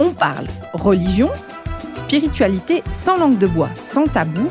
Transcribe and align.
on 0.00 0.12
parle 0.12 0.46
religion, 0.72 1.28
spiritualité 1.94 2.82
sans 2.90 3.18
langue 3.18 3.38
de 3.38 3.46
bois, 3.46 3.68
sans 3.82 4.06
tabou 4.06 4.48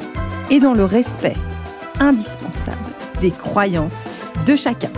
et 0.52 0.60
dans 0.60 0.76
le 0.76 0.86
respect 0.86 1.34
indispensable 2.00 2.78
des 3.20 3.32
croyances 3.32 4.08
de 4.46 4.56
chacun. 4.56 4.92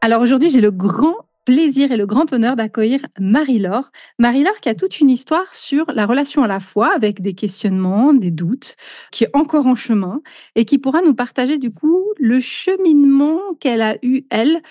Alors 0.00 0.22
aujourd'hui, 0.22 0.50
j'ai 0.50 0.60
le 0.60 0.70
grand 0.70 1.16
plaisir 1.44 1.92
et 1.92 1.96
le 1.96 2.06
grand 2.06 2.32
honneur 2.32 2.56
d'accueillir 2.56 3.00
Marie-Laure. 3.18 3.90
Marie-Laure 4.18 4.60
qui 4.60 4.68
a 4.68 4.74
toute 4.74 5.00
une 5.00 5.10
histoire 5.10 5.52
sur 5.54 5.84
la 5.92 6.06
relation 6.06 6.42
à 6.42 6.46
la 6.46 6.60
foi 6.60 6.94
avec 6.94 7.20
des 7.20 7.34
questionnements, 7.34 8.14
des 8.14 8.30
doutes, 8.30 8.76
qui 9.10 9.24
est 9.24 9.30
encore 9.34 9.66
en 9.66 9.74
chemin 9.74 10.22
et 10.54 10.64
qui 10.64 10.78
pourra 10.78 11.02
nous 11.02 11.14
partager 11.14 11.58
du 11.58 11.72
coup 11.72 12.02
le 12.18 12.40
cheminement 12.40 13.40
qu'elle 13.60 13.82
a 13.82 13.96
eu, 14.02 14.22
elle, 14.30 14.62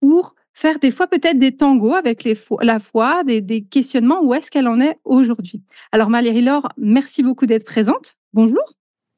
pour 0.00 0.34
faire 0.62 0.78
des 0.78 0.92
fois 0.92 1.08
peut-être 1.08 1.40
des 1.40 1.56
tangos 1.56 1.94
avec 1.94 2.22
les 2.22 2.38
la 2.60 2.78
foi, 2.78 3.24
des, 3.24 3.64
questionnements, 3.64 4.22
où 4.22 4.32
est-ce 4.32 4.48
qu'elle 4.48 4.68
en 4.68 4.80
est 4.80 4.96
aujourd'hui? 5.04 5.60
Alors 5.90 6.08
Marie-Laure, 6.08 6.68
merci 6.78 7.24
beaucoup 7.24 7.46
d'être 7.46 7.64
présente. 7.64 8.14
Bonjour. 8.32 8.62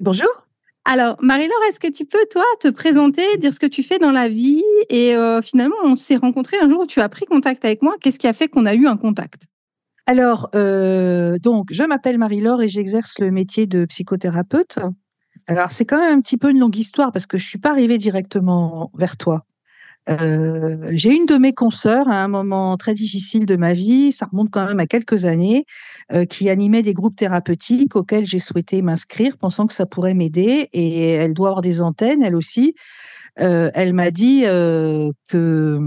Bonjour. 0.01 0.47
Alors 0.87 1.17
Marie-Laure, 1.21 1.63
est-ce 1.69 1.81
que 1.81 1.93
tu 1.93 2.07
peux 2.07 2.27
toi 2.31 2.45
te 2.61 2.69
présenter, 2.69 3.37
dire 3.37 3.53
ce 3.53 3.61
que 3.61 3.67
tu 3.67 3.83
fais 3.83 3.99
dans 3.99 4.11
la 4.11 4.31
vie? 4.31 4.65
Et 4.89 5.15
euh, 5.15 5.43
finalement 5.43 5.77
on 5.85 5.97
s'est 5.97 6.17
rencontrés 6.17 6.57
un 6.63 6.69
jour 6.69 6.81
où 6.81 6.87
tu 6.87 7.01
as 7.01 7.09
pris 7.11 7.27
contact 7.27 7.63
avec 7.67 7.83
moi. 7.83 7.95
Qu'est-ce 8.01 8.19
qui 8.19 8.27
a 8.27 8.33
fait 8.33 8.49
qu'on 8.49 8.65
a 8.65 8.75
eu 8.75 8.87
un 8.87 8.97
contact? 8.97 9.43
Alors, 10.07 10.51
euh, 10.55 11.39
donc, 11.39 11.69
je 11.71 11.83
m'appelle 11.83 12.19
Marie-Laure 12.19 12.63
et 12.63 12.69
j'exerce 12.69 13.19
le 13.19 13.31
métier 13.31 13.67
de 13.67 13.87
psychothérapeute. 13.87 14.79
Alors, 15.47 15.73
c'est 15.73 15.87
quand 15.87 15.99
même 15.99 16.19
un 16.19 16.21
petit 16.21 16.37
peu 16.37 16.51
une 16.51 16.59
longue 16.59 16.77
histoire 16.77 17.11
parce 17.11 17.27
que 17.27 17.39
je 17.39 17.47
suis 17.47 17.59
pas 17.59 17.71
arrivée 17.71 17.97
directement 17.97 18.91
vers 18.95 19.17
toi. 19.17 19.47
Euh, 20.11 20.91
j'ai 20.91 21.15
une 21.15 21.27
de 21.27 21.39
mes 21.39 21.53
consoeurs 21.53 22.09
à 22.09 22.23
un 22.23 22.29
moment 22.29 22.77
très 22.77 22.95
difficile 22.95 23.47
de 23.47 23.57
ma 23.57 23.73
vie, 23.73 24.13
ça 24.13 24.27
remonte 24.27 24.51
quand 24.51 24.67
même 24.67 24.81
à 24.81 24.87
quelques 24.87 25.25
années, 25.25 25.65
euh, 26.13 26.27
qui 26.27 26.51
animait 26.51 26.83
des 26.83 26.93
groupes 26.93 27.17
thérapeutiques 27.17 27.97
auxquels 27.97 28.27
j'ai 28.27 28.39
souhaité 28.39 28.83
m'inscrire, 28.83 29.37
pensant 29.39 29.67
que 29.67 29.73
ça 29.73 29.87
pourrait 29.87 30.15
m'aider. 30.15 30.69
Et 30.73 31.11
elle 31.13 31.35
doit 31.35 31.49
avoir 31.49 31.63
des 31.63 31.81
antennes, 31.81 32.23
elle 32.23 32.37
aussi. 32.37 32.75
Euh, 33.41 33.71
elle 33.75 33.95
m'a 33.95 34.11
dit 34.11 34.43
que 34.43 35.81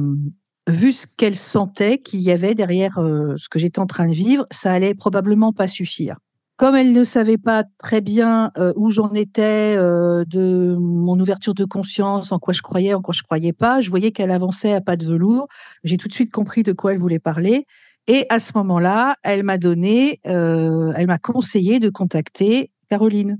vu 0.67 0.91
ce 0.91 1.07
qu'elle 1.07 1.35
sentait 1.35 1.99
qu'il 1.99 2.21
y 2.21 2.31
avait 2.31 2.55
derrière 2.55 2.95
ce 3.38 3.47
que 3.49 3.59
j'étais 3.59 3.79
en 3.79 3.85
train 3.85 4.07
de 4.07 4.13
vivre, 4.13 4.45
ça 4.51 4.73
allait 4.73 4.95
probablement 4.95 5.53
pas 5.53 5.67
suffire. 5.67 6.17
Comme 6.58 6.75
elle 6.75 6.91
ne 6.91 7.03
savait 7.03 7.38
pas 7.38 7.63
très 7.77 8.02
bien 8.02 8.52
euh, 8.58 8.73
où 8.75 8.89
j'en 8.89 9.13
étais 9.13 9.75
euh, 9.77 10.25
de 10.25 10.75
mon 10.80 11.19
ouverture 11.19 11.53
de 11.53 11.66
conscience, 11.66 12.31
en 12.31 12.39
quoi 12.39 12.52
je 12.52 12.63
croyais, 12.63 12.95
en 12.95 13.02
quoi 13.02 13.13
je 13.13 13.22
croyais 13.22 13.53
pas, 13.53 13.80
je 13.80 13.91
voyais 13.91 14.11
qu'elle 14.11 14.31
avançait 14.31 14.73
à 14.73 14.81
pas 14.81 14.97
de 14.97 15.05
velours. 15.05 15.47
J'ai 15.83 15.97
tout 15.97 16.08
de 16.08 16.13
suite 16.13 16.31
compris 16.31 16.63
de 16.63 16.73
quoi 16.73 16.94
elle 16.94 17.00
voulait 17.00 17.19
parler. 17.19 17.67
Et 18.08 18.25
à 18.30 18.39
ce 18.39 18.53
moment-là, 18.55 19.16
elle 19.22 19.44
m'a 19.44 19.59
donné, 19.59 20.19
euh, 20.25 20.94
elle 20.95 21.05
m'a 21.05 21.19
conseillé 21.19 21.80
de 21.80 21.91
contacter 21.91 22.72
Caroline, 22.89 23.39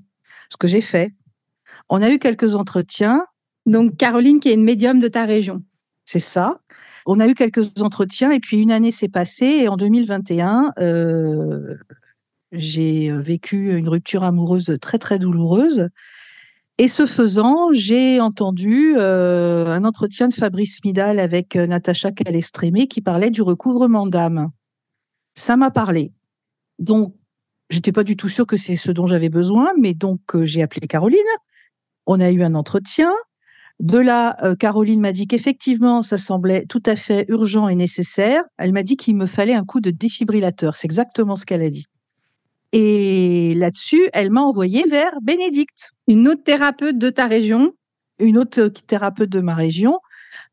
ce 0.52 0.58
que 0.58 0.68
j'ai 0.68 0.82
fait. 0.82 1.12
On 1.90 2.04
a 2.04 2.12
eu 2.12 2.20
quelques 2.20 2.56
entretiens. 2.56 3.26
Donc 3.66 3.98
Caroline, 3.98 4.40
qui 4.40 4.50
est 4.50 4.54
une 4.54 4.64
médium 4.64 5.00
de 5.00 5.08
ta 5.08 5.26
région. 5.26 5.64
C'est 6.06 6.20
ça. 6.20 6.60
On 7.08 7.20
a 7.20 7.28
eu 7.28 7.34
quelques 7.34 7.82
entretiens 7.82 8.30
et 8.30 8.40
puis 8.40 8.60
une 8.60 8.72
année 8.72 8.92
s'est 8.92 9.08
passée 9.08 9.62
et 9.62 9.70
en 9.70 9.78
2021, 9.78 10.74
euh, 10.78 11.78
j'ai 12.52 13.12
vécu 13.12 13.78
une 13.78 13.90
rupture 13.90 14.24
amoureuse 14.24 14.78
très 14.82 14.98
très 14.98 15.20
douloureuse. 15.20 15.90
Et 16.78 16.88
ce 16.88 17.06
faisant, 17.06 17.72
j'ai 17.72 18.22
entendu 18.22 18.96
un 18.98 19.84
entretien 19.84 20.28
de 20.28 20.34
Fabrice 20.34 20.84
Midal 20.86 21.20
avec 21.20 21.56
Natacha 21.56 22.12
Calestrémé 22.12 22.88
qui 22.88 23.02
parlait 23.02 23.32
du 23.32 23.42
recouvrement 23.42 24.06
d'âme. 24.06 24.52
Ça 25.34 25.58
m'a 25.58 25.72
parlé. 25.72 26.14
Donc, 26.78 27.16
j'étais 27.70 27.92
pas 27.92 28.04
du 28.04 28.16
tout 28.16 28.30
sûre 28.30 28.46
que 28.46 28.58
c'est 28.58 28.76
ce 28.76 28.92
dont 28.92 29.08
j'avais 29.08 29.30
besoin, 29.30 29.72
mais 29.80 29.94
donc 29.96 30.22
j'ai 30.44 30.62
appelé 30.62 30.88
Caroline. 30.88 31.20
On 32.06 32.20
a 32.20 32.30
eu 32.30 32.44
un 32.44 32.54
entretien. 32.54 33.12
De 33.80 33.98
là, 33.98 34.36
Caroline 34.60 35.02
m'a 35.02 35.12
dit 35.12 35.28
qu'effectivement, 35.28 36.04
ça 36.04 36.18
semblait 36.18 36.66
tout 36.68 36.84
à 36.86 36.96
fait 36.96 37.26
urgent 37.28 37.68
et 37.68 37.76
nécessaire. 37.76 38.44
Elle 38.58 38.72
m'a 38.72 38.84
dit 38.84 38.98
qu'il 38.98 39.16
me 39.16 39.26
fallait 39.26 39.54
un 39.56 39.66
coup 39.66 39.82
de 39.82 39.90
défibrillateur. 39.90 40.76
C'est 40.76 40.86
exactement 40.86 41.36
ce 41.36 41.46
qu'elle 41.46 41.64
a 41.64 41.70
dit. 41.70 41.86
Et 42.74 43.54
là-dessus, 43.56 44.10
elle 44.14 44.30
m'a 44.30 44.42
envoyé 44.42 44.84
vers 44.90 45.12
Bénédicte. 45.22 45.92
Une 46.08 46.28
autre 46.28 46.44
thérapeute 46.44 46.98
de 46.98 47.10
ta 47.10 47.28
région? 47.28 47.74
Une 48.20 48.38
autre 48.38 48.60
euh, 48.60 48.70
thérapeute 48.70 49.30
de 49.30 49.40
ma 49.40 49.56
région 49.56 50.00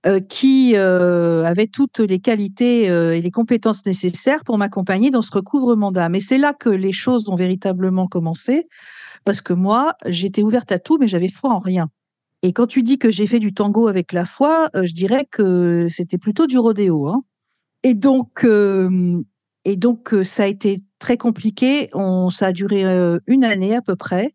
euh, 0.07 0.21
qui 0.21 0.75
euh, 0.77 1.45
avait 1.45 1.67
toutes 1.67 1.99
les 1.99 2.21
qualités 2.21 2.85
et 2.85 3.21
les 3.21 3.31
compétences 3.31 3.85
nécessaires 3.85 4.45
pour 4.45 4.59
m'accompagner 4.59 5.11
dans 5.11 5.23
ce 5.23 5.33
recouvrement 5.33 5.91
d'âme. 5.91 6.15
Et 6.15 6.21
c'est 6.21 6.39
là 6.39 6.53
que 6.55 6.69
les 6.69 6.93
choses 6.93 7.29
ont 7.29 7.35
véritablement 7.35 8.07
commencé, 8.07 8.67
parce 9.25 9.41
que 9.41 9.53
moi, 9.53 9.95
j'étais 10.07 10.43
ouverte 10.43 10.71
à 10.73 10.79
tout, 10.79 10.99
mais 10.99 11.09
j'avais 11.09 11.29
foi 11.29 11.51
en 11.51 11.59
rien. 11.59 11.89
Et 12.43 12.53
quand 12.53 12.67
tu 12.67 12.83
dis 12.83 12.99
que 12.99 13.11
j'ai 13.11 13.27
fait 13.27 13.39
du 13.39 13.55
tango 13.55 13.89
avec 13.89 14.13
la 14.13 14.27
foi, 14.27 14.69
je 14.75 14.93
dirais 14.93 15.27
que 15.31 15.89
c'était 15.91 16.19
plutôt 16.19 16.47
du 16.47 16.59
rodéo. 16.59 17.09
Hein. 17.09 17.23
Et 17.83 17.95
donc, 17.95 18.47
et 19.65 19.77
donc 19.77 20.15
ça 20.25 20.45
a 20.45 20.47
été 20.47 20.83
très 20.99 21.17
compliqué. 21.17 21.89
On, 21.93 22.31
ça 22.31 22.47
a 22.47 22.53
duré 22.53 22.85
euh, 22.85 23.19
une 23.27 23.45
année 23.45 23.77
à 23.77 23.83
peu 23.83 23.97
près. 23.97 24.35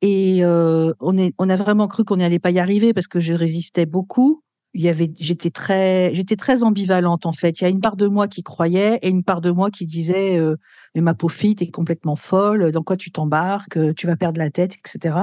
Et 0.00 0.44
euh, 0.44 0.92
on, 1.00 1.18
est, 1.18 1.34
on 1.38 1.50
a 1.50 1.56
vraiment 1.56 1.88
cru 1.88 2.04
qu'on 2.04 2.16
n'allait 2.16 2.38
pas 2.38 2.50
y 2.50 2.58
arriver 2.58 2.94
parce 2.94 3.08
que 3.08 3.20
je 3.20 3.34
résistais 3.34 3.86
beaucoup. 3.86 4.42
Il 4.74 4.82
y 4.82 4.88
avait, 4.88 5.10
j'étais 5.18 5.50
très, 5.50 6.14
j'étais 6.14 6.36
très 6.36 6.62
ambivalente 6.62 7.26
en 7.26 7.32
fait. 7.32 7.60
Il 7.60 7.64
y 7.64 7.66
a 7.66 7.70
une 7.70 7.80
part 7.80 7.96
de 7.96 8.06
moi 8.06 8.28
qui 8.28 8.42
croyait 8.42 8.98
et 9.02 9.08
une 9.08 9.24
part 9.24 9.40
de 9.40 9.50
moi 9.50 9.70
qui 9.70 9.86
disait 9.86 10.38
euh, 10.38 10.56
mais 10.94 11.00
ma 11.00 11.14
pauvre 11.14 11.34
fille, 11.34 11.56
t'es 11.56 11.68
complètement 11.68 12.16
folle. 12.16 12.70
Dans 12.70 12.82
quoi 12.82 12.96
tu 12.96 13.10
t'embarques? 13.10 13.78
Tu 13.96 14.06
vas 14.06 14.16
perdre 14.16 14.38
la 14.38 14.50
tête, 14.50 14.76
etc. 14.76 15.16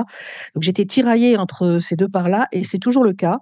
Donc 0.54 0.64
j'étais 0.64 0.86
tiraillée 0.86 1.38
entre 1.38 1.80
ces 1.80 1.96
deux 1.96 2.10
parts-là 2.10 2.48
et 2.52 2.64
c'est 2.64 2.80
toujours 2.80 3.04
le 3.04 3.14
cas, 3.14 3.40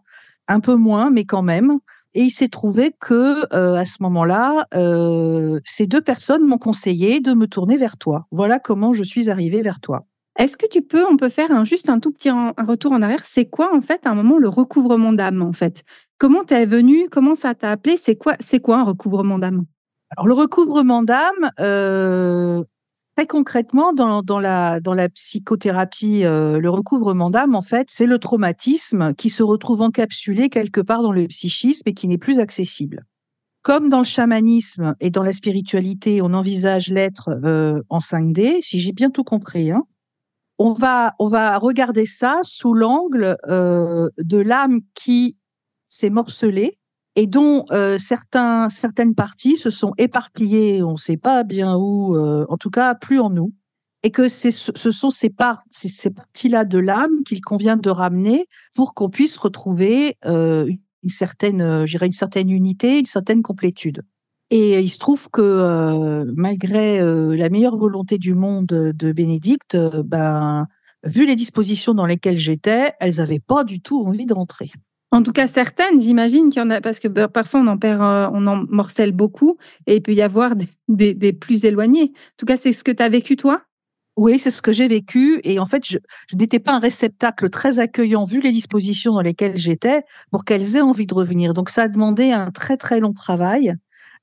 un 0.47 0.59
peu 0.59 0.75
moins, 0.75 1.09
mais 1.09 1.25
quand 1.25 1.43
même. 1.43 1.79
Et 2.15 2.23
il 2.23 2.29
s'est 2.29 2.47
trouvé 2.47 2.91
que 2.99 3.43
euh, 3.55 3.75
à 3.75 3.85
ce 3.85 3.97
moment-là, 4.01 4.67
euh, 4.75 5.59
ces 5.65 5.87
deux 5.87 6.01
personnes 6.01 6.45
m'ont 6.45 6.57
conseillé 6.57 7.19
de 7.19 7.33
me 7.33 7.47
tourner 7.47 7.77
vers 7.77 7.97
toi. 7.97 8.27
Voilà 8.31 8.59
comment 8.59 8.93
je 8.93 9.03
suis 9.03 9.29
arrivée 9.29 9.61
vers 9.61 9.79
toi. 9.79 10.05
Est-ce 10.37 10.57
que 10.57 10.65
tu 10.67 10.81
peux, 10.81 11.05
on 11.05 11.15
peut 11.17 11.29
faire 11.29 11.51
un, 11.51 11.63
juste 11.63 11.89
un 11.89 11.99
tout 11.99 12.11
petit 12.11 12.31
retour 12.31 12.91
en 12.91 13.01
arrière? 13.01 13.23
C'est 13.25 13.45
quoi 13.45 13.75
en 13.75 13.81
fait 13.81 14.05
à 14.05 14.11
un 14.11 14.15
moment 14.15 14.37
le 14.37 14.49
recouvrement 14.49 15.13
d'âme 15.13 15.41
en 15.41 15.53
fait? 15.53 15.83
Comment 16.17 16.43
t'es 16.43 16.65
venu 16.65 17.07
Comment 17.11 17.35
ça 17.35 17.53
t'a 17.53 17.71
appelé? 17.71 17.97
C'est 17.97 18.15
quoi, 18.15 18.35
c'est 18.39 18.59
quoi 18.59 18.77
un 18.77 18.83
recouvrement 18.83 19.37
d'âme? 19.37 19.65
Alors 20.15 20.27
le 20.27 20.33
recouvrement 20.33 21.03
d'âme, 21.03 21.51
euh, 21.59 22.63
Très 23.15 23.27
concrètement, 23.27 23.93
dans, 23.93 24.39
la 24.39 25.09
psychothérapie, 25.09 26.25
euh, 26.25 26.59
le 26.59 26.69
recouvrement 26.71 27.29
d'âme, 27.29 27.53
en 27.53 27.61
fait, 27.61 27.87
c'est 27.91 28.07
le 28.07 28.17
traumatisme 28.17 29.13
qui 29.13 29.29
se 29.29 29.43
retrouve 29.43 29.81
encapsulé 29.81 30.49
quelque 30.49 30.81
part 30.81 31.03
dans 31.03 31.11
le 31.11 31.27
psychisme 31.27 31.83
et 31.85 31.93
qui 31.93 32.07
n'est 32.07 32.17
plus 32.17 32.39
accessible. 32.39 33.05
Comme 33.61 33.89
dans 33.89 33.99
le 33.99 34.03
chamanisme 34.03 34.95
et 34.99 35.11
dans 35.11 35.21
la 35.21 35.31
spiritualité, 35.31 36.23
on 36.23 36.33
envisage 36.33 36.89
l'être 36.89 37.29
euh, 37.29 37.81
en 37.89 37.99
5D, 37.99 38.61
si 38.61 38.79
j'ai 38.79 38.93
bien 38.93 39.11
tout 39.11 39.23
compris, 39.23 39.69
hein, 39.69 39.83
on, 40.57 40.73
va, 40.73 41.13
on 41.19 41.27
va 41.27 41.59
regarder 41.59 42.07
ça 42.07 42.39
sous 42.41 42.73
l'angle 42.73 43.37
euh, 43.47 44.09
de 44.17 44.37
l'âme 44.39 44.79
qui 44.95 45.37
s'est 45.87 46.09
morcelée 46.09 46.79
et 47.15 47.27
dont 47.27 47.65
euh, 47.71 47.97
certains, 47.97 48.69
certaines 48.69 49.15
parties 49.15 49.55
se 49.55 49.69
sont 49.69 49.93
éparpillées, 49.97 50.81
on 50.83 50.93
ne 50.93 50.97
sait 50.97 51.17
pas 51.17 51.43
bien 51.43 51.75
où, 51.75 52.15
euh, 52.15 52.45
en 52.49 52.57
tout 52.57 52.71
cas 52.71 52.95
plus 52.95 53.19
en 53.19 53.29
nous, 53.29 53.53
et 54.01 54.11
que 54.11 54.27
ce 54.27 54.49
sont 54.49 55.09
ces, 55.09 55.29
par, 55.29 55.63
ces, 55.71 56.09
parties-là 56.09 56.65
de 56.65 56.77
l'âme 56.77 57.23
qu'il 57.25 57.39
convient 57.39 57.77
de 57.77 57.89
ramener 57.89 58.47
pour 58.75 58.93
qu'on 58.93 59.09
puisse 59.09 59.37
retrouver 59.37 60.17
euh, 60.25 60.69
une 61.03 61.09
certaine, 61.09 61.61
euh, 61.61 61.85
une 61.85 62.11
certaine 62.11 62.49
unité, 62.49 62.99
une 62.99 63.05
certaine 63.05 63.41
complétude. 63.41 64.01
Et 64.49 64.79
il 64.79 64.89
se 64.89 64.99
trouve 64.99 65.29
que 65.31 66.25
malgré 66.35 66.99
la 66.99 67.49
meilleure 67.49 67.75
volonté 67.75 68.19
du 68.19 68.35
monde 68.35 68.67
de 68.67 69.11
Bénédicte, 69.11 69.75
ben, 70.05 70.67
vu 71.03 71.25
les 71.25 71.35
dispositions 71.35 71.95
dans 71.95 72.05
lesquelles 72.05 72.37
j'étais, 72.37 72.93
elles 72.99 73.15
n'avaient 73.15 73.39
pas 73.39 73.63
du 73.63 73.81
tout 73.81 74.05
envie 74.05 74.27
de 74.27 74.33
rentrer. 74.33 74.69
En 75.13 75.21
tout 75.21 75.31
cas, 75.31 75.47
certaines, 75.47 76.01
j'imagine 76.01 76.49
qu'il 76.49 76.59
y 76.59 76.65
en 76.65 76.71
a, 76.71 76.81
parce 76.81 76.99
que 76.99 77.07
parfois 77.27 77.59
on 77.59 77.67
en 77.67 77.77
perd, 77.77 78.01
euh, 78.01 78.27
on 78.33 78.47
en 78.47 78.65
morcelle 78.67 79.11
beaucoup, 79.11 79.57
et 79.85 79.97
il 79.97 80.01
peut 80.01 80.15
y 80.15 80.23
avoir 80.23 80.55
des, 80.87 81.33
plus 81.33 81.65
éloignés. 81.65 82.05
En 82.15 82.37
tout 82.37 82.47
cas, 82.47 82.57
c'est 82.57 82.73
ce 82.73 82.83
que 82.83 82.91
tu 82.91 83.03
as 83.03 83.09
vécu 83.09 83.35
toi? 83.35 83.61
Oui, 84.17 84.39
c'est 84.39 84.49
ce 84.49 84.63
que 84.63 84.71
j'ai 84.71 84.87
vécu. 84.87 85.39
Et 85.43 85.59
en 85.59 85.67
fait, 85.67 85.85
je, 85.87 85.99
n'étais 86.33 86.57
pas 86.57 86.73
un 86.73 86.79
réceptacle 86.79 87.51
très 87.51 87.77
accueillant, 87.77 88.23
vu 88.23 88.41
les 88.41 88.51
dispositions 88.51 89.13
dans 89.13 89.21
lesquelles 89.21 89.55
j'étais, 89.55 90.01
pour 90.31 90.45
qu'elles 90.45 90.77
aient 90.77 90.81
envie 90.81 91.05
de 91.05 91.13
revenir. 91.13 91.53
Donc, 91.53 91.69
ça 91.69 91.83
a 91.83 91.87
demandé 91.89 92.31
un 92.31 92.49
très, 92.49 92.75
très 92.75 92.99
long 92.99 93.13
travail. 93.13 93.75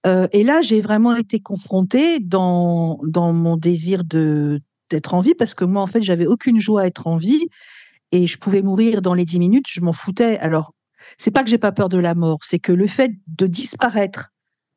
Euh, 0.08 0.26
et 0.32 0.42
là, 0.42 0.60
j'ai 0.60 0.80
vraiment 0.80 1.14
été 1.14 1.38
confrontée 1.38 2.18
dans, 2.18 2.98
mon 3.14 3.56
désir 3.56 4.02
d'être 4.02 5.14
en 5.14 5.20
vie, 5.20 5.36
parce 5.36 5.54
que 5.54 5.64
moi, 5.64 5.82
en 5.82 5.86
fait, 5.86 6.00
j'avais 6.00 6.26
aucune 6.26 6.60
joie 6.60 6.80
à 6.80 6.86
être 6.86 7.06
en 7.06 7.16
vie 7.16 7.46
et 8.12 8.26
je 8.26 8.38
pouvais 8.38 8.62
mourir 8.62 9.02
dans 9.02 9.14
les 9.14 9.24
dix 9.24 9.38
minutes, 9.38 9.66
je 9.68 9.80
m'en 9.80 9.92
foutais. 9.92 10.38
Alors, 10.38 10.74
c'est 11.18 11.30
pas 11.30 11.42
que 11.42 11.50
j'ai 11.50 11.58
pas 11.58 11.72
peur 11.72 11.88
de 11.88 11.98
la 11.98 12.14
mort, 12.14 12.38
c'est 12.42 12.58
que 12.58 12.72
le 12.72 12.86
fait 12.86 13.12
de 13.26 13.46
disparaître 13.46 14.30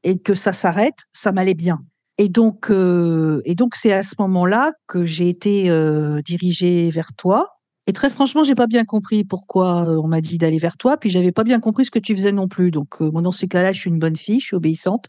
et 0.03 0.19
que 0.19 0.35
ça 0.35 0.53
s'arrête, 0.53 0.97
ça 1.11 1.31
m'allait 1.31 1.53
bien. 1.53 1.83
Et 2.17 2.29
donc, 2.29 2.69
euh, 2.69 3.41
et 3.45 3.55
donc 3.55 3.75
c'est 3.75 3.91
à 3.91 4.03
ce 4.03 4.15
moment-là 4.19 4.71
que 4.87 5.05
j'ai 5.05 5.29
été 5.29 5.69
euh, 5.69 6.21
dirigée 6.21 6.91
vers 6.91 7.13
toi. 7.13 7.47
Et 7.87 7.93
très 7.93 8.09
franchement, 8.09 8.43
j'ai 8.43 8.55
pas 8.55 8.67
bien 8.67 8.85
compris 8.85 9.23
pourquoi 9.23 9.87
euh, 9.87 10.01
on 10.01 10.07
m'a 10.07 10.21
dit 10.21 10.37
d'aller 10.37 10.57
vers 10.57 10.77
toi, 10.77 10.97
puis 10.97 11.09
j'avais 11.09 11.31
pas 11.31 11.43
bien 11.43 11.59
compris 11.59 11.85
ce 11.85 11.91
que 11.91 11.99
tu 11.99 12.15
faisais 12.15 12.31
non 12.31 12.47
plus. 12.47 12.71
Donc, 12.71 12.99
moi, 13.01 13.21
dans 13.21 13.31
ces 13.31 13.47
cas-là, 13.47 13.73
je 13.73 13.79
suis 13.79 13.89
une 13.89 13.99
bonne 13.99 14.15
fille, 14.15 14.39
je 14.39 14.45
suis 14.45 14.55
obéissante, 14.55 15.07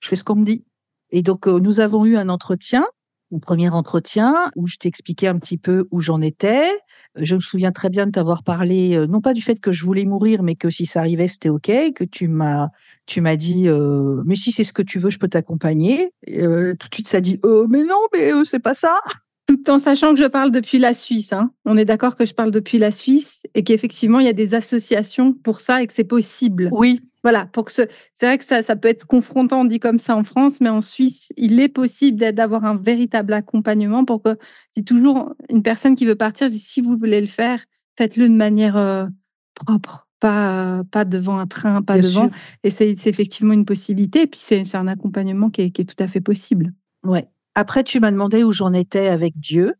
je 0.00 0.08
fais 0.08 0.16
ce 0.16 0.24
qu'on 0.24 0.36
me 0.36 0.44
dit. 0.44 0.64
Et 1.10 1.22
donc, 1.22 1.46
nous 1.46 1.80
avons 1.80 2.06
eu 2.06 2.16
un 2.16 2.28
entretien 2.28 2.84
mon 3.30 3.38
premier 3.38 3.68
entretien 3.68 4.50
où 4.56 4.66
je 4.66 4.76
t'expliquais 4.76 5.26
un 5.26 5.38
petit 5.38 5.58
peu 5.58 5.86
où 5.90 6.00
j'en 6.00 6.20
étais. 6.20 6.68
Je 7.16 7.34
me 7.34 7.40
souviens 7.40 7.72
très 7.72 7.90
bien 7.90 8.06
de 8.06 8.12
t'avoir 8.12 8.42
parlé, 8.42 8.96
euh, 8.96 9.06
non 9.06 9.20
pas 9.20 9.32
du 9.32 9.42
fait 9.42 9.56
que 9.56 9.72
je 9.72 9.84
voulais 9.84 10.04
mourir, 10.04 10.42
mais 10.42 10.56
que 10.56 10.70
si 10.70 10.86
ça 10.86 11.00
arrivait, 11.00 11.28
c'était 11.28 11.48
OK, 11.48 11.70
que 11.94 12.04
tu 12.04 12.28
m'as, 12.28 12.68
tu 13.06 13.20
m'as 13.20 13.36
dit, 13.36 13.68
euh, 13.68 14.22
mais 14.26 14.36
si 14.36 14.52
c'est 14.52 14.64
ce 14.64 14.72
que 14.72 14.82
tu 14.82 14.98
veux, 14.98 15.10
je 15.10 15.18
peux 15.18 15.28
t'accompagner. 15.28 16.12
Euh, 16.28 16.74
tout 16.78 16.88
de 16.88 16.94
suite, 16.94 17.08
ça 17.08 17.20
dit, 17.20 17.38
oh, 17.42 17.66
mais 17.68 17.84
non, 17.84 18.00
mais 18.12 18.32
c'est 18.44 18.60
pas 18.60 18.74
ça. 18.74 18.98
Tout 19.46 19.70
en 19.70 19.78
sachant 19.78 20.14
que 20.14 20.20
je 20.20 20.26
parle 20.26 20.50
depuis 20.50 20.78
la 20.78 20.94
Suisse. 20.94 21.32
Hein. 21.32 21.50
On 21.66 21.76
est 21.76 21.84
d'accord 21.84 22.16
que 22.16 22.24
je 22.24 22.32
parle 22.32 22.50
depuis 22.50 22.78
la 22.78 22.90
Suisse 22.90 23.46
et 23.54 23.62
qu'effectivement, 23.62 24.18
il 24.18 24.26
y 24.26 24.30
a 24.30 24.34
des 24.34 24.54
associations 24.54 25.34
pour 25.34 25.60
ça 25.60 25.82
et 25.82 25.86
que 25.86 25.92
c'est 25.92 26.04
possible. 26.04 26.70
Oui. 26.72 27.00
Voilà, 27.22 27.46
pour 27.46 27.64
que 27.64 27.72
c'est 27.72 27.88
vrai 28.20 28.36
que 28.36 28.44
ça, 28.44 28.62
ça 28.62 28.76
peut 28.76 28.88
être 28.88 29.06
confrontant 29.06 29.64
dit 29.64 29.80
comme 29.80 29.98
ça 29.98 30.14
en 30.14 30.24
France, 30.24 30.60
mais 30.60 30.68
en 30.68 30.82
Suisse, 30.82 31.32
il 31.38 31.58
est 31.58 31.70
possible 31.70 32.32
d'avoir 32.32 32.66
un 32.66 32.76
véritable 32.76 33.32
accompagnement 33.32 34.04
pour 34.04 34.22
que 34.22 34.36
si 34.74 34.84
toujours 34.84 35.34
une 35.48 35.62
personne 35.62 35.94
qui 35.94 36.04
veut 36.04 36.16
partir, 36.16 36.48
je 36.48 36.54
si 36.54 36.82
vous 36.82 36.98
voulez 36.98 37.22
le 37.22 37.26
faire, 37.26 37.64
faites-le 37.96 38.28
de 38.28 38.34
manière 38.34 38.76
euh, 38.76 39.06
propre, 39.54 40.06
pas, 40.20 40.82
pas 40.90 41.06
devant 41.06 41.38
un 41.38 41.46
train, 41.46 41.80
pas 41.80 41.98
devant. 41.98 42.30
Et 42.62 42.70
c'est 42.70 42.90
effectivement 43.06 43.54
une 43.54 43.64
possibilité. 43.64 44.22
Et 44.22 44.26
puis 44.26 44.40
c'est 44.40 44.74
un 44.74 44.86
accompagnement 44.86 45.48
qui 45.48 45.62
est, 45.62 45.70
qui 45.70 45.80
est 45.80 45.86
tout 45.86 46.02
à 46.02 46.06
fait 46.06 46.20
possible. 46.20 46.74
Ouais. 47.04 47.26
Après, 47.54 47.84
tu 47.84 48.00
m'as 48.00 48.10
demandé 48.10 48.42
où 48.42 48.52
j'en 48.52 48.72
étais 48.72 49.08
avec 49.08 49.38
Dieu. 49.38 49.74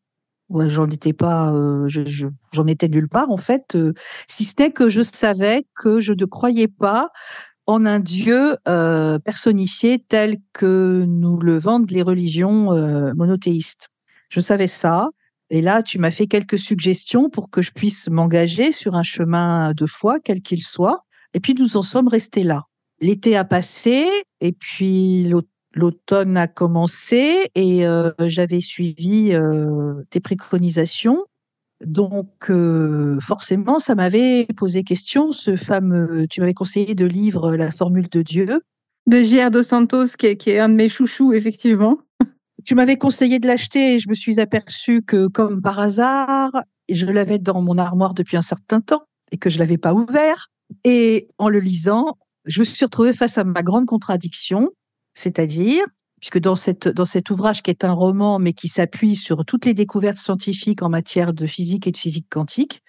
Ouais, 0.49 0.71
j'en 0.71 0.89
étais 0.91 1.13
pas, 1.13 1.53
euh, 1.53 1.89
j'en 2.53 2.67
étais 2.67 2.89
nulle 2.89 3.09
part 3.09 3.31
en 3.31 3.39
fait, 3.39 3.75
euh, 3.75 3.95
si 4.29 4.45
ce 4.45 4.55
n'est 4.59 4.71
que 4.71 4.91
je 4.91 5.01
savais 5.01 5.65
que 5.75 6.01
je 6.01 6.13
ne 6.13 6.27
croyais 6.27 6.69
pas 6.69 7.09
en 7.67 7.87
un 7.87 7.99
Dieu 7.99 8.57
euh, 8.69 9.19
personnifié 9.19 9.99
tel 9.99 10.37
que 10.53 11.07
nous 11.09 11.39
le 11.39 11.59
vendent 11.59 11.91
les 11.91 12.03
religions 12.03 12.75
monothéistes. 13.15 13.89
Je 14.29 14.41
savais 14.41 14.67
ça, 14.67 15.09
et 15.49 15.63
là 15.63 15.83
tu 15.83 15.99
m'as 15.99 16.11
fait 16.11 16.27
quelques 16.27 16.59
suggestions 16.59 17.31
pour 17.31 17.49
que 17.51 17.63
je 17.63 17.73
puisse 17.73 18.11
m'engager 18.11 18.71
sur 18.71 18.97
un 18.97 19.03
chemin 19.03 19.73
de 19.73 19.87
foi, 19.87 20.21
quel 20.23 20.43
qu'il 20.43 20.63
soit, 20.63 21.07
et 21.33 21.41
puis 21.41 21.55
nous 21.55 21.79
en 21.79 21.83
sommes 21.83 22.09
restés 22.09 22.45
là. 22.45 22.65
L'été 23.01 23.35
a 23.35 23.45
passé, 23.45 24.07
et 24.41 24.53
puis 24.53 25.25
l'automne 25.25 25.54
l'automne 25.75 26.37
a 26.37 26.47
commencé 26.47 27.51
et 27.55 27.87
euh, 27.87 28.13
j'avais 28.21 28.61
suivi 28.61 29.33
euh, 29.33 30.03
tes 30.11 30.21
préconisations. 30.21 31.25
Donc 31.85 32.51
euh, 32.51 33.19
forcément, 33.21 33.79
ça 33.81 33.95
m'avait 33.95 34.47
posé 34.57 34.85
question. 34.85 35.33
Ce 35.33 35.57
fameux, 35.57 36.27
tu 36.31 36.41
m'avais 36.41 36.55
conseillé 36.55 36.95
de 36.95 37.05
lire 37.05 37.41
La 37.53 37.71
formule 37.71 38.09
de 38.09 38.23
Dieu 38.23 38.61
de 39.07 39.19
J.R. 39.23 39.51
dos 39.51 39.63
Santos, 39.63 40.17
qui 40.19 40.27
est, 40.27 40.37
qui 40.39 40.51
est 40.51 40.59
un 40.59 40.71
de 40.71 40.75
mes 40.75 40.89
chouchous 40.89 41.35
effectivement. 41.35 41.99
Tu 42.65 42.75
m'avais 42.75 42.97
conseillé 42.97 43.39
de 43.39 43.47
l'acheter 43.47 43.95
et 43.95 43.99
je 43.99 44.09
me 44.09 44.15
suis 44.15 44.41
aperçue 44.41 45.03
que, 45.03 45.27
comme 45.27 45.61
par 45.61 45.79
hasard, 45.79 46.51
je 46.89 47.05
l'avais 47.05 47.39
dans 47.39 47.61
mon 47.61 47.77
armoire 47.77 48.15
depuis 48.15 48.39
un 48.39 48.43
certain 48.43 48.81
temps 48.81 49.03
et 49.31 49.37
que 49.37 49.51
je 49.51 49.59
l'avais 49.59 49.77
pas 49.77 49.93
ouvert. 49.93 50.49
Et 50.85 51.29
en 51.37 51.51
le 51.51 51.59
lisant, 51.59 52.17
je 52.47 52.61
me 52.61 52.65
suis 52.65 52.83
retrouvée 52.83 53.13
face 53.13 53.37
à 53.37 53.45
ma 53.45 53.63
grande 53.63 53.85
contradiction 53.85 54.71
c'est-à-dire, 55.15 55.85
puisque 56.21 56.39
dans, 56.39 56.57
cette, 56.57 56.89
dans 56.89 57.05
cet 57.05 57.31
ouvrage 57.31 57.63
qui 57.63 57.71
est 57.71 57.85
un 57.85 57.93
roman, 57.93 58.39
mais 58.39 58.53
qui 58.53 58.69
s'appuie 58.69 59.17
sur 59.17 59.45
toutes 59.45 59.67
les 59.67 59.75
découvertes 59.75 60.19
scientifiques 60.19 60.83
en 60.83 60.89
matière 60.89 61.33
de 61.33 61.47
physique 61.47 61.87
et 61.87 61.93
de 61.93 61.97
physique 61.97 62.27
quantique, 62.31 62.83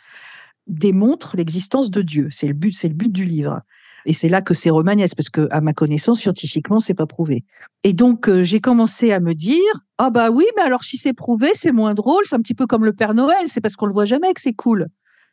démontre 0.67 1.35
l'existence 1.37 1.89
de 1.89 2.01
Dieu. 2.01 2.29
C'est 2.31 2.47
le 2.47 2.53
but, 2.53 2.75
c'est 2.75 2.87
le 2.87 2.95
but 2.95 3.11
du 3.11 3.25
livre. 3.25 3.61
Et 4.05 4.13
c'est 4.13 4.29
là 4.29 4.41
que 4.41 4.53
c'est 4.53 4.69
romanesque, 4.69 5.15
parce 5.15 5.29
que, 5.29 5.47
à 5.51 5.61
ma 5.61 5.73
connaissance, 5.73 6.19
scientifiquement, 6.19 6.79
c'est 6.79 6.93
pas 6.93 7.07
prouvé. 7.07 7.43
Et 7.83 7.93
donc, 7.93 8.29
euh, 8.29 8.43
j'ai 8.43 8.61
commencé 8.61 9.11
à 9.11 9.19
me 9.19 9.33
dire, 9.33 9.59
ah 9.97 10.11
bah 10.11 10.29
oui, 10.29 10.45
mais 10.55 10.61
alors 10.61 10.83
si 10.83 10.97
c'est 10.97 11.13
prouvé, 11.13 11.49
c'est 11.55 11.71
moins 11.71 11.93
drôle, 11.93 12.23
c'est 12.25 12.35
un 12.35 12.41
petit 12.41 12.53
peu 12.53 12.67
comme 12.67 12.85
le 12.85 12.93
Père 12.93 13.15
Noël, 13.15 13.47
c'est 13.47 13.61
parce 13.61 13.75
qu'on 13.75 13.87
le 13.87 13.93
voit 13.93 14.05
jamais 14.05 14.33
que 14.33 14.41
c'est 14.41 14.53
cool. 14.53 14.87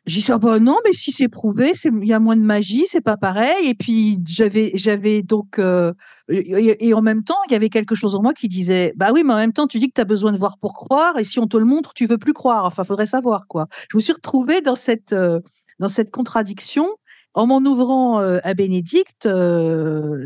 Suis 0.05 0.33
ah 0.33 0.37
bah 0.37 0.59
non, 0.59 0.77
mais 0.83 0.91
si 0.91 1.13
c'est 1.13 1.29
prouvé, 1.29 1.71
il 1.85 2.05
y 2.05 2.11
a 2.11 2.19
moins 2.19 2.35
de 2.35 2.41
magie, 2.41 2.83
c'est 2.87 2.99
pas 2.99 3.15
pareil. 3.15 3.69
Et 3.69 3.73
puis 3.73 4.19
j'avais 4.27 4.71
j'avais 4.75 5.21
donc 5.23 5.59
euh, 5.59 5.93
et, 6.27 6.93
en 6.93 7.01
même 7.01 7.23
temps 7.23 7.37
il 7.47 7.53
y 7.53 7.55
avait 7.55 7.69
quelque 7.69 7.95
chose 7.95 8.13
en 8.13 8.21
moi 8.21 8.33
qui 8.33 8.49
disait 8.49 8.91
bah 8.97 9.11
oui, 9.13 9.23
mais 9.25 9.33
en 9.33 9.37
même 9.37 9.53
temps 9.53 9.65
tu 9.65 9.79
dis 9.79 9.87
que 9.87 9.93
tu 9.95 10.01
as 10.01 10.05
besoin 10.05 10.33
de 10.33 10.37
voir 10.37 10.57
pour 10.57 10.73
croire 10.73 11.17
et 11.19 11.23
si 11.23 11.39
on 11.39 11.47
te 11.47 11.55
le 11.55 11.63
montre 11.63 11.93
tu 11.93 12.05
veux 12.05 12.17
plus 12.17 12.33
croire. 12.33 12.65
Enfin 12.65 12.83
faudrait 12.83 13.05
savoir 13.05 13.47
quoi. 13.47 13.67
Je 13.89 13.95
me 13.97 14.01
suis 14.01 14.11
retrouvée 14.11 14.59
dans 14.59 14.75
cette 14.75 15.13
euh, 15.13 15.39
dans 15.79 15.89
cette 15.89 16.11
contradiction 16.11 16.89
en 17.33 17.47
m'en 17.47 17.59
ouvrant 17.59 18.19
euh, 18.19 18.39
à 18.43 18.53
Bénédicte. 18.53 19.27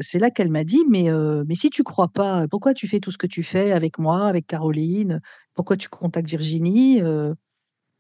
c'est 0.02 0.20
là 0.20 0.32
qu'elle 0.32 0.50
m'a 0.50 0.64
dit 0.64 0.86
mais 0.90 1.08
mais 1.48 1.56
si 1.56 1.70
tu 1.70 1.84
crois 1.84 2.08
pas, 2.08 2.48
pourquoi 2.50 2.74
tu 2.74 2.88
fais 2.88 3.00
tout 3.00 3.12
ce 3.12 3.18
que 3.20 3.28
tu 3.28 3.44
fais 3.44 3.72
avec 3.74 4.00
moi, 4.00 4.26
avec 4.26 4.48
Caroline? 4.48 5.22
Pourquoi 5.54 5.78
tu 5.78 5.88
contactes 5.88 6.30
Virginie? 6.30 7.02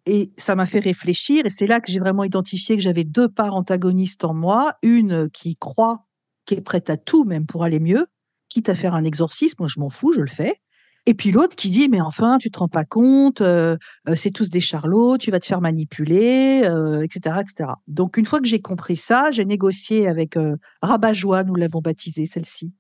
Et 0.08 0.32
ça 0.38 0.56
m'a 0.56 0.66
fait 0.66 0.80
réfléchir, 0.80 1.46
et 1.46 1.50
c'est 1.50 1.68
là 1.68 1.80
que 1.80 1.92
j'ai 1.92 2.00
vraiment 2.00 2.24
identifié 2.24 2.76
que 2.76 2.82
j'avais 2.82 3.04
deux 3.04 3.28
parts 3.28 3.56
antagonistes 3.56 4.24
en 4.24 4.34
moi, 4.34 4.74
une 4.82 5.30
qui 5.30 5.56
croit, 5.56 6.06
qui 6.46 6.56
est 6.56 6.62
prête 6.62 6.90
à 6.90 6.98
tout, 6.98 7.26
même 7.26 7.46
pour 7.46 7.64
aller 7.64 7.80
mieux, 7.80 8.08
quitte 8.50 8.70
à 8.70 8.76
faire 8.76 8.96
un 8.96 9.04
exorcisme, 9.04 9.58
moi 9.60 9.68
je 9.68 9.80
m'en 9.80 9.90
fous, 9.90 10.14
je 10.14 10.22
le 10.22 10.28
fais. 10.28 10.62
Et 11.06 11.14
puis 11.14 11.32
l'autre 11.32 11.56
qui 11.56 11.70
dit, 11.70 11.88
mais 11.88 12.02
enfin, 12.02 12.38
tu 12.38 12.52
te 12.52 12.60
rends 12.60 12.68
pas 12.68 12.84
compte, 12.84 13.40
euh, 13.40 13.78
euh, 14.10 14.16
c'est 14.16 14.32
tous 14.32 14.50
des 14.50 14.60
charlots, 14.60 15.18
tu 15.18 15.32
vas 15.32 15.40
te 15.40 15.46
faire 15.46 15.62
manipuler, 15.62 16.58
etc., 17.04 17.36
euh, 17.38 17.42
etc. 17.42 17.72
Donc 17.88 18.18
une 18.18 18.26
fois 18.26 18.42
que 18.42 18.48
j'ai 18.48 18.60
compris 18.60 18.98
ça, 18.98 19.32
j'ai 19.32 19.46
négocié 19.46 20.10
avec 20.10 20.36
Rabat-Joie, 20.82 21.46
nous 21.46 21.56
l'avons 21.56 21.80
baptisée 21.80 22.26
celle-ci, 22.26 22.74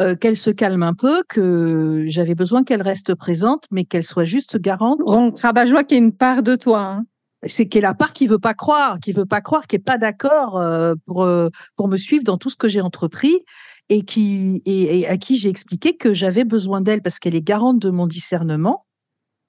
euh, 0.00 0.14
qu'elle 0.14 0.36
se 0.36 0.50
calme 0.50 0.84
un 0.84 0.94
peu, 0.94 1.24
que 1.28 2.04
j'avais 2.06 2.36
besoin 2.36 2.62
qu'elle 2.62 2.82
reste 2.82 3.16
présente, 3.16 3.64
mais 3.72 3.84
qu'elle 3.84 4.04
soit 4.04 4.24
juste 4.24 4.56
garante. 4.56 5.00
Donc, 5.04 5.40
rabat 5.40 5.64
qui 5.84 5.94
est 5.96 5.98
une 5.98 6.12
part 6.12 6.44
de 6.44 6.54
toi. 6.54 6.80
Hein. 6.80 7.04
C'est 7.44 7.66
qu'elle 7.66 7.82
la 7.82 7.94
part 7.94 8.12
qui 8.12 8.28
veut 8.28 8.38
pas 8.38 8.54
croire, 8.54 9.00
qui 9.00 9.10
veut 9.10 9.26
pas 9.26 9.40
croire, 9.40 9.66
qui 9.66 9.74
est 9.74 9.80
pas 9.80 9.98
d'accord 9.98 10.56
euh, 10.56 10.94
pour 11.04 11.24
euh, 11.24 11.48
pour 11.74 11.88
me 11.88 11.96
suivre 11.96 12.22
dans 12.22 12.38
tout 12.38 12.48
ce 12.48 12.54
que 12.54 12.68
j'ai 12.68 12.80
entrepris 12.80 13.40
et 13.88 14.02
qui 14.04 14.62
et, 14.66 15.08
à 15.08 15.16
qui 15.16 15.36
j'ai 15.36 15.48
expliqué 15.48 15.96
que 15.96 16.14
j'avais 16.14 16.44
besoin 16.44 16.80
d'elle 16.80 17.02
parce 17.02 17.18
qu'elle 17.18 17.34
est 17.34 17.42
garante 17.42 17.80
de 17.80 17.90
mon 17.90 18.06
discernement, 18.06 18.86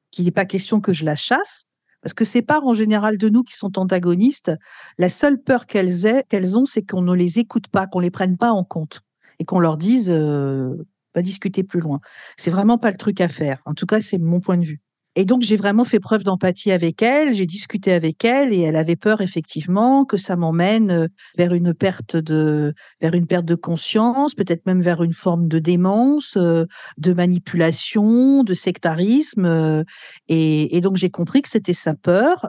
qu'il 0.10 0.26
n'est 0.26 0.32
pas 0.32 0.46
question 0.46 0.82
que 0.82 0.94
je 0.94 1.06
la 1.06 1.16
chasse. 1.16 1.66
Parce 2.02 2.14
que 2.14 2.26
ces 2.26 2.42
parts 2.42 2.66
en 2.66 2.74
général 2.74 3.18
de 3.18 3.30
nous 3.30 3.44
qui 3.44 3.54
sont 3.54 3.78
antagonistes, 3.78 4.52
la 4.98 5.10
seule 5.10 5.40
peur 5.40 5.68
qu'elles 5.68 6.08
aient, 6.08 6.24
qu'elles 6.28 6.58
ont, 6.58 6.66
c'est 6.66 6.82
qu'on 6.82 7.02
ne 7.02 7.14
les 7.14 7.38
écoute 7.38 7.68
pas, 7.68 7.88
qu'on 7.88 8.00
les 8.00 8.10
prenne 8.10 8.38
pas 8.38 8.52
en 8.52 8.64
compte 8.64 9.02
et 9.40 9.46
qu'on 9.46 9.60
leur 9.60 9.78
dise 9.78 10.10
euh, 10.10 10.76
pas 11.14 11.22
discuter 11.22 11.64
plus 11.64 11.80
loin. 11.80 12.00
C'est 12.38 12.52
vraiment 12.52 12.78
pas 12.78 12.92
le 12.92 12.98
truc 12.98 13.22
à 13.22 13.28
faire. 13.28 13.62
En 13.66 13.74
tout 13.74 13.86
cas, 13.86 14.02
c'est 14.02 14.20
mon 14.20 14.40
point 14.40 14.58
de 14.58 14.66
vue. 14.66 14.82
Et 15.16 15.26
donc 15.26 15.42
j'ai 15.42 15.58
vraiment 15.58 15.84
fait 15.84 16.00
preuve 16.00 16.24
d'empathie 16.24 16.72
avec 16.72 17.02
elle, 17.02 17.34
j'ai 17.34 17.48
discuté 17.48 17.92
avec 17.92 18.24
elle 18.24 18.54
et 18.54 18.62
elle 18.62 18.76
avait 18.76 18.96
peur 18.96 19.22
effectivement 19.22 20.06
que 20.06 20.18
ça 20.18 20.36
m'emmène 20.36 20.92
euh, 20.92 21.08
vers 21.36 21.54
une 21.54 21.74
perte 21.74 22.16
de 22.16 22.74
vers 23.02 23.16
une 23.16 23.26
perte 23.26 23.46
de 23.46 23.56
conscience, 23.56 24.36
peut-être 24.36 24.66
même 24.68 24.82
vers 24.82 25.02
une 25.04 25.14
forme 25.14 25.48
de 25.48 25.58
démence, 25.60 26.38
euh, 26.38 26.66
de 27.00 27.14
manipulation, 27.14 28.44
de 28.44 28.54
sectarisme. 28.54 29.46
Euh, 29.46 29.84
et, 30.28 30.80
donc 30.82 30.96
j'ai 30.96 31.10
compris 31.10 31.42
que 31.42 31.50
c'était 31.50 31.74
sa 31.74 31.96
peur 31.96 32.48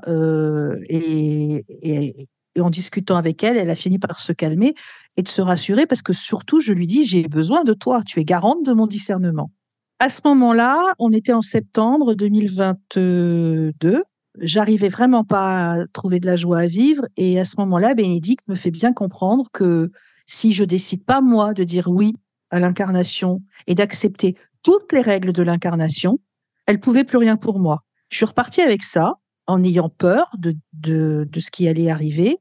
et, 0.89 2.29
et 2.55 2.61
en 2.61 2.71
discutant 2.71 3.17
avec 3.17 3.43
elle, 3.45 3.57
elle 3.57 3.71
a 3.71 3.77
fini 3.77 3.99
par 3.99 4.21
se 4.21 4.33
calmer 4.33 4.75
et 5.17 5.23
de 5.23 5.29
se 5.29 5.41
rassurer 5.43 5.87
parce 5.87 6.03
que 6.03 6.13
surtout, 6.13 6.61
je 6.61 6.73
lui 6.73 6.87
dis, 6.87 7.05
j'ai 7.05 7.29
besoin 7.29 7.65
de 7.65 7.75
toi, 7.75 8.03
tu 8.05 8.21
es 8.21 8.25
garante 8.25 8.65
de 8.65 8.73
mon 8.73 8.87
discernement. 8.87 9.51
À 9.99 10.09
ce 10.09 10.21
moment-là, 10.25 10.81
on 10.99 11.13
était 11.13 11.33
en 11.33 11.43
septembre 11.43 12.15
2022 12.15 14.03
j'arrivais 14.39 14.89
vraiment 14.89 15.25
pas 15.25 15.73
à 15.73 15.87
trouver 15.89 16.21
de 16.21 16.27
la 16.27 16.37
joie 16.37 16.61
à 16.61 16.67
vivre. 16.67 17.07
Et 17.17 17.39
à 17.39 17.45
ce 17.45 17.57
moment-là, 17.59 17.95
Bénédicte 17.95 18.47
me 18.49 18.55
fait 18.55 18.71
bien 18.71 18.93
comprendre 18.93 19.49
que 19.53 19.91
si 20.27 20.53
je 20.53 20.65
décide 20.65 21.05
pas 21.05 21.21
moi 21.21 21.55
de 21.55 21.65
dire 21.65 21.89
oui 21.89 22.15
à 22.51 22.61
l'incarnation 22.61 23.43
et 23.67 23.75
d'accepter 23.75 24.37
toutes 24.63 24.93
les 24.93 25.01
règles 25.01 25.33
de 25.33 25.43
l'incarnation, 25.43 26.19
elle 26.67 26.81
pouvait 26.81 27.05
plus 27.05 27.19
rien 27.19 27.37
pour 27.37 27.59
moi. 27.59 27.85
Je 28.09 28.17
suis 28.17 28.27
repartie 28.27 28.61
avec 28.61 28.83
ça 28.83 29.15
en 29.51 29.63
ayant 29.65 29.89
peur 29.89 30.31
de, 30.39 30.57
de, 30.73 31.41
ce 31.41 31.51
qui 31.51 31.69
allait 31.69 31.91
arriver. 31.91 32.39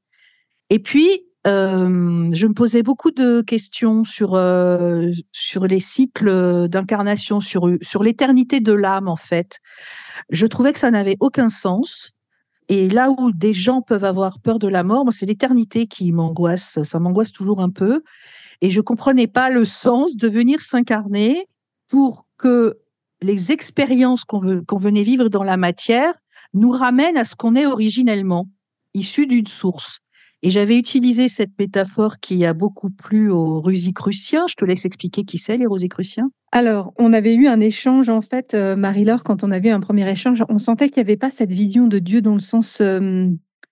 Et 0.69 0.79
puis, 0.79 1.09
euh, 1.47 2.29
je 2.33 2.47
me 2.47 2.53
posais 2.53 2.83
beaucoup 2.83 3.11
de 3.11 3.41
questions 3.41 4.03
sur 4.03 4.35
euh, 4.35 5.09
sur 5.31 5.67
les 5.67 5.79
cycles 5.79 6.67
d'incarnation, 6.67 7.39
sur 7.39 7.69
sur 7.81 8.03
l'éternité 8.03 8.59
de 8.59 8.73
l'âme 8.73 9.07
en 9.07 9.15
fait. 9.15 9.59
Je 10.29 10.45
trouvais 10.45 10.73
que 10.73 10.79
ça 10.79 10.91
n'avait 10.91 11.17
aucun 11.19 11.49
sens. 11.49 12.11
Et 12.67 12.87
là 12.87 13.09
où 13.09 13.31
des 13.31 13.53
gens 13.53 13.81
peuvent 13.81 14.03
avoir 14.03 14.39
peur 14.41 14.59
de 14.59 14.67
la 14.67 14.83
mort, 14.83 15.05
c'est 15.11 15.25
l'éternité 15.25 15.87
qui 15.87 16.11
m'angoisse. 16.11 16.83
Ça 16.83 16.99
m'angoisse 16.99 17.31
toujours 17.31 17.61
un 17.61 17.71
peu. 17.71 18.03
Et 18.61 18.69
je 18.69 18.81
comprenais 18.81 19.25
pas 19.27 19.49
le 19.49 19.65
sens 19.65 20.17
de 20.17 20.27
venir 20.27 20.59
s'incarner 20.59 21.47
pour 21.89 22.27
que 22.37 22.77
les 23.21 23.51
expériences 23.51 24.23
qu'on 24.23 24.61
qu'on 24.65 24.77
venait 24.77 25.03
vivre 25.03 25.29
dans 25.29 25.43
la 25.43 25.57
matière 25.57 26.13
nous 26.53 26.71
ramènent 26.71 27.17
à 27.17 27.25
ce 27.25 27.35
qu'on 27.35 27.55
est 27.55 27.65
originellement, 27.65 28.49
issu 28.93 29.27
d'une 29.27 29.47
source. 29.47 29.99
Et 30.41 30.49
j'avais 30.49 30.77
utilisé 30.77 31.27
cette 31.27 31.51
métaphore 31.59 32.19
qui 32.19 32.45
a 32.45 32.53
beaucoup 32.53 32.89
plu 32.89 33.29
aux 33.29 33.59
Rosicruciens. 33.59 34.45
Je 34.47 34.55
te 34.55 34.63
laisse 34.63 34.85
expliquer 34.85 35.23
qui 35.23 35.37
c'est, 35.37 35.57
les 35.57 35.65
Rosicruciens. 35.65 36.31
Alors, 36.51 36.93
on 36.97 37.11
avait 37.11 37.35
eu 37.35 37.47
un 37.47 37.59
échange, 37.59 38.09
en 38.09 38.21
fait, 38.21 38.53
euh, 38.53 38.75
Marie-Laure, 38.75 39.23
quand 39.23 39.43
on 39.43 39.51
avait 39.51 39.69
eu 39.69 39.73
un 39.73 39.81
premier 39.81 40.09
échange, 40.09 40.43
on 40.47 40.57
sentait 40.57 40.89
qu'il 40.89 41.03
n'y 41.03 41.07
avait 41.07 41.17
pas 41.17 41.29
cette 41.29 41.51
vision 41.51 41.87
de 41.87 41.99
Dieu 41.99 42.21
dans 42.21 42.33
le 42.33 42.39
sens 42.39 42.79
euh, 42.81 43.27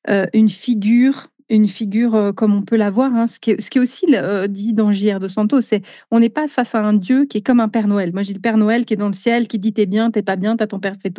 euh, 0.09 0.25
une 0.33 0.49
figure 0.49 1.27
une 1.49 1.69
figure 1.69 2.33
comme 2.35 2.53
on 2.53 2.61
peut 2.61 2.75
la 2.75 2.89
voir. 2.89 3.15
Hein. 3.15 3.25
Ce, 3.25 3.39
qui 3.39 3.51
est, 3.51 3.61
ce 3.61 3.69
qui 3.69 3.77
est 3.77 3.81
aussi 3.81 4.05
dit 4.49 4.73
dans 4.73 4.91
J.R. 4.91 5.21
de 5.21 5.29
Santos, 5.29 5.61
c'est 5.61 5.81
on 6.11 6.19
n'est 6.19 6.27
pas 6.27 6.49
face 6.49 6.75
à 6.75 6.83
un 6.83 6.91
Dieu 6.91 7.23
qui 7.23 7.37
est 7.37 7.41
comme 7.41 7.61
un 7.61 7.69
Père 7.69 7.87
Noël. 7.87 8.11
Moi, 8.11 8.21
j'ai 8.23 8.33
le 8.33 8.41
Père 8.41 8.57
Noël 8.57 8.83
qui 8.83 8.95
est 8.95 8.97
dans 8.97 9.07
le 9.07 9.13
ciel, 9.13 9.47
qui 9.47 9.57
dit 9.57 9.71
t'es 9.71 9.85
bien, 9.85 10.11
t'es 10.11 10.23
pas 10.23 10.35
bien, 10.35 10.57
t'as 10.57 10.67
ton 10.67 10.81
père 10.81 10.97
fait 11.01 11.09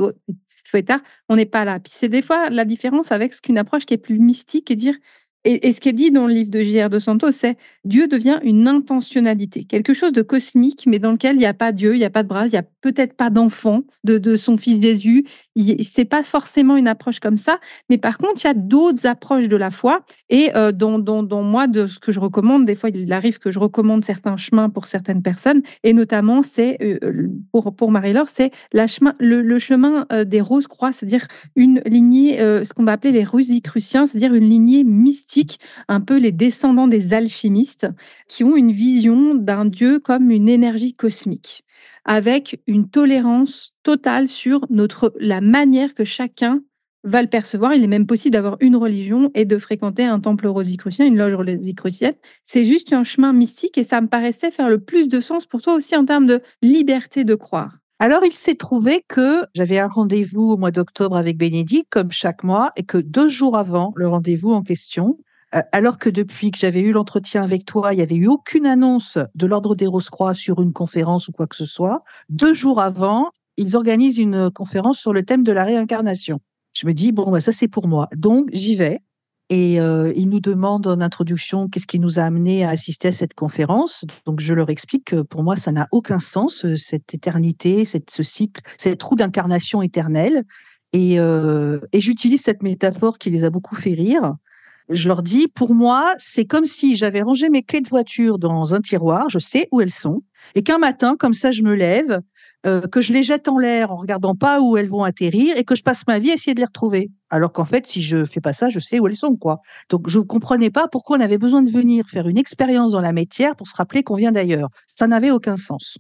fouettard. 0.68 1.00
On 1.28 1.36
n'est 1.36 1.46
pas 1.46 1.64
là. 1.64 1.80
Puis 1.80 1.92
c'est 1.94 2.08
des 2.08 2.22
fois 2.22 2.50
la 2.50 2.64
différence 2.64 3.12
avec 3.12 3.32
ce 3.32 3.42
qu'une 3.42 3.58
approche 3.58 3.86
qui 3.86 3.94
est 3.94 3.98
plus 3.98 4.18
mystique 4.18 4.70
et 4.70 4.76
dire 4.76 4.94
et, 5.44 5.72
ce 5.72 5.80
qui 5.80 5.88
est 5.88 5.92
dit 5.92 6.10
dans 6.10 6.26
le 6.26 6.34
livre 6.34 6.50
de 6.50 6.60
J.R. 6.60 6.90
de 6.90 6.98
Santos, 6.98 7.30
c'est 7.30 7.56
Dieu 7.84 8.08
devient 8.08 8.40
une 8.42 8.66
intentionnalité, 8.66 9.64
quelque 9.64 9.94
chose 9.94 10.12
de 10.12 10.22
cosmique, 10.22 10.84
mais 10.86 10.98
dans 10.98 11.12
lequel 11.12 11.36
il 11.36 11.38
n'y 11.38 11.46
a 11.46 11.54
pas 11.54 11.70
Dieu, 11.70 11.94
il 11.94 11.98
n'y 11.98 12.04
a 12.04 12.10
pas 12.10 12.24
de 12.24 12.28
bras, 12.28 12.46
il 12.46 12.50
n'y 12.50 12.58
a 12.58 12.64
peut-être 12.80 13.14
pas 13.14 13.30
d'enfant 13.30 13.82
de, 14.02 14.18
de, 14.18 14.36
son 14.36 14.56
fils 14.56 14.82
Jésus. 14.82 15.24
C'est 15.84 16.04
pas 16.04 16.24
forcément 16.24 16.76
une 16.76 16.88
approche 16.88 17.20
comme 17.20 17.36
ça, 17.36 17.60
mais 17.88 17.98
par 17.98 18.18
contre, 18.18 18.42
il 18.42 18.48
y 18.48 18.50
a 18.50 18.54
d'autres 18.54 19.06
approches 19.06 19.46
de 19.48 19.56
la 19.56 19.70
foi. 19.70 20.04
Et 20.28 20.50
euh, 20.56 20.72
dans, 20.72 20.98
dans, 20.98 21.22
dans, 21.22 21.42
moi, 21.42 21.68
de 21.68 21.86
ce 21.86 22.00
que 22.00 22.10
je 22.10 22.18
recommande, 22.18 22.64
des 22.66 22.74
fois, 22.74 22.90
il 22.90 23.12
arrive 23.12 23.38
que 23.38 23.52
je 23.52 23.60
recommande 23.60 24.04
certains 24.04 24.36
chemins 24.36 24.68
pour 24.68 24.86
certaines 24.86 25.22
personnes, 25.22 25.62
et 25.84 25.92
notamment, 25.92 26.42
c'est 26.42 26.78
euh, 26.82 27.28
pour, 27.52 27.74
pour 27.76 27.92
Marie-Laure, 27.92 28.28
c'est 28.28 28.50
le, 28.72 29.58
chemin 29.58 30.06
euh, 30.12 30.24
des 30.24 30.40
roses 30.40 30.66
croix, 30.66 30.92
c'est-à-dire 30.92 31.26
une 31.54 31.80
lignée, 31.86 32.38
ce 32.38 32.72
qu'on 32.74 32.84
va 32.84 32.92
appeler 32.92 33.12
les 33.12 33.24
Rosicruciens, 33.24 34.06
c'est-à-dire 34.06 34.34
une 34.34 34.48
lignée 34.48 34.84
mystique 34.84 35.27
un 35.88 36.00
peu 36.00 36.18
les 36.18 36.32
descendants 36.32 36.88
des 36.88 37.12
alchimistes, 37.12 37.86
qui 38.28 38.44
ont 38.44 38.56
une 38.56 38.72
vision 38.72 39.34
d'un 39.34 39.64
Dieu 39.64 39.98
comme 39.98 40.30
une 40.30 40.48
énergie 40.48 40.94
cosmique, 40.94 41.64
avec 42.04 42.60
une 42.66 42.88
tolérance 42.88 43.74
totale 43.82 44.28
sur 44.28 44.66
notre, 44.70 45.12
la 45.18 45.40
manière 45.40 45.94
que 45.94 46.04
chacun 46.04 46.62
va 47.04 47.22
le 47.22 47.28
percevoir. 47.28 47.74
Il 47.74 47.84
est 47.84 47.88
même 47.88 48.06
possible 48.06 48.32
d'avoir 48.34 48.56
une 48.60 48.76
religion 48.76 49.30
et 49.34 49.44
de 49.44 49.58
fréquenter 49.58 50.04
un 50.04 50.20
temple 50.20 50.46
rosicrucien, 50.48 51.06
une 51.06 51.16
loge 51.16 51.34
rosicrucienne. 51.34 52.14
C'est 52.42 52.64
juste 52.64 52.92
un 52.92 53.04
chemin 53.04 53.32
mystique 53.32 53.78
et 53.78 53.84
ça 53.84 54.00
me 54.00 54.08
paraissait 54.08 54.50
faire 54.50 54.68
le 54.68 54.80
plus 54.80 55.08
de 55.08 55.20
sens 55.20 55.46
pour 55.46 55.62
toi 55.62 55.74
aussi 55.74 55.96
en 55.96 56.04
termes 56.04 56.26
de 56.26 56.40
liberté 56.62 57.24
de 57.24 57.34
croire. 57.34 57.78
Alors, 58.00 58.24
il 58.24 58.32
s'est 58.32 58.54
trouvé 58.54 59.04
que 59.08 59.44
j'avais 59.54 59.78
un 59.78 59.88
rendez-vous 59.88 60.52
au 60.52 60.56
mois 60.56 60.70
d'octobre 60.70 61.16
avec 61.16 61.36
Bénédicte, 61.36 61.88
comme 61.90 62.12
chaque 62.12 62.44
mois, 62.44 62.70
et 62.76 62.84
que 62.84 62.98
deux 62.98 63.28
jours 63.28 63.56
avant 63.56 63.92
le 63.96 64.08
rendez-vous 64.08 64.52
en 64.52 64.62
question, 64.62 65.18
euh, 65.54 65.62
alors 65.72 65.98
que 65.98 66.08
depuis 66.08 66.52
que 66.52 66.58
j'avais 66.58 66.80
eu 66.80 66.92
l'entretien 66.92 67.42
avec 67.42 67.64
toi, 67.64 67.92
il 67.92 67.96
n'y 67.96 68.02
avait 68.02 68.14
eu 68.14 68.28
aucune 68.28 68.66
annonce 68.66 69.18
de 69.34 69.46
l'Ordre 69.46 69.74
des 69.74 69.86
Rose-Croix 69.86 70.34
sur 70.34 70.62
une 70.62 70.72
conférence 70.72 71.26
ou 71.26 71.32
quoi 71.32 71.48
que 71.48 71.56
ce 71.56 71.64
soit, 71.64 72.04
deux 72.28 72.54
jours 72.54 72.80
avant, 72.80 73.32
ils 73.56 73.74
organisent 73.76 74.18
une 74.18 74.50
conférence 74.52 75.00
sur 75.00 75.12
le 75.12 75.24
thème 75.24 75.42
de 75.42 75.50
la 75.52 75.64
réincarnation. 75.64 76.38
Je 76.74 76.86
me 76.86 76.94
dis, 76.94 77.10
bon, 77.10 77.28
bah, 77.32 77.40
ça 77.40 77.50
c'est 77.50 77.66
pour 77.66 77.88
moi. 77.88 78.08
Donc, 78.14 78.48
j'y 78.52 78.76
vais. 78.76 79.00
Et 79.50 79.80
euh, 79.80 80.12
ils 80.14 80.28
nous 80.28 80.40
demandent 80.40 80.86
en 80.86 81.00
introduction 81.00 81.68
qu'est-ce 81.68 81.86
qui 81.86 81.98
nous 81.98 82.18
a 82.18 82.22
amené 82.22 82.64
à 82.64 82.70
assister 82.70 83.08
à 83.08 83.12
cette 83.12 83.34
conférence. 83.34 84.04
Donc 84.26 84.40
je 84.40 84.52
leur 84.52 84.68
explique 84.68 85.06
que 85.06 85.22
pour 85.22 85.42
moi 85.42 85.56
ça 85.56 85.72
n'a 85.72 85.88
aucun 85.90 86.18
sens 86.18 86.66
euh, 86.66 86.76
cette 86.76 87.14
éternité, 87.14 87.86
cette, 87.86 88.10
ce 88.10 88.22
cycle, 88.22 88.60
cette 88.76 89.02
roue 89.02 89.16
d'incarnation 89.16 89.80
éternelle. 89.80 90.44
Et, 90.92 91.18
euh, 91.18 91.80
et 91.92 92.00
j'utilise 92.00 92.42
cette 92.42 92.62
métaphore 92.62 93.18
qui 93.18 93.30
les 93.30 93.44
a 93.44 93.50
beaucoup 93.50 93.76
fait 93.76 93.94
rire. 93.94 94.34
Je 94.90 95.06
leur 95.08 95.22
dis, 95.22 95.48
pour 95.48 95.74
moi, 95.74 96.14
c'est 96.16 96.46
comme 96.46 96.64
si 96.64 96.96
j'avais 96.96 97.20
rangé 97.20 97.50
mes 97.50 97.62
clés 97.62 97.82
de 97.82 97.88
voiture 97.88 98.38
dans 98.38 98.74
un 98.74 98.80
tiroir, 98.80 99.28
je 99.28 99.38
sais 99.38 99.68
où 99.70 99.82
elles 99.82 99.90
sont, 99.90 100.22
et 100.54 100.62
qu'un 100.62 100.78
matin, 100.78 101.14
comme 101.18 101.34
ça, 101.34 101.50
je 101.50 101.62
me 101.62 101.74
lève, 101.74 102.22
euh, 102.66 102.80
que 102.80 103.02
je 103.02 103.12
les 103.12 103.22
jette 103.22 103.48
en 103.48 103.58
l'air 103.58 103.92
en 103.92 103.96
regardant 103.96 104.34
pas 104.34 104.60
où 104.60 104.76
elles 104.76 104.88
vont 104.88 105.04
atterrir 105.04 105.56
et 105.56 105.64
que 105.64 105.74
je 105.74 105.82
passe 105.82 106.06
ma 106.06 106.18
vie 106.18 106.30
à 106.30 106.34
essayer 106.34 106.54
de 106.54 106.60
les 106.60 106.66
retrouver. 106.66 107.10
Alors 107.30 107.52
qu'en 107.52 107.64
fait, 107.64 107.86
si 107.86 108.00
je 108.00 108.24
fais 108.24 108.40
pas 108.40 108.52
ça, 108.52 108.70
je 108.70 108.78
sais 108.78 109.00
où 109.00 109.06
elles 109.06 109.16
sont, 109.16 109.36
quoi. 109.36 109.60
Donc, 109.90 110.08
je 110.08 110.18
ne 110.18 110.24
comprenais 110.24 110.70
pas 110.70 110.88
pourquoi 110.88 111.18
on 111.18 111.20
avait 111.20 111.38
besoin 111.38 111.62
de 111.62 111.70
venir 111.70 112.06
faire 112.06 112.26
une 112.28 112.38
expérience 112.38 112.92
dans 112.92 113.00
la 113.00 113.12
métière 113.12 113.54
pour 113.54 113.68
se 113.68 113.76
rappeler 113.76 114.02
qu'on 114.02 114.14
vient 114.14 114.32
d'ailleurs. 114.32 114.68
Ça 114.86 115.06
n'avait 115.06 115.30
aucun 115.30 115.56
sens. 115.56 115.98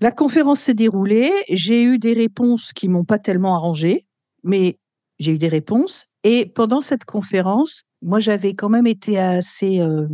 La 0.00 0.12
conférence 0.12 0.60
s'est 0.60 0.74
déroulée. 0.74 1.30
J'ai 1.50 1.82
eu 1.82 1.98
des 1.98 2.14
réponses 2.14 2.72
qui 2.72 2.88
m'ont 2.88 3.04
pas 3.04 3.18
tellement 3.18 3.54
arrangé, 3.54 4.06
mais 4.42 4.78
j'ai 5.18 5.32
eu 5.32 5.38
des 5.38 5.48
réponses. 5.48 6.06
Et 6.24 6.46
pendant 6.46 6.80
cette 6.80 7.04
conférence, 7.04 7.82
moi, 8.00 8.18
j'avais 8.18 8.54
quand 8.54 8.68
même 8.68 8.86
été 8.86 9.18
assez 9.18 9.80
euh, 9.80 10.08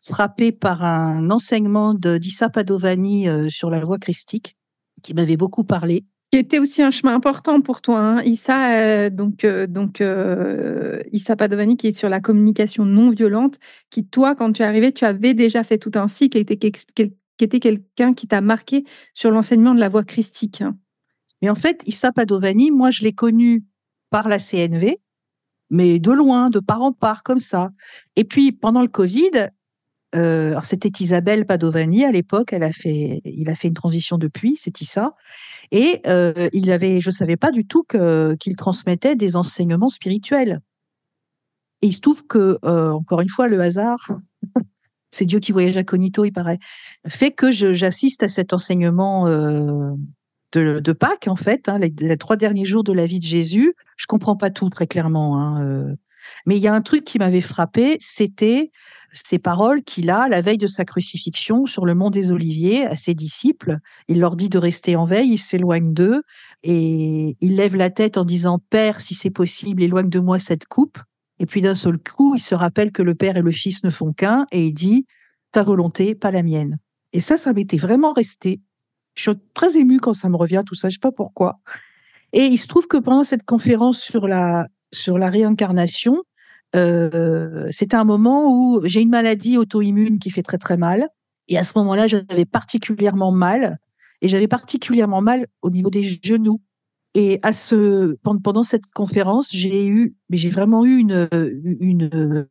frappée 0.00 0.52
par 0.52 0.84
un 0.84 1.30
enseignement 1.30 1.94
d'Issa 1.94 2.48
Padovani 2.48 3.28
euh, 3.28 3.48
sur 3.48 3.70
la 3.70 3.80
voie 3.80 3.98
christique 3.98 4.56
qui 5.02 5.14
m'avait 5.14 5.36
beaucoup 5.36 5.64
parlé. 5.64 6.04
Qui 6.32 6.38
était 6.38 6.58
aussi 6.58 6.80
un 6.80 6.90
chemin 6.90 7.14
important 7.14 7.60
pour 7.60 7.82
toi, 7.82 8.00
hein. 8.00 8.22
Issa, 8.22 8.70
euh, 8.70 9.10
donc, 9.10 9.44
euh, 9.44 9.66
donc 9.66 10.00
euh, 10.00 11.02
Issa 11.12 11.36
Padovani, 11.36 11.76
qui 11.76 11.88
est 11.88 11.92
sur 11.92 12.08
la 12.08 12.20
communication 12.20 12.86
non 12.86 13.10
violente, 13.10 13.58
qui, 13.90 14.06
toi, 14.06 14.34
quand 14.34 14.50
tu 14.54 14.62
es 14.62 14.64
arrivé, 14.64 14.92
tu 14.92 15.04
avais 15.04 15.34
déjà 15.34 15.62
fait 15.62 15.76
tout 15.76 15.90
un 15.94 16.08
cycle, 16.08 16.42
qui 16.42 16.54
était 17.44 17.60
quelqu'un 17.60 18.14
qui 18.14 18.26
t'a 18.26 18.40
marqué 18.40 18.84
sur 19.12 19.30
l'enseignement 19.30 19.74
de 19.74 19.80
la 19.80 19.90
voie 19.90 20.04
christique. 20.04 20.62
Hein. 20.62 20.78
Mais 21.42 21.50
en 21.50 21.54
fait, 21.54 21.82
Issa 21.84 22.12
Padovani, 22.12 22.70
moi, 22.70 22.90
je 22.90 23.02
l'ai 23.02 23.12
connu 23.12 23.66
par 24.08 24.30
la 24.30 24.38
CNV, 24.38 24.96
mais 25.68 25.98
de 25.98 26.12
loin, 26.12 26.48
de 26.48 26.60
part 26.60 26.80
en 26.80 26.92
part, 26.92 27.24
comme 27.24 27.40
ça. 27.40 27.72
Et 28.16 28.24
puis, 28.24 28.52
pendant 28.52 28.80
le 28.80 28.88
Covid, 28.88 29.50
euh, 30.14 30.50
alors 30.50 30.64
c'était 30.64 30.90
Isabelle 31.00 31.46
Padovani 31.46 32.04
à 32.04 32.12
l'époque. 32.12 32.52
Elle 32.52 32.62
a 32.62 32.72
fait, 32.72 33.20
il 33.24 33.48
a 33.48 33.54
fait 33.54 33.68
une 33.68 33.74
transition 33.74 34.18
depuis, 34.18 34.56
c'est 34.56 34.80
Issa. 34.80 35.14
Et 35.70 36.00
euh, 36.06 36.48
il 36.52 36.70
avait, 36.70 37.00
je 37.00 37.10
savais 37.10 37.36
pas 37.36 37.50
du 37.50 37.66
tout 37.66 37.84
qu'il 37.84 38.56
transmettait 38.56 39.16
des 39.16 39.36
enseignements 39.36 39.88
spirituels. 39.88 40.60
Et 41.80 41.86
il 41.86 41.92
se 41.92 42.00
trouve 42.00 42.26
que, 42.26 42.58
euh, 42.64 42.92
encore 42.92 43.20
une 43.20 43.28
fois, 43.28 43.48
le 43.48 43.60
hasard, 43.60 44.12
c'est 45.10 45.24
Dieu 45.24 45.40
qui 45.40 45.50
voyage 45.50 45.76
à 45.76 45.82
Cognito, 45.82 46.24
il 46.24 46.32
paraît, 46.32 46.58
fait 47.06 47.32
que 47.32 47.50
j'assiste 47.50 48.22
à 48.22 48.28
cet 48.28 48.52
enseignement 48.52 49.26
euh, 49.26 49.92
de, 50.52 50.92
Pâques, 50.92 51.26
en 51.26 51.36
fait, 51.36 51.68
hein, 51.68 51.78
les, 51.78 52.16
trois 52.18 52.36
derniers 52.36 52.66
jours 52.66 52.84
de 52.84 52.92
la 52.92 53.06
vie 53.06 53.18
de 53.18 53.24
Jésus. 53.24 53.74
Je 53.96 54.06
comprends 54.06 54.36
pas 54.36 54.50
tout 54.50 54.70
très 54.70 54.86
clairement, 54.86 55.40
hein. 55.40 55.96
Mais 56.46 56.56
il 56.56 56.62
y 56.62 56.68
a 56.68 56.74
un 56.74 56.82
truc 56.82 57.04
qui 57.04 57.18
m'avait 57.18 57.40
frappé, 57.40 57.96
c'était 58.00 58.70
ces 59.12 59.38
paroles 59.38 59.82
qu'il 59.82 60.10
a 60.10 60.28
la 60.28 60.40
veille 60.40 60.58
de 60.58 60.66
sa 60.66 60.84
crucifixion 60.84 61.66
sur 61.66 61.84
le 61.84 61.94
mont 61.94 62.10
des 62.10 62.32
Oliviers 62.32 62.86
à 62.86 62.96
ses 62.96 63.14
disciples. 63.14 63.78
Il 64.08 64.20
leur 64.20 64.36
dit 64.36 64.48
de 64.48 64.58
rester 64.58 64.96
en 64.96 65.04
veille, 65.04 65.32
il 65.32 65.38
s'éloigne 65.38 65.92
d'eux 65.92 66.22
et 66.62 67.36
il 67.40 67.56
lève 67.56 67.76
la 67.76 67.90
tête 67.90 68.16
en 68.16 68.24
disant 68.24 68.58
Père, 68.70 69.00
si 69.00 69.14
c'est 69.14 69.30
possible, 69.30 69.82
éloigne 69.82 70.08
de 70.08 70.20
moi 70.20 70.38
cette 70.38 70.66
coupe. 70.66 70.98
Et 71.38 71.46
puis 71.46 71.60
d'un 71.60 71.74
seul 71.74 71.98
coup, 71.98 72.34
il 72.34 72.40
se 72.40 72.54
rappelle 72.54 72.92
que 72.92 73.02
le 73.02 73.14
Père 73.14 73.36
et 73.36 73.42
le 73.42 73.52
Fils 73.52 73.84
ne 73.84 73.90
font 73.90 74.12
qu'un 74.12 74.46
et 74.50 74.66
il 74.66 74.72
dit 74.72 75.06
Ta 75.52 75.62
volonté, 75.62 76.14
pas 76.14 76.30
la 76.30 76.42
mienne. 76.42 76.78
Et 77.12 77.20
ça, 77.20 77.36
ça 77.36 77.52
m'était 77.52 77.76
vraiment 77.76 78.12
resté. 78.12 78.62
Je 79.14 79.30
suis 79.30 79.38
très 79.52 79.76
émue 79.76 80.00
quand 80.00 80.14
ça 80.14 80.30
me 80.30 80.36
revient, 80.36 80.62
tout 80.64 80.74
ça, 80.74 80.88
je 80.88 80.94
sais 80.94 81.00
pas 81.00 81.12
pourquoi. 81.12 81.58
Et 82.32 82.46
il 82.46 82.56
se 82.56 82.66
trouve 82.66 82.86
que 82.86 82.96
pendant 82.96 83.24
cette 83.24 83.44
conférence 83.44 84.00
sur 84.00 84.26
la, 84.26 84.66
sur 84.92 85.18
la 85.18 85.30
réincarnation, 85.30 86.22
euh, 86.74 87.68
c'était 87.70 87.96
un 87.96 88.04
moment 88.04 88.46
où 88.46 88.80
j'ai 88.84 89.00
une 89.00 89.10
maladie 89.10 89.58
auto-immune 89.58 90.18
qui 90.18 90.30
fait 90.30 90.42
très 90.42 90.58
très 90.58 90.76
mal. 90.76 91.08
Et 91.48 91.58
à 91.58 91.64
ce 91.64 91.76
moment-là, 91.78 92.06
j'avais 92.06 92.44
particulièrement 92.44 93.32
mal. 93.32 93.78
Et 94.20 94.28
j'avais 94.28 94.48
particulièrement 94.48 95.20
mal 95.20 95.46
au 95.62 95.70
niveau 95.70 95.90
des 95.90 96.02
genoux. 96.02 96.60
Et 97.14 97.40
à 97.42 97.52
ce 97.52 98.16
pendant 98.22 98.62
cette 98.62 98.86
conférence, 98.94 99.50
j'ai 99.52 99.86
eu, 99.86 100.16
mais 100.30 100.38
j'ai 100.38 100.48
vraiment 100.48 100.84
eu 100.86 100.96
une 100.96 101.28
une 101.80 102.48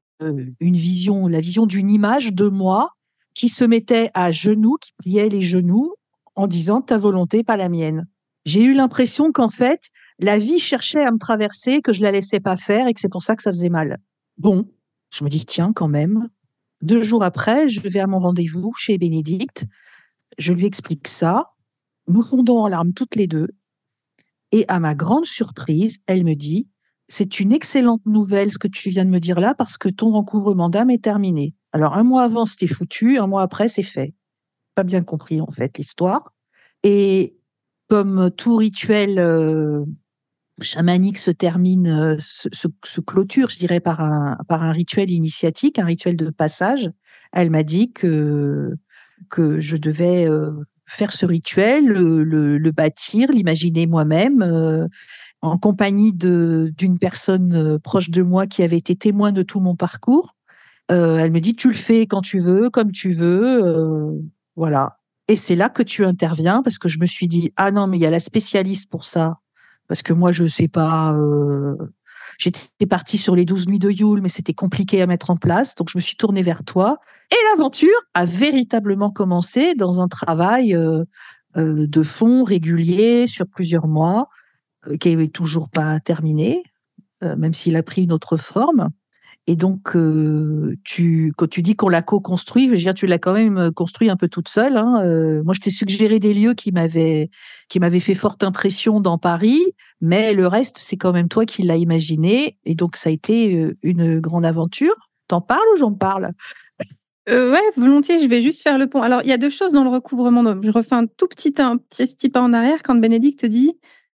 une 0.59 0.75
vision, 0.75 1.27
la 1.27 1.39
vision 1.39 1.65
d'une 1.65 1.89
image 1.89 2.33
de 2.33 2.47
moi 2.47 2.91
qui 3.33 3.49
se 3.49 3.63
mettait 3.63 4.11
à 4.13 4.31
genoux, 4.31 4.77
qui 4.79 4.91
pliait 4.99 5.29
les 5.29 5.41
genoux 5.41 5.95
en 6.35 6.47
disant 6.47 6.81
ta 6.81 6.97
volonté, 6.97 7.43
pas 7.43 7.57
la 7.57 7.69
mienne. 7.69 8.07
J'ai 8.45 8.63
eu 8.63 8.73
l'impression 8.73 9.31
qu'en 9.31 9.49
fait, 9.49 9.89
la 10.21 10.37
vie 10.37 10.59
cherchait 10.59 11.03
à 11.03 11.11
me 11.11 11.17
traverser, 11.17 11.81
que 11.81 11.93
je 11.93 12.01
la 12.01 12.11
laissais 12.11 12.39
pas 12.39 12.55
faire 12.55 12.87
et 12.87 12.93
que 12.93 13.01
c'est 13.01 13.09
pour 13.09 13.23
ça 13.23 13.35
que 13.35 13.41
ça 13.41 13.51
faisait 13.51 13.69
mal. 13.69 13.97
Bon, 14.37 14.71
je 15.09 15.23
me 15.23 15.29
dis 15.29 15.45
tiens 15.45 15.73
quand 15.73 15.87
même. 15.87 16.29
Deux 16.81 17.01
jours 17.01 17.23
après, 17.23 17.67
je 17.69 17.81
vais 17.81 17.99
à 17.99 18.07
mon 18.07 18.19
rendez-vous 18.19 18.71
chez 18.77 18.97
Bénédicte. 18.97 19.65
Je 20.37 20.53
lui 20.53 20.65
explique 20.65 21.07
ça. 21.07 21.51
Nous 22.07 22.21
fondons 22.21 22.59
en 22.59 22.67
larmes 22.67 22.93
toutes 22.93 23.15
les 23.15 23.27
deux. 23.27 23.47
Et 24.51 24.65
à 24.67 24.79
ma 24.79 24.93
grande 24.93 25.25
surprise, 25.25 25.99
elle 26.05 26.23
me 26.23 26.35
dit 26.35 26.67
c'est 27.07 27.39
une 27.39 27.51
excellente 27.51 28.05
nouvelle 28.05 28.51
ce 28.51 28.57
que 28.57 28.67
tu 28.67 28.89
viens 28.89 29.05
de 29.05 29.09
me 29.09 29.19
dire 29.19 29.39
là 29.39 29.53
parce 29.53 29.77
que 29.77 29.89
ton 29.89 30.11
recouvrement 30.11 30.69
d'âme 30.69 30.91
est 30.91 31.03
terminé. 31.03 31.55
Alors 31.73 31.95
un 31.95 32.03
mois 32.03 32.23
avant 32.23 32.45
c'était 32.45 32.67
foutu, 32.67 33.17
un 33.17 33.27
mois 33.27 33.41
après 33.41 33.69
c'est 33.69 33.83
fait. 33.83 34.13
Pas 34.75 34.83
bien 34.83 35.03
compris 35.03 35.41
en 35.41 35.51
fait 35.51 35.77
l'histoire. 35.77 36.31
Et 36.83 37.35
comme 37.89 38.31
tout 38.31 38.55
rituel 38.55 39.19
euh, 39.19 39.83
chamanique 40.63 41.17
se 41.17 41.31
termine, 41.31 41.87
euh, 41.87 42.17
se, 42.19 43.01
clôture, 43.01 43.49
je 43.49 43.57
dirais, 43.57 43.79
par 43.79 44.01
un, 44.01 44.37
par 44.47 44.63
un 44.63 44.71
rituel 44.71 45.11
initiatique, 45.11 45.79
un 45.79 45.85
rituel 45.85 46.15
de 46.15 46.29
passage, 46.29 46.91
elle 47.33 47.49
m'a 47.49 47.63
dit 47.63 47.91
que, 47.91 48.75
que 49.29 49.59
je 49.59 49.77
devais 49.77 50.27
euh, 50.27 50.51
faire 50.85 51.11
ce 51.11 51.25
rituel, 51.25 51.85
le, 51.85 52.71
bâtir, 52.71 53.31
l'imaginer 53.31 53.87
moi-même, 53.87 54.89
en 55.41 55.57
compagnie 55.57 56.11
d'une 56.13 56.99
personne 56.99 57.79
proche 57.79 58.09
de 58.09 58.21
moi 58.21 58.47
qui 58.47 58.63
avait 58.63 58.77
été 58.77 58.95
témoin 58.95 59.31
de 59.31 59.43
tout 59.43 59.59
mon 59.61 59.75
parcours. 59.75 60.35
elle 60.89 61.31
me 61.31 61.39
dit, 61.39 61.55
tu 61.55 61.69
le 61.69 61.73
fais 61.73 62.05
quand 62.07 62.21
tu 62.21 62.39
veux, 62.39 62.69
comme 62.69 62.91
tu 62.91 63.13
veux, 63.13 64.21
voilà. 64.55 64.97
Et 65.27 65.37
c'est 65.37 65.55
là 65.55 65.69
que 65.69 65.81
tu 65.81 66.03
interviens 66.03 66.61
parce 66.61 66.77
que 66.77 66.89
je 66.89 66.99
me 66.99 67.05
suis 67.05 67.29
dit 67.29 67.53
ah 67.55 67.71
non 67.71 67.87
mais 67.87 67.97
il 67.97 68.01
y 68.01 68.05
a 68.05 68.09
la 68.09 68.19
spécialiste 68.19 68.89
pour 68.89 69.05
ça 69.05 69.39
parce 69.91 70.03
que 70.03 70.13
moi 70.13 70.31
je 70.31 70.47
sais 70.47 70.69
pas. 70.69 71.11
Euh... 71.11 71.75
J'étais 72.37 72.85
partie 72.87 73.17
sur 73.17 73.35
les 73.35 73.43
12 73.43 73.67
nuits 73.67 73.77
de 73.77 73.89
Yule, 73.89 74.21
mais 74.21 74.29
c'était 74.29 74.53
compliqué 74.53 75.01
à 75.01 75.05
mettre 75.05 75.29
en 75.31 75.35
place. 75.35 75.75
Donc, 75.75 75.89
je 75.89 75.97
me 75.97 76.01
suis 76.01 76.15
tournée 76.15 76.41
vers 76.41 76.63
toi. 76.63 76.97
Et 77.29 77.35
l'aventure 77.51 77.89
a 78.13 78.23
véritablement 78.23 79.11
commencé 79.11 79.75
dans 79.75 79.99
un 79.99 80.07
travail 80.07 80.73
euh, 80.73 81.03
euh, 81.57 81.87
de 81.87 82.03
fond 82.03 82.45
régulier 82.45 83.27
sur 83.27 83.47
plusieurs 83.47 83.89
mois, 83.89 84.29
qui 85.01 85.13
n'est 85.13 85.27
toujours 85.27 85.69
pas 85.69 85.99
terminé, 85.99 86.63
même 87.21 87.53
s'il 87.53 87.75
a 87.75 87.83
pris 87.83 88.03
une 88.03 88.13
autre 88.13 88.37
forme. 88.37 88.89
Et 89.51 89.57
donc, 89.57 89.97
euh, 89.97 90.77
quand 91.35 91.49
tu 91.49 91.61
dis 91.61 91.75
qu'on 91.75 91.89
l'a 91.89 92.01
co-construit, 92.01 92.67
je 92.67 92.71
veux 92.71 92.77
dire, 92.77 92.93
tu 92.93 93.05
l'as 93.05 93.17
quand 93.17 93.33
même 93.33 93.57
euh, 93.57 93.69
construit 93.69 94.09
un 94.09 94.15
peu 94.15 94.29
toute 94.29 94.47
seule. 94.47 94.77
Hein. 94.77 95.01
Euh, 95.03 95.43
moi, 95.43 95.53
je 95.53 95.59
t'ai 95.59 95.71
suggéré 95.71 96.19
des 96.19 96.33
lieux 96.33 96.53
qui 96.53 96.71
m'avaient 96.71 97.29
qui 97.67 97.81
m'avaient 97.81 97.99
fait 97.99 98.15
forte 98.15 98.45
impression 98.45 99.01
dans 99.01 99.17
Paris, 99.17 99.59
mais 99.99 100.33
le 100.33 100.47
reste, 100.47 100.77
c'est 100.77 100.95
quand 100.95 101.11
même 101.11 101.27
toi 101.27 101.45
qui 101.45 101.63
l'as 101.63 101.75
imaginé. 101.75 102.57
Et 102.63 102.75
donc, 102.75 102.95
ça 102.95 103.09
a 103.09 103.11
été 103.11 103.69
une 103.83 104.21
grande 104.21 104.45
aventure. 104.45 104.95
T'en 105.27 105.41
parles 105.41 105.67
ou 105.73 105.77
j'en 105.77 105.91
parle? 105.91 106.31
Euh, 107.27 107.51
ouais, 107.51 107.71
volontiers, 107.75 108.19
je 108.19 108.27
vais 108.27 108.41
juste 108.41 108.63
faire 108.63 108.77
le 108.77 108.87
pont. 108.87 109.01
Alors, 109.01 109.21
il 109.21 109.27
y 109.27 109.33
a 109.33 109.37
deux 109.37 109.49
choses 109.49 109.73
dans 109.73 109.83
le 109.83 109.89
recouvrement. 109.89 110.61
Je 110.61 110.71
refais 110.71 110.95
un 110.95 111.07
tout 111.07 111.27
petit, 111.27 111.53
un 111.57 111.75
petit, 111.75 112.07
petit 112.07 112.29
pas 112.29 112.41
en 112.41 112.53
arrière 112.53 112.83
quand 112.83 112.95
Bénédicte 112.95 113.45
dit 113.45 113.73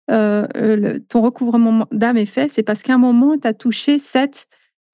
euh, 0.10 0.98
ton 1.10 1.22
recouvrement 1.22 1.86
d'âme 1.92 2.18
est 2.18 2.26
fait, 2.26 2.50
c'est 2.50 2.64
parce 2.64 2.82
qu'à 2.82 2.96
un 2.96 2.98
moment, 2.98 3.38
tu 3.38 3.48
as 3.48 3.54
touché 3.54 4.00
cette 4.00 4.48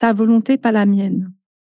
ta 0.04 0.12
volonté, 0.12 0.58
pas 0.58 0.74
la 0.74 0.86
mienne. 0.86 1.32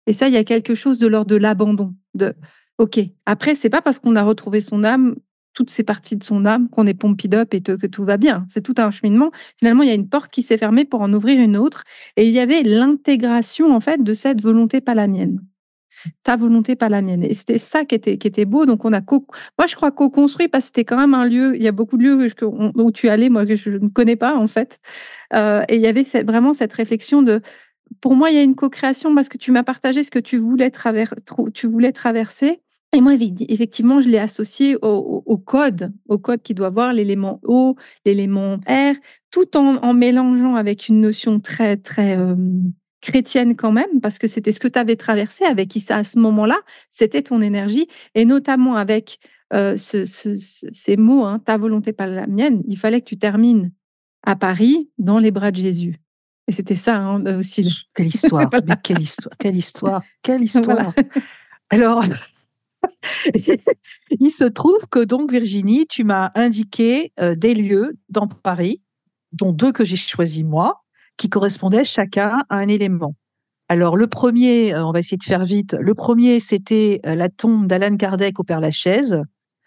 Et 0.06 0.14
ça, 0.14 0.28
il 0.28 0.32
y 0.32 0.38
a 0.38 0.44
quelque 0.44 0.74
chose 0.74 0.98
de 0.98 1.06
l'ordre 1.06 1.26
de 1.26 1.36
l'abandon. 1.36 1.94
De, 2.14 2.32
ok. 2.78 3.00
Après, 3.26 3.54
c'est 3.54 3.68
pas 3.68 3.82
parce 3.82 3.98
qu'on 3.98 4.16
a 4.16 4.22
retrouvé 4.22 4.62
son 4.62 4.82
âme, 4.82 5.16
toutes 5.52 5.68
ces 5.68 5.84
parties 5.84 6.16
de 6.16 6.24
son 6.24 6.46
âme, 6.46 6.70
qu'on 6.70 6.86
est 6.86 6.94
pompide 6.94 7.34
up 7.34 7.52
et 7.52 7.60
que 7.60 7.86
tout 7.86 8.02
va 8.02 8.16
bien. 8.16 8.46
C'est 8.48 8.62
tout 8.62 8.76
un 8.78 8.90
cheminement. 8.90 9.30
Finalement, 9.58 9.82
il 9.82 9.90
y 9.90 9.92
a 9.92 9.94
une 9.94 10.08
porte 10.08 10.30
qui 10.30 10.40
s'est 10.40 10.56
fermée 10.56 10.86
pour 10.86 11.02
en 11.02 11.12
ouvrir 11.12 11.38
une 11.38 11.58
autre. 11.58 11.84
Et 12.16 12.26
il 12.26 12.32
y 12.32 12.40
avait 12.40 12.62
l'intégration, 12.62 13.76
en 13.76 13.80
fait, 13.80 14.02
de 14.02 14.14
cette 14.14 14.40
volonté, 14.40 14.80
pas 14.80 14.94
la 14.94 15.06
mienne. 15.06 15.42
Ta 16.22 16.36
volonté, 16.36 16.76
pas 16.76 16.88
la 16.88 17.02
mienne. 17.02 17.24
Et 17.24 17.34
c'était 17.34 17.58
ça 17.58 17.84
qui 17.84 17.94
était, 17.94 18.16
qui 18.16 18.26
était 18.26 18.46
beau. 18.46 18.64
Donc, 18.64 18.86
on 18.86 18.94
a 18.94 19.02
moi, 19.02 19.66
je 19.66 19.76
crois 19.76 19.92
co-construit 19.92 20.48
parce 20.48 20.64
que 20.64 20.66
c'était 20.68 20.84
quand 20.86 20.96
même 20.96 21.12
un 21.12 21.26
lieu, 21.26 21.56
il 21.56 21.62
y 21.62 21.68
a 21.68 21.72
beaucoup 21.72 21.98
de 21.98 22.04
lieux 22.04 22.28
où 22.74 22.90
tu 22.90 23.10
allais, 23.10 23.28
moi, 23.28 23.44
que 23.44 23.54
je 23.54 23.68
ne 23.68 23.88
connais 23.88 24.16
pas, 24.16 24.34
en 24.34 24.46
fait. 24.46 24.80
Euh, 25.34 25.62
et 25.68 25.76
il 25.76 25.82
y 25.82 25.86
avait 25.86 26.04
vraiment 26.22 26.54
cette 26.54 26.72
réflexion 26.72 27.20
de, 27.20 27.42
pour 28.00 28.14
moi, 28.14 28.30
il 28.30 28.36
y 28.36 28.38
a 28.38 28.42
une 28.42 28.54
co-création 28.54 29.14
parce 29.14 29.28
que 29.28 29.38
tu 29.38 29.52
m'as 29.52 29.62
partagé 29.62 30.04
ce 30.04 30.10
que 30.10 30.18
tu 30.18 30.36
voulais, 30.36 30.70
tu 31.54 31.66
voulais 31.66 31.92
traverser. 31.92 32.60
Et 32.94 33.00
moi, 33.00 33.14
effectivement, 33.14 34.00
je 34.00 34.08
l'ai 34.08 34.18
associé 34.18 34.76
au, 34.80 35.38
code, 35.38 35.92
au 36.08 36.16
code 36.16 36.42
qui 36.42 36.54
doit 36.54 36.68
avoir 36.68 36.92
l'élément 36.92 37.40
O, 37.42 37.74
l'élément 38.04 38.60
R, 38.68 38.94
tout 39.32 39.56
en, 39.56 39.94
mélangeant 39.94 40.54
avec 40.54 40.88
une 40.88 41.00
notion 41.00 41.40
très, 41.40 41.76
très 41.76 42.16
euh, 42.16 42.36
chrétienne 43.00 43.56
quand 43.56 43.72
même, 43.72 44.00
parce 44.00 44.18
que 44.18 44.28
c'était 44.28 44.52
ce 44.52 44.60
que 44.60 44.68
tu 44.68 44.78
avais 44.78 44.94
traversé 44.94 45.44
avec 45.44 45.74
Issa 45.74 45.96
à 45.96 46.04
ce 46.04 46.20
moment-là, 46.20 46.58
c'était 46.88 47.22
ton 47.22 47.42
énergie, 47.42 47.88
et 48.14 48.24
notamment 48.24 48.76
avec 48.76 49.18
euh, 49.52 49.76
ces 49.76 50.96
mots, 50.96 51.24
hein, 51.24 51.40
ta 51.40 51.56
volonté, 51.56 51.92
pas 51.92 52.06
la 52.06 52.28
mienne, 52.28 52.62
il 52.68 52.78
fallait 52.78 53.00
que 53.00 53.06
tu 53.06 53.18
termines 53.18 53.72
à 54.22 54.36
Paris 54.36 54.88
dans 54.98 55.18
les 55.18 55.32
bras 55.32 55.50
de 55.50 55.56
Jésus. 55.56 56.03
Et 56.46 56.52
c'était 56.52 56.76
ça 56.76 56.96
hein, 56.96 57.38
aussi. 57.38 57.86
Quelle 57.94 58.08
histoire, 58.08 58.50
mais 58.66 58.76
quelle 58.82 59.00
histoire, 59.00 59.34
quelle 59.38 59.56
histoire, 59.64 60.02
quelle 60.22 60.42
histoire. 60.42 60.92
Alors, 61.70 62.04
il 64.20 64.30
se 64.30 64.44
trouve 64.44 64.86
que 64.90 65.02
donc 65.04 65.32
Virginie, 65.32 65.86
tu 65.86 66.04
m'as 66.04 66.30
indiqué 66.34 67.12
euh, 67.20 67.34
des 67.34 67.54
lieux 67.54 67.96
dans 68.08 68.26
Paris, 68.26 68.82
dont 69.32 69.52
deux 69.52 69.72
que 69.72 69.84
j'ai 69.84 69.96
choisis 69.96 70.44
moi, 70.44 70.84
qui 71.16 71.28
correspondaient 71.28 71.84
chacun 71.84 72.44
à 72.48 72.56
un 72.56 72.68
élément. 72.68 73.14
Alors 73.68 73.96
le 73.96 74.06
premier, 74.06 74.74
euh, 74.74 74.84
on 74.84 74.92
va 74.92 74.98
essayer 74.98 75.16
de 75.16 75.24
faire 75.24 75.44
vite. 75.44 75.76
Le 75.80 75.94
premier, 75.94 76.40
c'était 76.40 77.00
euh, 77.06 77.14
la 77.14 77.28
tombe 77.28 77.66
d'Alan 77.66 77.96
Kardec 77.96 78.38
au 78.38 78.44
Père 78.44 78.60
Lachaise. 78.60 79.22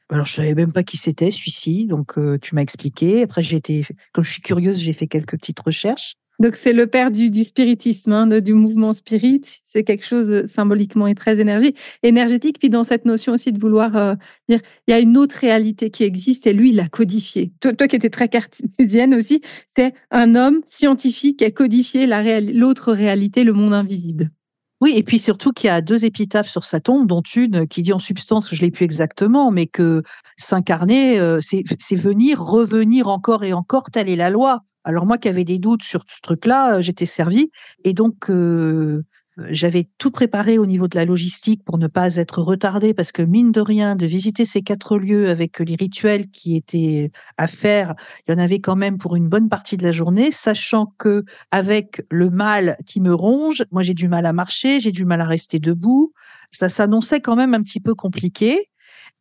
Alors 0.09 0.25
je 0.25 0.35
savais 0.35 0.53
même 0.53 0.71
pas 0.71 0.83
qui 0.83 0.95
c'était 0.95 1.31
celui-ci, 1.31 1.85
donc 1.85 2.15
tu 2.41 2.55
m'as 2.55 2.61
expliqué. 2.61 3.23
Après 3.23 3.43
j'ai 3.43 3.57
été, 3.57 3.85
comme 4.13 4.23
je 4.23 4.31
suis 4.31 4.41
curieuse, 4.41 4.79
j'ai 4.79 4.93
fait 4.93 5.07
quelques 5.07 5.37
petites 5.37 5.59
recherches. 5.59 6.15
Donc 6.39 6.55
c'est 6.55 6.73
le 6.73 6.85
père 6.85 7.09
du, 7.09 7.43
spiritisme, 7.43 8.11
hein, 8.11 8.27
du 8.39 8.53
mouvement 8.53 8.93
spirit. 8.93 9.41
C'est 9.65 9.83
quelque 9.83 10.05
chose 10.05 10.31
euh, 10.31 10.45
symboliquement 10.45 11.07
et 11.07 11.15
très 11.15 11.39
énergétique. 11.39 12.59
Puis 12.59 12.69
dans 12.69 12.83
cette 12.83 13.05
notion 13.05 13.33
aussi 13.33 13.51
de 13.51 13.59
vouloir 13.59 13.97
euh, 13.97 14.15
dire, 14.47 14.59
il 14.87 14.91
y 14.91 14.93
a 14.93 14.99
une 14.99 15.17
autre 15.17 15.37
réalité 15.39 15.89
qui 15.89 16.03
existe 16.03 16.45
et 16.45 16.53
lui, 16.53 16.69
il 16.69 16.75
l'a 16.75 16.89
codifiée. 16.89 17.51
Toi, 17.59 17.87
qui 17.87 17.95
étais 17.95 18.09
très 18.09 18.29
cartésienne 18.29 19.15
aussi, 19.15 19.41
c'est 19.75 19.93
un 20.11 20.35
homme 20.35 20.61
scientifique 20.65 21.39
qui 21.39 21.45
a 21.45 21.51
codifié 21.51 22.07
l'autre 22.53 22.93
réalité, 22.93 23.43
le 23.43 23.53
monde 23.53 23.73
invisible. 23.73 24.31
Oui, 24.79 24.93
et 24.95 25.01
puis 25.01 25.17
surtout 25.17 25.51
qu'il 25.53 25.67
y 25.67 25.71
a 25.71 25.81
deux 25.81 26.05
épitaphes 26.05 26.49
sur 26.49 26.63
sa 26.63 26.79
tombe, 26.79 27.07
dont 27.07 27.21
une 27.35 27.67
qui 27.67 27.81
dit 27.81 27.93
en 27.93 27.99
substance, 27.99 28.53
je 28.53 28.61
l'ai 28.61 28.69
plus 28.69 28.85
exactement, 28.85 29.49
mais 29.49 29.65
que 29.65 30.03
s'incarner, 30.37 31.19
euh, 31.19 31.39
c'est 31.41 31.95
venir, 31.95 32.39
revenir 32.39 33.07
encore 33.07 33.43
et 33.43 33.53
encore, 33.53 33.89
telle 33.89 34.07
est 34.07 34.15
la 34.15 34.29
loi. 34.29 34.61
Alors 34.87 35.05
moi 35.05 35.17
qui 35.17 35.27
avais 35.27 35.43
des 35.43 35.57
doutes 35.57 35.83
sur 35.83 36.05
ce 36.07 36.21
truc-là, 36.21 36.77
euh, 36.77 36.81
j'étais 36.81 37.05
servi 37.05 37.51
et 37.83 37.91
donc 37.91 38.29
euh, 38.29 39.03
j'avais 39.49 39.89
tout 39.97 40.11
préparé 40.11 40.57
au 40.57 40.65
niveau 40.65 40.87
de 40.87 40.95
la 40.95 41.03
logistique 41.03 41.65
pour 41.65 41.77
ne 41.77 41.87
pas 41.87 42.15
être 42.15 42.41
retardé 42.41 42.93
parce 42.93 43.11
que 43.11 43.21
mine 43.21 43.51
de 43.51 43.59
rien, 43.59 43.97
de 43.97 44.05
visiter 44.05 44.45
ces 44.45 44.61
quatre 44.61 44.97
lieux 44.97 45.27
avec 45.29 45.59
les 45.59 45.75
rituels 45.75 46.27
qui 46.27 46.55
étaient 46.55 47.11
à 47.35 47.47
faire, 47.47 47.95
il 48.25 48.31
y 48.31 48.33
en 48.33 48.37
avait 48.37 48.59
quand 48.59 48.77
même 48.77 48.97
pour 48.97 49.17
une 49.17 49.27
bonne 49.27 49.49
partie 49.49 49.75
de 49.75 49.83
la 49.83 49.91
journée, 49.91 50.31
sachant 50.31 50.93
que 50.97 51.25
avec 51.51 52.01
le 52.09 52.29
mal 52.29 52.77
qui 52.85 53.01
me 53.01 53.13
ronge, 53.13 53.65
moi 53.71 53.83
j'ai 53.83 53.93
du 53.93 54.07
mal 54.07 54.25
à 54.25 54.31
marcher, 54.31 54.79
j'ai 54.79 54.93
du 54.93 55.03
mal 55.03 55.19
à 55.19 55.25
rester 55.25 55.59
debout, 55.59 56.13
ça 56.49 56.69
s'annonçait 56.69 57.19
quand 57.19 57.35
même 57.35 57.53
un 57.53 57.61
petit 57.61 57.81
peu 57.81 57.93
compliqué. 57.93 58.69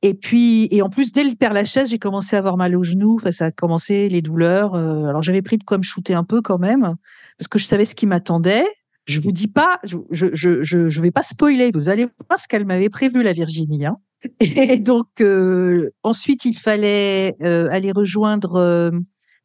Et 0.07 0.15
puis, 0.15 0.69
et 0.71 0.83
en 0.83 0.89
plus, 0.89 1.11
dès 1.11 1.25
le 1.25 1.35
Père 1.35 1.53
Lachaise, 1.53 1.91
j'ai 1.91 1.99
commencé 1.99 2.37
à 2.37 2.39
avoir 2.39 2.57
mal 2.57 2.77
aux 2.77 2.85
genoux. 2.85 3.17
Enfin, 3.17 3.33
ça 3.33 3.47
a 3.47 3.51
commencé 3.51 4.09
les 4.09 4.23
douleurs. 4.23 4.77
Euh, 4.77 5.07
alors, 5.07 5.21
j'avais 5.21 5.43
pris 5.43 5.59
de 5.59 5.65
quoi 5.65 5.79
me 5.79 5.83
shooter 5.83 6.15
un 6.15 6.23
peu 6.23 6.43
quand 6.43 6.59
même, 6.59 6.95
parce 7.39 7.49
que 7.49 7.59
je 7.59 7.65
savais 7.65 7.85
ce 7.85 7.97
qui 7.97 8.07
m'attendait. 8.07 8.65
Je 9.07 9.19
vous 9.21 9.33
dis 9.33 9.49
pas, 9.49 9.81
je, 9.83 9.97
je, 10.13 10.29
je, 10.33 10.63
je 10.63 11.01
vais 11.01 11.11
pas 11.11 11.25
spoiler. 11.25 11.73
Vous 11.75 11.89
allez 11.89 12.07
voir 12.29 12.39
ce 12.39 12.47
qu'elle 12.47 12.65
m'avait 12.65 12.89
prévu, 12.89 13.25
la 13.25 13.33
Virginie. 13.33 13.85
Hein. 13.85 13.97
Et 14.41 14.79
donc, 14.79 15.09
euh, 15.21 15.91
ensuite, 16.05 16.45
il 16.45 16.55
fallait 16.55 17.35
euh, 17.43 17.69
aller 17.73 17.91
rejoindre 17.91 18.93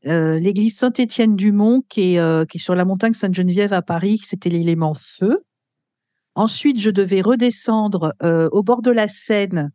l'église 0.03 0.77
Saint-Étienne-du-Mont, 0.77 1.81
qui 1.89 2.17
est, 2.17 2.49
qui 2.49 2.57
est 2.59 2.61
sur 2.61 2.75
la 2.75 2.85
montagne 2.85 3.13
Sainte-Geneviève 3.13 3.73
à 3.73 3.81
Paris. 3.81 4.21
C'était 4.23 4.49
l'élément 4.51 4.93
feu. 4.93 5.39
Ensuite, 6.35 6.79
je 6.79 6.91
devais 6.91 7.21
redescendre 7.21 8.13
au 8.21 8.61
bord 8.61 8.83
de 8.83 8.91
la 8.91 9.07
Seine 9.07 9.71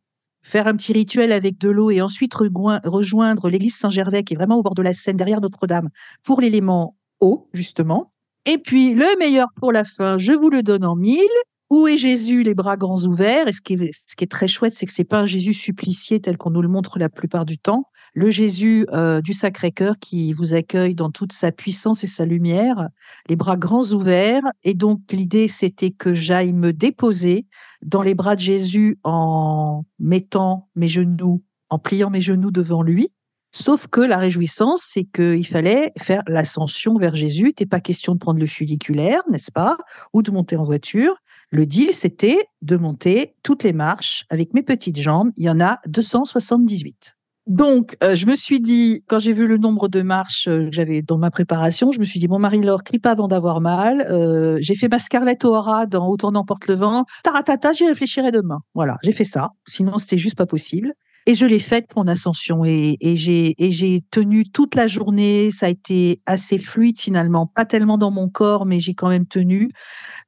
faire 0.47 0.69
un 0.69 0.77
petit 0.77 0.93
rituel 0.93 1.33
avec 1.33 1.59
de 1.59 1.69
l'eau 1.69 1.91
et 1.91 2.01
ensuite 2.01 2.33
rejoindre 2.35 3.51
l'église 3.51 3.75
Saint-Gervais 3.77 4.23
qui 4.23 4.35
est 4.35 4.37
vraiment 4.37 4.57
au 4.57 4.63
bord 4.63 4.77
de 4.77 4.83
la 4.83 4.95
Seine 4.95 5.17
derrière 5.17 5.41
Notre-Dame 5.41 5.89
pour 6.25 6.41
l'élément 6.41 6.97
eau 7.21 7.49
justement. 7.53 8.13
Et 8.45 8.59
puis 8.59 8.95
le 8.95 9.19
meilleur 9.19 9.49
pour 9.57 9.73
la 9.73 9.83
fin, 9.83 10.19
je 10.19 10.31
vous 10.31 10.49
le 10.49 10.63
donne 10.63 10.85
en 10.85 10.95
mille. 10.95 11.21
Où 11.69 11.89
est 11.89 11.99
Jésus, 11.99 12.45
les 12.45 12.55
bras 12.55 12.77
grands 12.77 13.03
ouverts? 13.05 13.49
Et 13.49 13.53
ce 13.53 13.61
qui 13.61 13.75
est, 13.75 14.31
très 14.31 14.47
chouette, 14.47 14.75
c'est 14.75 14.87
que 14.87 14.93
c'est 14.93 15.05
pas 15.05 15.21
un 15.21 15.27
Jésus 15.27 15.53
supplicié 15.53 16.21
tel 16.21 16.39
qu'on 16.39 16.51
nous 16.51 16.63
le 16.63 16.69
montre 16.69 16.99
la 16.99 17.09
plupart 17.09 17.45
du 17.45 17.59
temps. 17.59 17.91
Le 18.15 18.31
Jésus 18.31 18.87
euh, 18.93 19.21
du 19.21 19.33
Sacré-Cœur 19.33 19.99
qui 20.01 20.33
vous 20.33 20.55
accueille 20.55 20.95
dans 20.95 21.11
toute 21.11 21.33
sa 21.33 21.51
puissance 21.51 22.05
et 22.05 22.07
sa 22.07 22.25
lumière, 22.25 22.89
les 23.29 23.37
bras 23.37 23.57
grands 23.57 23.85
ouverts. 23.93 24.45
Et 24.63 24.75
donc 24.75 25.01
l'idée, 25.11 25.49
c'était 25.49 25.91
que 25.91 26.15
j'aille 26.15 26.53
me 26.53 26.73
déposer 26.73 27.47
dans 27.83 28.03
les 28.03 28.15
bras 28.15 28.37
de 28.37 28.41
Jésus 28.41 28.99
en 29.03 29.85
mettant 29.99 30.69
mes 30.77 30.89
genoux, 30.89 31.43
en 31.69 31.79
pliant 31.79 32.11
mes 32.11 32.23
genoux 32.23 32.53
devant 32.53 32.83
lui. 32.83 33.11
Sauf 33.53 33.87
que 33.87 34.01
la 34.01 34.19
réjouissance, 34.19 34.83
c'est 34.87 35.05
qu'il 35.05 35.47
fallait 35.47 35.93
faire 35.99 36.23
l'ascension 36.27 36.97
vers 36.97 37.17
Jésus. 37.17 37.55
T'es 37.55 37.67
pas 37.67 37.81
question 37.81 38.13
de 38.13 38.19
prendre 38.19 38.39
le 38.39 38.47
funiculaire, 38.47 39.23
n'est-ce 39.31 39.51
pas, 39.51 39.79
ou 40.13 40.23
de 40.23 40.31
monter 40.31 40.57
en 40.57 40.63
voiture. 40.63 41.17
Le 41.51 41.65
deal, 41.65 41.93
c'était 41.93 42.45
de 42.63 42.77
monter 42.77 43.35
toutes 43.43 43.63
les 43.63 43.73
marches 43.73 44.25
avec 44.31 44.53
mes 44.53 44.63
petites 44.63 45.01
jambes. 45.01 45.31
Il 45.37 45.45
y 45.45 45.51
en 45.51 45.61
a 45.61 45.79
278. 45.87 47.17
Donc, 47.47 47.97
euh, 48.03 48.17
je 48.17 48.27
me 48.27 48.35
suis 48.35 48.61
dit, 48.61 49.05
quand 49.07 49.21
j'ai 49.21 49.33
vu 49.33 49.47
le 49.47 49.57
nombre 49.57 49.87
de 49.87 50.03
marches 50.03 50.49
euh, 50.49 50.65
que 50.65 50.73
j'avais 50.73 51.03
dans 51.03 51.17
ma 51.17 51.31
préparation, 51.31 51.93
je 51.93 52.01
me 52.01 52.05
suis 52.05 52.19
dit, 52.19 52.27
bon, 52.27 52.41
Marie-Laure, 52.41 52.83
crie 52.83 52.99
pas 52.99 53.13
avant 53.13 53.29
d'avoir 53.29 53.61
mal. 53.61 54.01
Euh, 54.11 54.59
j'ai 54.61 54.75
fait 54.75 54.89
ma 54.89 54.99
Scarlett 54.99 55.45
O'Hara 55.45 55.87
dans 55.87 56.09
Autant 56.09 56.33
n'emporte 56.33 56.67
le 56.67 56.75
vent. 56.75 57.05
Taratata, 57.23 57.73
j'y 57.73 57.87
réfléchirai 57.87 58.33
demain. 58.33 58.59
Voilà, 58.75 58.99
j'ai 59.05 59.13
fait 59.13 59.23
ça. 59.23 59.51
Sinon, 59.69 59.99
c'était 59.99 60.19
juste 60.19 60.37
pas 60.37 60.47
possible. 60.47 60.93
Et 61.27 61.35
je 61.35 61.45
l'ai 61.45 61.59
faite 61.59 61.95
mon 61.97 62.07
ascension 62.07 62.65
et, 62.65 62.97
et 63.01 63.17
j'ai 63.17 64.05
tenu 64.11 64.49
toute 64.49 64.77
la 64.77 64.87
journée. 64.87 65.51
Ça 65.51 65.67
a 65.67 65.69
été 65.69 66.23
assez 66.25 66.59
fluide 66.59 67.01
finalement, 67.01 67.47
pas 67.47 67.65
tellement 67.65 67.99
dans 67.99 68.12
mon 68.12 68.29
corps, 68.29 68.65
mais 68.65 68.79
j'ai 68.79 68.95
quand 68.95 69.09
même 69.09 69.27
tenu. 69.27 69.71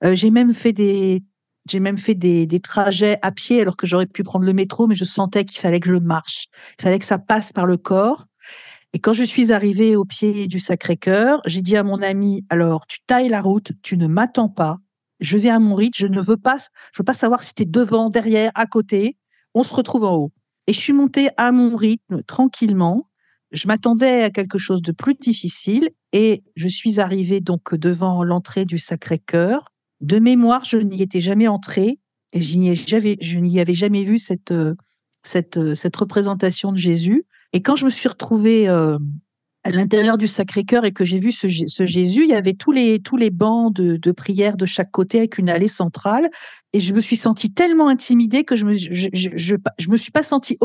Euh, 0.04 0.14
j'ai 0.14 0.30
même 0.30 0.52
fait 0.52 0.72
des 0.72 1.22
j'ai 1.70 1.80
même 1.80 1.98
fait 1.98 2.14
des, 2.14 2.46
des, 2.46 2.61
trajets 2.61 3.18
à 3.20 3.30
pied 3.30 3.61
alors 3.61 3.76
que 3.76 3.87
j'aurais 3.87 4.06
pu 4.06 4.22
prendre 4.22 4.46
le 4.46 4.54
métro, 4.54 4.87
mais 4.87 4.94
je 4.94 5.04
sentais 5.04 5.44
qu'il 5.44 5.61
fallait 5.61 5.80
que 5.80 5.90
je 5.90 5.98
marche. 5.98 6.46
Il 6.78 6.82
fallait 6.82 6.98
que 6.98 7.04
ça 7.04 7.18
passe 7.18 7.52
par 7.52 7.66
le 7.66 7.76
corps. 7.76 8.24
Et 8.94 9.00
quand 9.00 9.12
je 9.12 9.24
suis 9.24 9.52
arrivée 9.52 9.94
au 9.94 10.06
pied 10.06 10.48
du 10.48 10.61
Sacré-Cœur, 10.61 11.42
j'ai 11.44 11.61
dit 11.61 11.76
à 11.76 11.82
mon 11.82 12.00
ami, 12.00 12.46
alors 12.48 12.87
tu 12.87 13.00
tailles 13.06 13.28
la 13.28 13.42
route, 13.42 13.72
tu 13.82 13.98
ne 13.98 14.06
m'attends 14.06 14.48
pas, 14.48 14.78
je 15.20 15.37
viens 15.37 15.56
à 15.56 15.58
mon 15.58 15.74
rythme, 15.74 15.98
je 15.98 16.06
ne 16.06 16.20
veux 16.20 16.38
pas, 16.38 16.58
je 16.92 17.00
veux 17.00 17.04
pas 17.04 17.12
savoir 17.12 17.42
si 17.42 17.54
tu 17.54 17.64
es 17.64 17.66
devant, 17.66 18.08
derrière, 18.08 18.50
à 18.54 18.66
côté, 18.66 19.18
on 19.54 19.62
se 19.62 19.74
retrouve 19.74 20.04
en 20.04 20.14
haut. 20.16 20.32
Et 20.68 20.74
je 20.74 20.78
suis 20.78 20.92
montée 20.92 21.31
à 21.38 21.50
mon 21.50 21.74
rythme, 21.76 22.22
tranquillement. 22.24 23.09
Je 23.52 23.66
m'attendais 23.68 24.22
à 24.22 24.31
quelque 24.31 24.59
chose 24.59 24.83
de 24.83 24.92
plus 24.92 25.14
difficile 25.14 25.88
et 26.12 26.44
je 26.57 26.68
suis 26.68 27.00
arrivée 27.00 27.40
donc 27.40 27.74
devant 27.74 28.22
l'entrée 28.22 28.66
du 28.66 28.76
Sacré-Cœur. 28.76 29.72
De 30.02 30.18
mémoire, 30.18 30.66
je 30.66 30.76
n'y 30.76 31.00
étais 31.00 31.20
jamais 31.20 31.48
entrée 31.48 31.98
et 32.35 32.42
je 32.42 32.59
n'y 32.59 33.61
avais 33.61 33.74
jamais 33.74 34.02
vu 34.02 34.18
cette, 34.18 34.50
euh, 34.50 34.74
euh, 35.57 35.74
cette 35.74 35.96
représentation 35.96 36.70
de 36.70 36.76
Jésus. 36.76 37.24
Et 37.54 37.62
quand 37.62 37.74
je 37.74 37.87
me 37.87 37.90
suis 37.90 38.11
retrouvée 38.11 38.68
euh, 38.68 38.98
à 39.68 39.70
l'intérieur 39.70 40.16
du 40.16 40.26
Sacré-Cœur 40.26 40.87
et 40.87 40.92
que 40.92 41.04
j'ai 41.04 41.18
vu 41.18 41.31
ce, 41.31 41.46
Jésus, 41.46 42.24
il 42.24 42.31
y 42.31 42.35
avait 42.35 42.54
tous 42.54 42.72
les, 42.72 43.00
tous 43.00 43.18
les 43.18 43.28
bancs 43.28 43.74
de, 43.74 43.96
de 43.96 44.12
prière 44.12 44.57
de 44.57 44.64
chaque 44.64 44.90
côté 44.90 45.18
avec 45.18 45.37
une 45.37 45.50
allée 45.50 45.68
centrale. 45.68 46.31
Et 46.72 46.81
je 46.81 46.94
me 46.94 47.00
suis 47.00 47.16
sentie 47.16 47.52
tellement 47.52 47.88
intimidée 47.88 48.44
que 48.44 48.57
je 48.57 48.64
me, 48.64 48.72
je, 48.72 49.09
je, 49.12 49.28
je, 49.78 49.90
me 49.90 49.96
suis 49.98 50.11
pas 50.11 50.22
sentie 50.22 50.59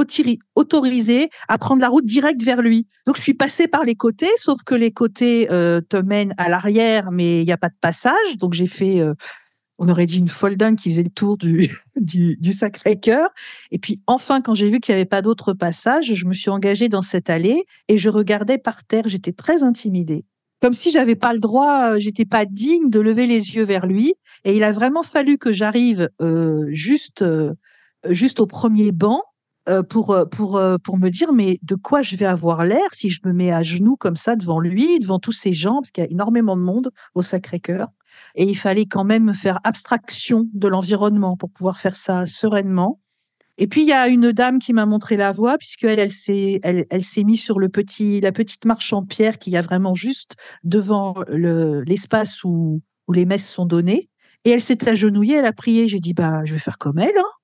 autorisée 0.55 1.29
à 1.49 1.57
prendre 1.57 1.81
la 1.81 1.89
route 1.89 2.05
directe 2.05 2.41
vers 2.43 2.61
lui. 2.61 2.87
Donc 3.05 3.17
je 3.17 3.21
suis 3.21 3.33
passée 3.33 3.67
par 3.67 3.83
les 3.83 3.95
côtés, 3.95 4.29
sauf 4.37 4.63
que 4.65 4.75
les 4.75 4.91
côtés 4.91 5.51
euh, 5.51 5.81
te 5.81 5.97
mènent 5.97 6.33
à 6.37 6.47
l'arrière, 6.47 7.11
mais 7.11 7.41
il 7.41 7.45
n'y 7.45 7.53
a 7.53 7.57
pas 7.57 7.69
de 7.69 7.77
passage. 7.81 8.37
Donc 8.37 8.53
j'ai 8.53 8.67
fait, 8.67 9.01
euh, 9.01 9.15
on 9.83 9.89
aurait 9.89 10.05
dit 10.05 10.19
une 10.19 10.29
folle 10.29 10.55
dingue 10.55 10.77
qui 10.77 10.89
faisait 10.89 11.03
le 11.03 11.09
tour 11.09 11.37
du, 11.37 11.69
du, 11.97 12.53
Sacré-Cœur. 12.53 13.29
Et 13.71 13.79
puis 13.79 14.01
enfin, 14.07 14.41
quand 14.41 14.55
j'ai 14.55 14.69
vu 14.69 14.79
qu'il 14.79 14.95
n'y 14.95 15.01
avait 15.01 15.05
pas 15.05 15.21
d'autre 15.21 15.53
passage, 15.53 16.13
je 16.13 16.25
me 16.25 16.33
suis 16.33 16.49
engagée 16.49 16.89
dans 16.89 17.01
cette 17.01 17.29
allée 17.29 17.65
et 17.89 17.97
je 17.97 18.09
regardais 18.09 18.57
par 18.57 18.85
terre. 18.85 19.03
J'étais 19.07 19.33
très 19.33 19.63
intimidée 19.63 20.25
comme 20.61 20.73
si 20.73 20.91
j'avais 20.91 21.15
pas 21.15 21.33
le 21.33 21.39
droit, 21.39 21.89
euh, 21.89 21.99
j'étais 21.99 22.23
pas 22.23 22.45
digne 22.45 22.89
de 22.89 23.01
lever 23.01 23.27
les 23.27 23.55
yeux 23.55 23.65
vers 23.65 23.85
lui. 23.85 24.13
Et 24.45 24.55
il 24.55 24.63
a 24.63 24.71
vraiment 24.71 25.03
fallu 25.03 25.37
que 25.37 25.51
j'arrive 25.51 26.09
euh, 26.21 26.67
juste, 26.69 27.21
euh, 27.21 27.53
juste 28.07 28.39
au 28.39 28.47
premier 28.47 28.93
banc 28.93 29.21
pour 29.89 30.17
pour 30.29 30.61
pour 30.83 30.97
me 30.97 31.09
dire 31.09 31.31
mais 31.31 31.57
de 31.61 31.75
quoi 31.75 32.01
je 32.01 32.17
vais 32.17 32.25
avoir 32.25 32.65
l'air 32.65 32.85
si 32.91 33.09
je 33.09 33.21
me 33.23 33.31
mets 33.31 33.53
à 33.53 33.63
genoux 33.63 33.95
comme 33.95 34.17
ça 34.17 34.35
devant 34.35 34.59
lui, 34.59 34.99
devant 34.99 35.19
tous 35.19 35.31
ces 35.31 35.53
gens, 35.53 35.75
parce 35.75 35.91
qu'il 35.91 36.03
y 36.03 36.07
a 36.07 36.11
énormément 36.11 36.57
de 36.57 36.61
monde 36.61 36.91
au 37.15 37.21
Sacré-Cœur? 37.21 37.87
Et 38.35 38.45
il 38.45 38.55
fallait 38.55 38.85
quand 38.85 39.03
même 39.03 39.33
faire 39.33 39.59
abstraction 39.63 40.47
de 40.53 40.67
l'environnement 40.67 41.37
pour 41.37 41.49
pouvoir 41.51 41.79
faire 41.79 41.95
ça 41.95 42.25
sereinement. 42.25 42.99
Et 43.57 43.67
puis 43.67 43.81
il 43.81 43.87
y 43.87 43.93
a 43.93 44.07
une 44.07 44.31
dame 44.31 44.57
qui 44.59 44.73
m'a 44.73 44.85
montré 44.85 45.15
la 45.15 45.31
voie 45.31 45.57
puisqu'elle 45.57 45.99
elle 45.99 46.11
s'est 46.11 46.59
elle, 46.63 46.85
elle 46.89 47.03
s'est 47.03 47.23
mise 47.23 47.41
sur 47.41 47.59
le 47.59 47.69
petit 47.69 48.19
la 48.19 48.31
petite 48.31 48.65
marche 48.65 48.93
en 48.93 49.03
pierre 49.03 49.37
qu'il 49.37 49.53
y 49.53 49.57
a 49.57 49.61
vraiment 49.61 49.93
juste 49.93 50.35
devant 50.63 51.15
le 51.27 51.81
l'espace 51.81 52.43
où 52.43 52.81
où 53.07 53.13
les 53.13 53.25
messes 53.25 53.47
sont 53.47 53.67
données 53.67 54.09
et 54.45 54.49
elle 54.49 54.61
s'est 54.61 54.89
agenouillée, 54.89 55.35
elle 55.35 55.45
a 55.45 55.53
prié, 55.53 55.87
j'ai 55.87 55.99
dit 55.99 56.13
bah 56.13 56.43
je 56.45 56.53
vais 56.53 56.59
faire 56.59 56.79
comme 56.79 56.97
elle 56.97 57.17
hein. 57.17 57.42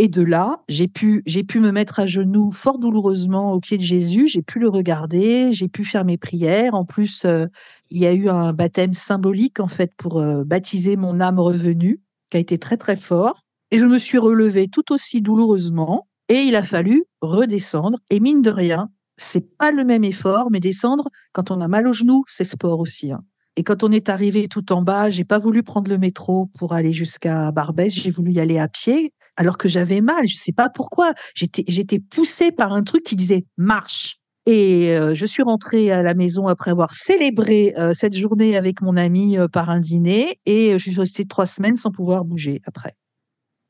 Et 0.00 0.06
de 0.06 0.22
là, 0.22 0.62
j'ai 0.68 0.86
pu 0.86 1.22
j'ai 1.26 1.42
pu 1.42 1.58
me 1.58 1.72
mettre 1.72 1.98
à 1.98 2.06
genoux 2.06 2.52
fort 2.52 2.78
douloureusement 2.78 3.52
au 3.52 3.58
pied 3.58 3.76
de 3.76 3.82
Jésus, 3.82 4.28
j'ai 4.28 4.42
pu 4.42 4.60
le 4.60 4.68
regarder, 4.68 5.52
j'ai 5.52 5.66
pu 5.66 5.84
faire 5.84 6.04
mes 6.04 6.16
prières. 6.16 6.76
En 6.76 6.84
plus, 6.84 7.24
euh, 7.24 7.46
il 7.90 7.98
y 7.98 8.06
a 8.06 8.12
eu 8.12 8.28
un 8.28 8.52
baptême 8.52 8.94
symbolique 8.94 9.58
en 9.58 9.66
fait 9.66 9.92
pour 9.96 10.20
euh, 10.20 10.44
baptiser 10.44 10.96
mon 10.96 11.20
âme 11.20 11.40
revenue 11.40 12.00
qui 12.30 12.36
a 12.36 12.40
été 12.40 12.58
très 12.58 12.76
très 12.76 12.94
fort. 12.94 13.40
Et 13.72 13.78
je 13.78 13.84
me 13.84 13.98
suis 13.98 14.18
relevée 14.18 14.68
tout 14.68 14.92
aussi 14.92 15.20
douloureusement 15.20 16.06
et 16.28 16.42
il 16.42 16.54
a 16.54 16.62
fallu 16.62 17.04
redescendre. 17.20 17.98
Et 18.08 18.20
mine 18.20 18.40
de 18.40 18.50
rien, 18.50 18.90
c'est 19.16 19.56
pas 19.58 19.72
le 19.72 19.84
même 19.84 20.04
effort, 20.04 20.48
mais 20.52 20.60
descendre 20.60 21.08
quand 21.32 21.50
on 21.50 21.60
a 21.60 21.66
mal 21.66 21.88
aux 21.88 21.92
genoux, 21.92 22.22
c'est 22.28 22.44
sport 22.44 22.78
aussi. 22.78 23.10
Hein. 23.10 23.24
Et 23.56 23.64
quand 23.64 23.82
on 23.82 23.90
est 23.90 24.08
arrivé 24.08 24.46
tout 24.46 24.72
en 24.72 24.82
bas, 24.82 25.10
j'ai 25.10 25.24
pas 25.24 25.38
voulu 25.38 25.64
prendre 25.64 25.90
le 25.90 25.98
métro 25.98 26.46
pour 26.56 26.74
aller 26.74 26.92
jusqu'à 26.92 27.50
Barbès, 27.50 27.92
j'ai 27.92 28.10
voulu 28.10 28.30
y 28.30 28.38
aller 28.38 28.60
à 28.60 28.68
pied, 28.68 29.12
alors 29.38 29.56
que 29.56 29.68
j'avais 29.68 30.02
mal. 30.02 30.26
Je 30.26 30.36
sais 30.36 30.52
pas 30.52 30.68
pourquoi. 30.68 31.14
J'étais, 31.34 32.00
poussée 32.00 32.52
par 32.52 32.72
un 32.72 32.82
truc 32.82 33.04
qui 33.04 33.16
disait 33.16 33.46
marche. 33.56 34.18
Et 34.46 34.96
euh, 34.96 35.14
je 35.14 35.26
suis 35.26 35.42
rentrée 35.42 35.92
à 35.92 36.02
la 36.02 36.14
maison 36.14 36.48
après 36.48 36.70
avoir 36.70 36.94
célébré 36.94 37.74
euh, 37.76 37.92
cette 37.94 38.16
journée 38.16 38.56
avec 38.56 38.82
mon 38.82 38.96
ami 38.96 39.38
euh, 39.38 39.46
par 39.46 39.70
un 39.70 39.78
dîner, 39.78 40.40
et 40.46 40.78
je 40.78 40.90
suis 40.90 40.98
restée 40.98 41.26
trois 41.26 41.46
semaines 41.46 41.76
sans 41.76 41.90
pouvoir 41.90 42.24
bouger 42.24 42.60
après 42.66 42.94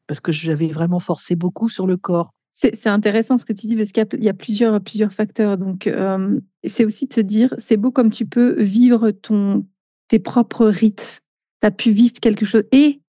parce 0.06 0.20
que 0.20 0.32
j'avais 0.32 0.68
vraiment 0.68 1.00
forcé 1.00 1.36
beaucoup 1.36 1.68
sur 1.68 1.86
le 1.86 1.98
corps. 1.98 2.32
C'est 2.50 2.86
intéressant 2.86 3.36
ce 3.36 3.44
que 3.44 3.52
tu 3.52 3.66
dis 3.66 3.76
parce 3.76 3.92
qu'il 3.92 4.06
y, 4.22 4.28
a 4.30 4.34
plusieurs, 4.34 4.80
plusieurs 4.80 5.12
facteurs. 5.12 5.58
Donc, 5.58 5.86
c'est 6.64 6.86
aussi 6.86 7.06
se 7.12 7.20
dire, 7.20 7.54
c'est 7.58 7.76
beau 7.76 7.90
comme 7.90 8.10
tu 8.10 8.24
peux 8.24 8.60
vivre 8.62 9.10
ton, 9.10 9.66
tes 10.08 10.18
propres 10.18 10.66
rites. 10.66 11.20
Tu 11.60 11.66
as 11.66 11.70
pu 11.70 11.90
vivre 11.90 12.14
quelque 12.22 12.46
chose 12.46 12.64
et 12.72 13.02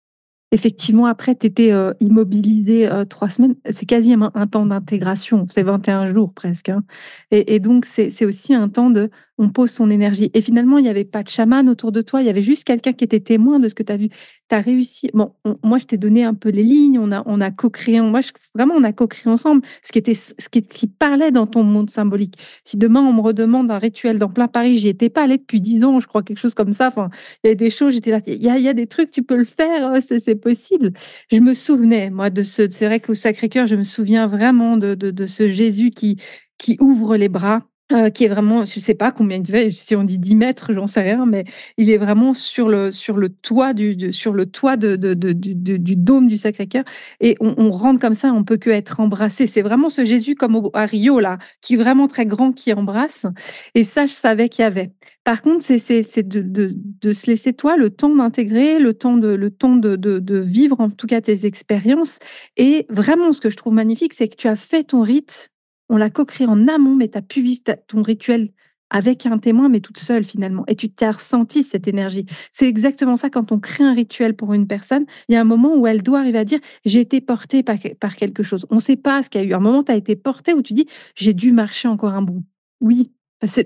effectivement, 0.51 1.05
après, 1.05 1.35
tu 1.35 1.47
étais 1.47 1.71
euh, 1.71 1.93
immobilisé 1.99 2.87
euh, 2.87 3.05
trois 3.05 3.29
semaines. 3.29 3.55
C'est 3.69 3.85
quasiment 3.85 4.31
un, 4.35 4.47
temps 4.47 4.65
d'intégration. 4.65 5.45
C'est 5.49 5.63
21 5.63 6.13
jours 6.13 6.33
presque. 6.33 6.69
Hein. 6.69 6.83
Et, 7.31 7.59
donc, 7.59 7.85
c'est 7.85 8.25
aussi 8.25 8.53
un 8.53 8.69
temps 8.69 8.89
de 8.89 9.09
on 9.39 9.49
pose 9.49 9.71
son 9.71 9.89
énergie. 9.89 10.29
Et 10.33 10.41
finalement, 10.41 10.77
il 10.77 10.83
n'y 10.83 10.89
avait 10.89 11.05
pas 11.05 11.23
de 11.23 11.29
chaman 11.29 11.69
autour 11.69 11.93
de 11.93 12.01
toi. 12.01 12.21
Il 12.21 12.27
y 12.27 12.29
avait 12.29 12.43
juste 12.43 12.65
quelqu'un 12.65 12.91
qui 12.91 13.05
était 13.05 13.21
témoin 13.21 13.59
de 13.59 13.69
ce 13.69 13.73
que 13.73 13.83
tu 13.83 13.93
as 13.93 13.97
vu. 13.97 14.09
Tu 14.09 14.55
as 14.55 14.59
réussi. 14.59 15.09
Bon, 15.13 15.33
moi, 15.63 15.77
je 15.77 15.85
t'ai 15.85 15.97
donné 15.97 16.25
un 16.25 16.33
peu 16.33 16.49
les 16.49 16.61
lignes. 16.61 16.99
On 16.99 17.11
a, 17.13 17.23
on 17.25 17.39
a 17.39 17.49
co-créé. 17.49 18.01
Moi, 18.01 18.19
vraiment, 18.53 18.75
on 18.75 18.83
a 18.83 18.91
co-créé 18.91 19.31
ensemble 19.31 19.61
ce 19.81 19.93
qui, 19.93 19.99
était, 19.99 20.13
ce 20.13 20.49
qui, 20.49 20.87
parlait 20.87 21.31
dans 21.31 21.47
ton 21.47 21.63
monde 21.63 21.89
symbolique. 21.89 22.35
Si 22.65 22.75
demain, 22.75 23.01
on 23.01 23.13
me 23.13 23.21
redemande 23.21 23.71
un 23.71 23.77
rituel 23.79 24.19
dans 24.19 24.29
plein 24.29 24.49
Paris, 24.49 24.77
j'y 24.77 24.89
étais 24.89 25.09
pas 25.09 25.23
allée 25.23 25.37
depuis 25.37 25.61
dix 25.61 25.81
ans, 25.85 26.01
je 26.01 26.07
crois, 26.07 26.21
quelque 26.21 26.39
chose 26.39 26.53
comme 26.53 26.73
ça. 26.73 26.89
Enfin, 26.89 27.09
il 27.45 27.47
y 27.47 27.51
a 27.51 27.55
des 27.55 27.69
choses, 27.69 27.93
j'étais 27.93 28.11
là. 28.11 28.19
Il 28.27 28.43
y, 28.43 28.49
a, 28.49 28.57
y 28.59 28.67
a 28.67 28.73
des 28.73 28.87
trucs, 28.87 29.09
tu 29.09 29.23
peux 29.23 29.37
le 29.37 29.45
faire. 29.45 29.97
C'est 30.01 30.35
possible. 30.35 30.91
Je 31.31 31.39
me 31.39 31.53
souvenais, 31.53 32.09
moi, 32.09 32.29
de 32.29 32.43
ce. 32.43 32.69
C'est 32.69 32.87
vrai 32.87 32.99
qu'au 32.99 33.13
Sacré-Cœur, 33.13 33.67
je 33.67 33.75
me 33.75 33.83
souviens 33.83 34.27
vraiment 34.27 34.75
de, 34.75 34.95
de, 34.95 35.11
de 35.11 35.25
ce 35.27 35.49
Jésus 35.49 35.91
qui, 35.91 36.17
qui 36.57 36.77
ouvre 36.81 37.15
les 37.15 37.29
bras 37.29 37.68
Euh, 37.91 38.11
qui 38.11 38.25
est 38.25 38.27
vraiment, 38.27 38.65
je 38.65 38.79
sais 38.79 38.93
pas 38.93 39.11
combien 39.11 39.37
il 39.37 39.47
fait, 39.47 39.71
si 39.71 39.95
on 39.95 40.03
dit 40.03 40.19
10 40.19 40.35
mètres, 40.35 40.73
j'en 40.73 40.85
sais 40.85 41.01
rien, 41.01 41.25
mais 41.25 41.45
il 41.75 41.89
est 41.89 41.97
vraiment 41.97 42.35
sur 42.35 42.69
le, 42.69 42.91
sur 42.91 43.17
le 43.17 43.29
toit 43.29 43.73
du, 43.73 44.13
sur 44.13 44.33
le 44.33 44.45
toit 44.45 44.77
de, 44.77 44.95
de, 44.95 45.15
de, 45.15 45.33
du 45.33 45.95
dôme 45.95 46.27
du 46.27 46.37
Sacré-Cœur. 46.37 46.83
Et 47.19 47.35
on, 47.39 47.55
on, 47.57 47.71
rentre 47.71 47.99
comme 47.99 48.13
ça, 48.13 48.31
on 48.31 48.43
peut 48.43 48.57
que 48.57 48.69
être 48.69 48.99
embrassé. 48.99 49.47
C'est 49.47 49.63
vraiment 49.63 49.89
ce 49.89 50.05
Jésus 50.05 50.35
comme 50.35 50.55
au, 50.55 50.69
à 50.75 50.85
Rio, 50.85 51.19
là, 51.19 51.39
qui 51.61 51.73
est 51.73 51.77
vraiment 51.77 52.07
très 52.07 52.27
grand, 52.27 52.51
qui 52.51 52.71
embrasse. 52.73 53.25
Et 53.73 53.83
ça, 53.83 54.05
je 54.05 54.13
savais 54.13 54.49
qu'il 54.49 54.61
y 54.61 54.65
avait. 54.67 54.91
Par 55.23 55.41
contre, 55.41 55.63
c'est 55.63 56.27
de, 56.27 56.41
de, 56.41 56.71
de, 56.75 57.13
se 57.13 57.25
laisser, 57.25 57.53
toi, 57.53 57.75
le 57.75 57.89
temps 57.89 58.15
d'intégrer, 58.15 58.77
le 58.77 58.93
temps, 58.93 59.17
de, 59.17 59.29
le 59.29 59.49
temps 59.49 59.75
de, 59.75 59.95
de 59.95 60.37
vivre, 60.37 60.79
en 60.79 60.91
tout 60.91 61.07
cas, 61.07 61.21
tes 61.21 61.47
expériences. 61.47 62.19
Et 62.55 62.85
vraiment, 62.89 63.33
ce 63.33 63.41
que 63.41 63.49
je 63.49 63.57
trouve 63.57 63.73
magnifique, 63.73 64.13
c'est 64.13 64.27
que 64.27 64.35
tu 64.35 64.47
as 64.47 64.55
fait 64.55 64.83
ton 64.83 65.01
rite 65.01 65.49
on 65.89 65.97
l'a 65.97 66.09
co-créé 66.09 66.47
en 66.47 66.67
amont, 66.67 66.95
mais 66.95 67.09
tu 67.09 67.17
as 67.17 67.21
pu 67.21 67.41
vivre 67.41 67.61
ton 67.87 68.01
rituel 68.01 68.51
avec 68.89 69.25
un 69.25 69.37
témoin, 69.37 69.69
mais 69.69 69.81
toute 69.81 69.99
seule 69.99 70.23
finalement. 70.23 70.63
Et 70.67 70.75
tu 70.75 70.89
t'as 70.89 71.11
ressenti 71.11 71.63
cette 71.63 71.87
énergie. 71.87 72.25
C'est 72.51 72.67
exactement 72.67 73.15
ça 73.15 73.29
quand 73.29 73.51
on 73.51 73.59
crée 73.59 73.83
un 73.83 73.93
rituel 73.93 74.35
pour 74.35 74.53
une 74.53 74.67
personne. 74.67 75.05
Il 75.27 75.33
y 75.33 75.35
a 75.35 75.41
un 75.41 75.45
moment 75.45 75.75
où 75.75 75.85
elle 75.87 76.01
doit 76.01 76.19
arriver 76.19 76.39
à 76.39 76.45
dire 76.45 76.59
j'ai 76.85 76.99
été 76.99 77.21
portée 77.21 77.63
par, 77.63 77.77
par 77.99 78.15
quelque 78.15 78.43
chose. 78.43 78.65
On 78.69 78.75
ne 78.75 78.81
sait 78.81 78.97
pas 78.97 79.21
ce 79.23 79.29
qu'il 79.29 79.41
y 79.41 79.43
a 79.43 79.47
eu. 79.47 79.53
Un 79.53 79.59
moment, 79.59 79.83
tu 79.83 79.91
as 79.91 79.95
été 79.95 80.15
portée 80.15 80.53
où 80.53 80.61
tu 80.61 80.73
dis 80.73 80.87
j'ai 81.15 81.33
dû 81.33 81.51
marcher 81.51 81.87
encore 81.87 82.13
un 82.13 82.21
bout. 82.21 82.43
Oui, 82.81 83.11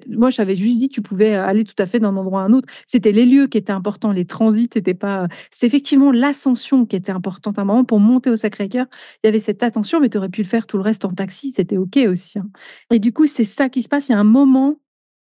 moi, 0.09 0.29
j'avais 0.29 0.55
juste 0.55 0.77
dit 0.77 0.89
tu 0.89 1.01
pouvais 1.01 1.33
aller 1.33 1.63
tout 1.63 1.75
à 1.77 1.85
fait 1.85 1.99
d'un 1.99 2.15
endroit 2.15 2.41
à 2.41 2.45
un 2.45 2.53
autre. 2.53 2.67
C'était 2.85 3.11
les 3.11 3.25
lieux 3.25 3.47
qui 3.47 3.57
étaient 3.57 3.71
importants, 3.71 4.11
les 4.11 4.25
transits 4.25 4.69
n'étaient 4.75 4.93
pas. 4.93 5.27
C'est 5.51 5.65
effectivement 5.65 6.11
l'ascension 6.11 6.85
qui 6.85 6.95
était 6.95 7.11
importante. 7.11 7.57
À 7.57 7.63
un 7.63 7.65
moment, 7.65 7.83
pour 7.83 7.99
monter 7.99 8.29
au 8.29 8.35
Sacré-Cœur, 8.35 8.85
il 9.23 9.27
y 9.27 9.29
avait 9.29 9.39
cette 9.39 9.63
attention, 9.63 9.99
mais 9.99 10.09
tu 10.09 10.17
aurais 10.17 10.29
pu 10.29 10.41
le 10.41 10.47
faire 10.47 10.67
tout 10.67 10.77
le 10.77 10.83
reste 10.83 11.05
en 11.05 11.13
taxi, 11.13 11.51
c'était 11.51 11.77
OK 11.77 11.97
aussi. 12.07 12.39
Hein. 12.39 12.49
Et 12.91 12.99
du 12.99 13.11
coup, 13.13 13.25
c'est 13.25 13.43
ça 13.43 13.69
qui 13.69 13.81
se 13.81 13.89
passe. 13.89 14.09
Il 14.09 14.11
y 14.11 14.15
a 14.15 14.19
un 14.19 14.23
moment, 14.23 14.79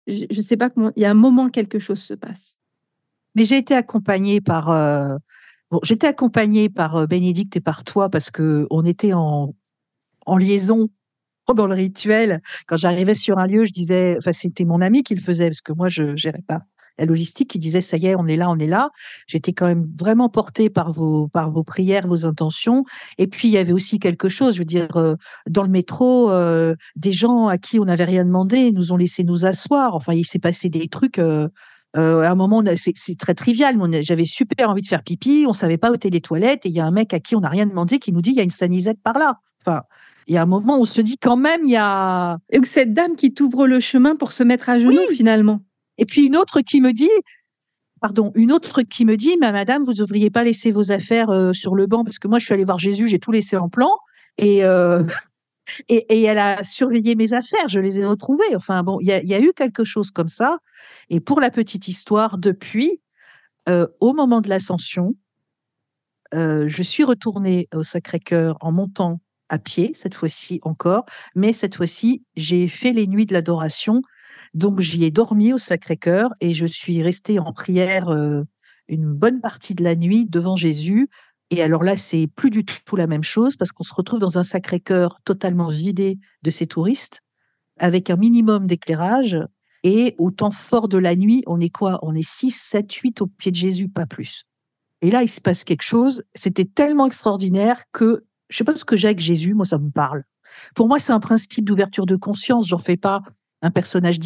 je 0.06 0.26
ne 0.34 0.42
sais 0.42 0.56
pas 0.56 0.70
comment, 0.70 0.90
il 0.96 1.02
y 1.02 1.06
a 1.06 1.10
un 1.10 1.14
moment, 1.14 1.48
quelque 1.48 1.78
chose 1.78 2.00
se 2.00 2.14
passe. 2.14 2.56
Mais 3.36 3.44
j'ai 3.44 3.58
été 3.58 3.74
accompagnée 3.74 4.40
par. 4.40 4.70
Euh, 4.70 5.16
bon, 5.70 5.78
j'étais 5.84 6.08
accompagnée 6.08 6.68
par 6.68 6.96
euh, 6.96 7.06
Bénédicte 7.06 7.56
et 7.56 7.60
par 7.60 7.84
toi 7.84 8.08
parce 8.08 8.30
que 8.30 8.66
on 8.70 8.84
était 8.84 9.12
en, 9.12 9.54
en 10.26 10.36
liaison 10.36 10.88
dans 11.54 11.66
le 11.66 11.74
rituel, 11.74 12.40
quand 12.66 12.76
j'arrivais 12.76 13.14
sur 13.14 13.38
un 13.38 13.46
lieu, 13.46 13.64
je 13.64 13.72
disais, 13.72 14.16
enfin, 14.18 14.32
c'était 14.32 14.64
mon 14.64 14.80
ami 14.80 15.02
qui 15.02 15.14
le 15.14 15.20
faisait, 15.20 15.48
parce 15.48 15.60
que 15.60 15.72
moi, 15.72 15.88
je 15.88 16.16
gérais 16.16 16.42
pas 16.46 16.60
la 17.00 17.06
logistique, 17.06 17.50
qui 17.50 17.58
disait, 17.58 17.80
ça 17.80 17.96
y 17.96 18.06
est, 18.06 18.14
on 18.14 18.26
est 18.26 18.36
là, 18.36 18.50
on 18.50 18.58
est 18.58 18.66
là. 18.66 18.90
J'étais 19.26 19.52
quand 19.52 19.66
même 19.66 19.88
vraiment 19.98 20.28
portée 20.28 20.70
par 20.70 20.92
vos, 20.92 21.28
par 21.28 21.50
vos 21.50 21.64
prières, 21.64 22.06
vos 22.06 22.26
intentions. 22.26 22.84
Et 23.18 23.26
puis, 23.26 23.48
il 23.48 23.52
y 23.52 23.58
avait 23.58 23.72
aussi 23.72 23.98
quelque 23.98 24.28
chose, 24.28 24.54
je 24.54 24.60
veux 24.60 24.66
dire, 24.66 24.96
euh, 24.96 25.16
dans 25.48 25.62
le 25.62 25.70
métro, 25.70 26.30
euh, 26.30 26.74
des 26.96 27.12
gens 27.12 27.48
à 27.48 27.58
qui 27.58 27.80
on 27.80 27.86
n'avait 27.86 28.04
rien 28.04 28.24
demandé 28.24 28.70
nous 28.72 28.92
ont 28.92 28.96
laissé 28.96 29.24
nous 29.24 29.46
asseoir. 29.46 29.94
Enfin, 29.94 30.12
il 30.12 30.26
s'est 30.26 30.38
passé 30.38 30.68
des 30.68 30.88
trucs. 30.88 31.18
Euh, 31.18 31.48
à 31.94 32.30
un 32.30 32.34
moment, 32.34 32.62
c'est 32.76 33.18
très 33.18 33.34
trivial. 33.34 33.76
J'avais 34.00 34.24
super 34.24 34.70
envie 34.70 34.82
de 34.82 34.86
faire 34.86 35.02
pipi, 35.02 35.46
on 35.48 35.52
savait 35.52 35.78
pas 35.78 35.90
où 35.90 35.94
étaient 35.94 36.10
les 36.10 36.20
toilettes, 36.20 36.66
et 36.66 36.68
il 36.68 36.74
y 36.74 36.80
a 36.80 36.86
un 36.86 36.92
mec 36.92 37.12
à 37.14 37.18
qui 37.18 37.34
on 37.34 37.40
n'a 37.40 37.48
rien 37.48 37.66
demandé 37.66 37.98
qui 37.98 38.12
nous 38.12 38.22
dit 38.22 38.30
il 38.30 38.36
y 38.36 38.40
a 38.40 38.44
une 38.44 38.50
sanisette 38.50 39.00
par 39.02 39.18
là. 39.18 39.40
Enfin, 39.64 39.82
y 40.34 40.36
a 40.36 40.42
un 40.42 40.46
moment 40.46 40.78
où 40.78 40.82
on 40.82 40.84
se 40.84 41.00
dit 41.00 41.18
quand 41.18 41.36
même, 41.36 41.62
il 41.64 41.70
y 41.70 41.76
a. 41.76 42.38
Et 42.50 42.64
cette 42.64 42.94
dame 42.94 43.16
qui 43.16 43.34
t'ouvre 43.34 43.66
le 43.66 43.80
chemin 43.80 44.14
pour 44.14 44.32
se 44.32 44.42
mettre 44.42 44.68
à 44.68 44.78
genoux 44.78 44.96
finalement. 45.12 45.60
Et 45.98 46.06
puis 46.06 46.26
une 46.26 46.36
autre 46.36 46.60
qui 46.60 46.80
me 46.80 46.92
dit, 46.92 47.10
pardon, 48.00 48.32
une 48.34 48.52
autre 48.52 48.82
qui 48.82 49.04
me 49.04 49.16
dit, 49.16 49.36
mais 49.40 49.52
madame, 49.52 49.82
vous 49.82 49.92
devriez 49.92 50.30
pas 50.30 50.44
laisser 50.44 50.70
vos 50.70 50.92
affaires 50.92 51.30
euh, 51.30 51.52
sur 51.52 51.74
le 51.74 51.86
banc 51.86 52.04
parce 52.04 52.18
que 52.18 52.28
moi 52.28 52.38
je 52.38 52.44
suis 52.44 52.54
allée 52.54 52.64
voir 52.64 52.78
Jésus, 52.78 53.08
j'ai 53.08 53.18
tout 53.18 53.32
laissé 53.32 53.56
en 53.56 53.68
plan 53.68 53.90
et, 54.38 54.64
euh, 54.64 55.02
et, 55.88 56.06
et 56.08 56.22
elle 56.22 56.38
a 56.38 56.64
surveillé 56.64 57.14
mes 57.14 57.32
affaires, 57.32 57.68
je 57.68 57.80
les 57.80 57.98
ai 57.98 58.06
retrouvées. 58.06 58.54
Enfin 58.54 58.82
bon, 58.82 58.98
il 59.00 59.08
y 59.08 59.12
a, 59.12 59.22
y 59.22 59.34
a, 59.34 59.40
eu 59.40 59.52
quelque 59.52 59.84
chose 59.84 60.10
comme 60.10 60.28
ça. 60.28 60.58
Et 61.10 61.20
pour 61.20 61.40
la 61.40 61.50
petite 61.50 61.88
histoire, 61.88 62.38
depuis, 62.38 63.00
euh, 63.68 63.86
au 64.00 64.14
moment 64.14 64.40
de 64.40 64.48
l'ascension, 64.48 65.14
je 66.32 66.82
suis 66.84 67.02
retournée 67.02 67.68
au 67.74 67.82
Sacré-Cœur 67.82 68.56
en 68.60 68.70
montant 68.70 69.20
à 69.50 69.58
pied, 69.58 69.92
cette 69.94 70.14
fois-ci 70.14 70.60
encore, 70.62 71.04
mais 71.34 71.52
cette 71.52 71.74
fois-ci, 71.74 72.24
j'ai 72.36 72.68
fait 72.68 72.92
les 72.92 73.06
nuits 73.06 73.26
de 73.26 73.34
l'adoration. 73.34 74.00
Donc, 74.54 74.80
j'y 74.80 75.04
ai 75.04 75.10
dormi 75.10 75.52
au 75.52 75.58
Sacré-Cœur 75.58 76.30
et 76.40 76.54
je 76.54 76.66
suis 76.66 77.02
restée 77.02 77.38
en 77.38 77.52
prière 77.52 78.08
euh, 78.08 78.44
une 78.88 79.12
bonne 79.12 79.40
partie 79.40 79.74
de 79.74 79.84
la 79.84 79.96
nuit 79.96 80.24
devant 80.26 80.56
Jésus. 80.56 81.08
Et 81.50 81.62
alors 81.62 81.82
là, 81.82 81.96
c'est 81.96 82.28
plus 82.28 82.50
du 82.50 82.64
tout 82.64 82.96
la 82.96 83.08
même 83.08 83.24
chose 83.24 83.56
parce 83.56 83.72
qu'on 83.72 83.84
se 83.84 83.94
retrouve 83.94 84.20
dans 84.20 84.38
un 84.38 84.44
Sacré-Cœur 84.44 85.20
totalement 85.24 85.68
vidé 85.68 86.18
de 86.42 86.50
ses 86.50 86.66
touristes, 86.66 87.20
avec 87.78 88.08
un 88.08 88.16
minimum 88.16 88.66
d'éclairage. 88.66 89.38
Et 89.82 90.14
au 90.18 90.30
temps 90.30 90.50
fort 90.50 90.88
de 90.88 90.98
la 90.98 91.16
nuit, 91.16 91.42
on 91.46 91.58
est 91.58 91.70
quoi? 91.70 91.98
On 92.02 92.14
est 92.14 92.28
6, 92.28 92.50
7, 92.50 92.92
8 92.92 93.22
au 93.22 93.26
pied 93.26 93.50
de 93.50 93.56
Jésus, 93.56 93.88
pas 93.88 94.06
plus. 94.06 94.44
Et 95.02 95.10
là, 95.10 95.22
il 95.22 95.28
se 95.28 95.40
passe 95.40 95.64
quelque 95.64 95.82
chose. 95.82 96.22
C'était 96.34 96.66
tellement 96.66 97.06
extraordinaire 97.06 97.84
que 97.92 98.24
je 98.50 98.56
sais 98.56 98.64
pas 98.64 98.76
ce 98.76 98.84
que 98.84 98.96
j'ai 98.96 99.08
avec 99.08 99.20
Jésus, 99.20 99.54
moi 99.54 99.64
ça 99.64 99.78
me 99.78 99.90
parle. 99.90 100.24
Pour 100.74 100.88
moi, 100.88 100.98
c'est 100.98 101.12
un 101.12 101.20
principe 101.20 101.64
d'ouverture 101.64 102.06
de 102.06 102.16
conscience. 102.16 102.68
J'en 102.68 102.78
fais 102.78 102.96
pas 102.96 103.22
un 103.62 103.70
personnage 103.70 104.18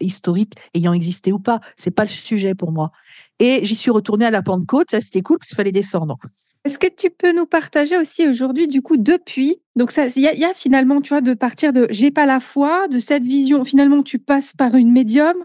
historique 0.00 0.54
ayant 0.74 0.92
existé 0.92 1.32
ou 1.32 1.38
pas. 1.38 1.60
C'est 1.76 1.90
pas 1.90 2.04
le 2.04 2.08
sujet 2.08 2.54
pour 2.54 2.72
moi. 2.72 2.90
Et 3.38 3.64
j'y 3.64 3.74
suis 3.74 3.90
retournée 3.90 4.26
à 4.26 4.30
la 4.30 4.42
Pentecôte. 4.42 4.90
Ça, 4.90 5.00
c'était 5.00 5.22
cool 5.22 5.38
parce 5.38 5.48
qu'il 5.48 5.56
fallait 5.56 5.72
descendre. 5.72 6.18
Est-ce 6.64 6.78
que 6.78 6.88
tu 6.88 7.10
peux 7.10 7.32
nous 7.32 7.46
partager 7.46 7.96
aussi 7.96 8.26
aujourd'hui, 8.26 8.66
du 8.66 8.82
coup, 8.82 8.96
depuis 8.96 9.62
Donc, 9.76 9.92
il 10.16 10.22
y, 10.22 10.44
a 10.44 10.52
finalement, 10.52 11.00
tu 11.00 11.10
vois, 11.10 11.20
de 11.20 11.32
partir 11.32 11.72
de 11.72 11.86
j'ai 11.90 12.10
pas 12.10 12.26
la 12.26 12.40
foi, 12.40 12.88
de 12.88 12.98
cette 12.98 13.22
vision. 13.22 13.62
Finalement, 13.62 14.02
tu 14.02 14.18
passes 14.18 14.52
par 14.52 14.74
une 14.74 14.90
médium 14.90 15.36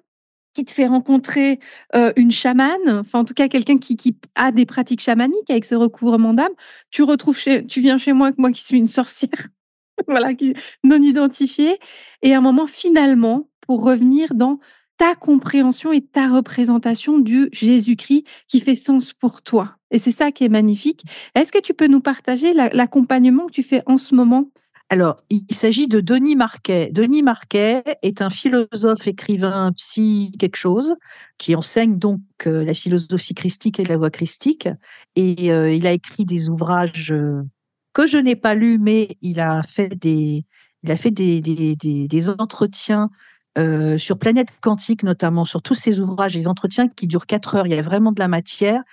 qui 0.53 0.65
te 0.65 0.71
fait 0.71 0.87
rencontrer 0.87 1.59
euh, 1.95 2.11
une 2.15 2.31
chamane, 2.31 2.89
enfin 2.89 3.19
en 3.19 3.25
tout 3.25 3.33
cas 3.33 3.47
quelqu'un 3.47 3.77
qui, 3.77 4.17
a 4.35 4.51
des 4.51 4.65
pratiques 4.65 5.01
chamaniques 5.01 5.49
avec 5.49 5.65
ce 5.65 5.75
recouvrement 5.75 6.33
d'âme, 6.33 6.53
tu 6.89 7.03
retrouves 7.03 7.37
tu 7.67 7.81
viens 7.81 7.97
chez 7.97 8.13
moi, 8.13 8.31
moi 8.37 8.51
qui 8.51 8.63
suis 8.63 8.77
une 8.77 8.87
sorcière, 8.87 9.47
voilà, 10.07 10.33
qui, 10.33 10.53
non 10.83 11.01
identifiée, 11.01 11.79
et 12.21 12.33
à 12.33 12.37
un 12.37 12.41
moment 12.41 12.67
finalement 12.67 13.49
pour 13.61 13.83
revenir 13.83 14.33
dans 14.33 14.59
ta 14.97 15.15
compréhension 15.15 15.91
et 15.91 16.01
ta 16.01 16.27
représentation 16.29 17.17
du 17.17 17.49
Jésus-Christ 17.51 18.23
qui 18.47 18.59
fait 18.59 18.75
sens 18.75 19.13
pour 19.13 19.41
toi. 19.41 19.77
Et 19.89 19.97
c'est 19.97 20.11
ça 20.11 20.31
qui 20.31 20.43
est 20.43 20.49
magnifique. 20.49 21.03
Est-ce 21.33 21.51
que 21.51 21.59
tu 21.59 21.73
peux 21.73 21.87
nous 21.87 22.01
partager 22.01 22.53
l'accompagnement 22.53 23.47
que 23.47 23.51
tu 23.51 23.63
fais 23.63 23.81
en 23.87 23.97
ce 23.97 24.13
moment? 24.13 24.51
Alors, 24.91 25.23
il 25.29 25.55
s'agit 25.55 25.87
de 25.87 26.01
Denis 26.01 26.35
Marquet. 26.35 26.89
Denis 26.91 27.23
Marquet 27.23 27.81
est 28.01 28.21
un 28.21 28.29
philosophe, 28.29 29.07
écrivain, 29.07 29.71
psy, 29.77 30.33
quelque 30.37 30.57
chose, 30.57 30.97
qui 31.37 31.55
enseigne 31.55 31.97
donc 31.97 32.19
euh, 32.45 32.65
la 32.65 32.73
philosophie 32.73 33.33
christique 33.33 33.79
et 33.79 33.85
la 33.85 33.95
voie 33.95 34.09
christique. 34.09 34.67
Et 35.15 35.53
euh, 35.53 35.73
il 35.73 35.87
a 35.87 35.93
écrit 35.93 36.25
des 36.25 36.49
ouvrages 36.49 37.13
euh, 37.13 37.41
que 37.93 38.05
je 38.05 38.17
n'ai 38.17 38.35
pas 38.35 38.53
lus, 38.53 38.79
mais 38.79 39.15
il 39.21 39.39
a 39.39 39.63
fait 39.63 39.95
des, 39.97 40.43
il 40.83 40.91
a 40.91 40.97
fait 40.97 41.11
des, 41.11 41.39
des, 41.39 42.29
entretiens 42.29 43.09
sur 43.97 44.19
Planète 44.19 44.49
Quantique, 44.61 45.03
notamment, 45.03 45.45
sur 45.45 45.61
tous 45.61 45.75
ces 45.75 46.01
ouvrages, 46.01 46.33
des 46.33 46.49
entretiens 46.49 46.89
qui 46.89 47.07
durent 47.07 47.27
quatre 47.27 47.55
heures. 47.55 47.65
Il 47.65 47.73
y 47.73 47.79
a 47.79 47.81
vraiment 47.81 48.11
de 48.11 48.19
la 48.19 48.27
matière. 48.27 48.83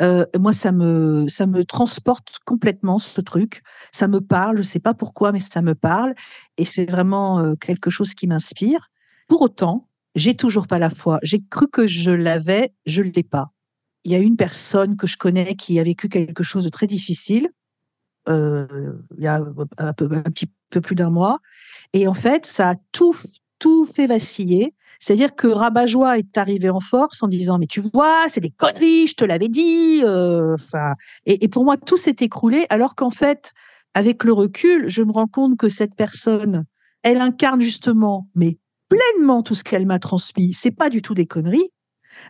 Euh, 0.00 0.26
moi, 0.38 0.52
ça 0.52 0.72
me, 0.72 1.28
ça 1.28 1.46
me 1.46 1.64
transporte 1.64 2.38
complètement 2.44 2.98
ce 2.98 3.20
truc. 3.20 3.62
Ça 3.92 4.08
me 4.08 4.20
parle, 4.20 4.56
je 4.58 4.62
sais 4.62 4.80
pas 4.80 4.94
pourquoi, 4.94 5.32
mais 5.32 5.40
ça 5.40 5.62
me 5.62 5.74
parle. 5.74 6.14
Et 6.56 6.64
c'est 6.64 6.90
vraiment 6.90 7.40
euh, 7.40 7.54
quelque 7.54 7.90
chose 7.90 8.14
qui 8.14 8.26
m'inspire. 8.26 8.90
Pour 9.28 9.42
autant, 9.42 9.88
j'ai 10.14 10.34
toujours 10.36 10.66
pas 10.66 10.78
la 10.78 10.90
foi. 10.90 11.18
J'ai 11.22 11.42
cru 11.50 11.68
que 11.68 11.86
je 11.86 12.10
l'avais, 12.10 12.72
je 12.86 13.02
l'ai 13.02 13.22
pas. 13.22 13.52
Il 14.04 14.12
y 14.12 14.14
a 14.14 14.18
une 14.18 14.36
personne 14.36 14.96
que 14.96 15.06
je 15.06 15.16
connais 15.16 15.54
qui 15.54 15.78
a 15.78 15.82
vécu 15.82 16.08
quelque 16.08 16.42
chose 16.42 16.64
de 16.64 16.70
très 16.70 16.86
difficile. 16.86 17.48
Euh, 18.28 18.92
il 19.16 19.24
y 19.24 19.26
a 19.26 19.36
un, 19.78 19.92
peu, 19.92 20.08
un 20.10 20.22
petit 20.22 20.50
peu 20.70 20.80
plus 20.80 20.94
d'un 20.94 21.10
mois. 21.10 21.38
Et 21.92 22.06
en 22.06 22.14
fait, 22.14 22.46
ça 22.46 22.70
a 22.70 22.74
tout, 22.92 23.14
tout 23.58 23.86
fait 23.86 24.06
vaciller. 24.06 24.74
C'est-à-dire 25.04 25.34
que 25.34 25.48
Rabat-Joie 25.48 26.16
est 26.16 26.38
arrivé 26.38 26.70
en 26.70 26.80
force 26.80 27.22
en 27.22 27.28
disant 27.28 27.58
mais 27.58 27.66
tu 27.66 27.82
vois 27.92 28.24
c'est 28.28 28.40
des 28.40 28.48
conneries, 28.48 29.06
je 29.06 29.14
te 29.14 29.24
l'avais 29.26 29.48
dit. 29.48 30.00
Euh, 30.02 30.54
enfin 30.54 30.94
et, 31.26 31.46
pour 31.48 31.62
moi 31.66 31.76
tout 31.76 31.98
s'est 31.98 32.16
écroulé 32.20 32.64
alors 32.70 32.94
qu'en 32.94 33.10
fait 33.10 33.52
avec 33.92 34.24
le 34.24 34.32
recul 34.32 34.88
je 34.88 35.02
me 35.02 35.12
rends 35.12 35.26
compte 35.26 35.58
que 35.58 35.68
cette 35.68 35.94
personne 35.94 36.64
elle 37.02 37.20
incarne 37.20 37.60
justement 37.60 38.30
mais 38.34 38.56
pleinement 38.88 39.42
tout 39.42 39.54
ce 39.54 39.62
qu'elle 39.62 39.84
m'a 39.84 39.98
transmis. 39.98 40.54
C'est 40.54 40.70
pas 40.70 40.88
du 40.88 41.02
tout 41.02 41.12
des 41.12 41.26
conneries, 41.26 41.68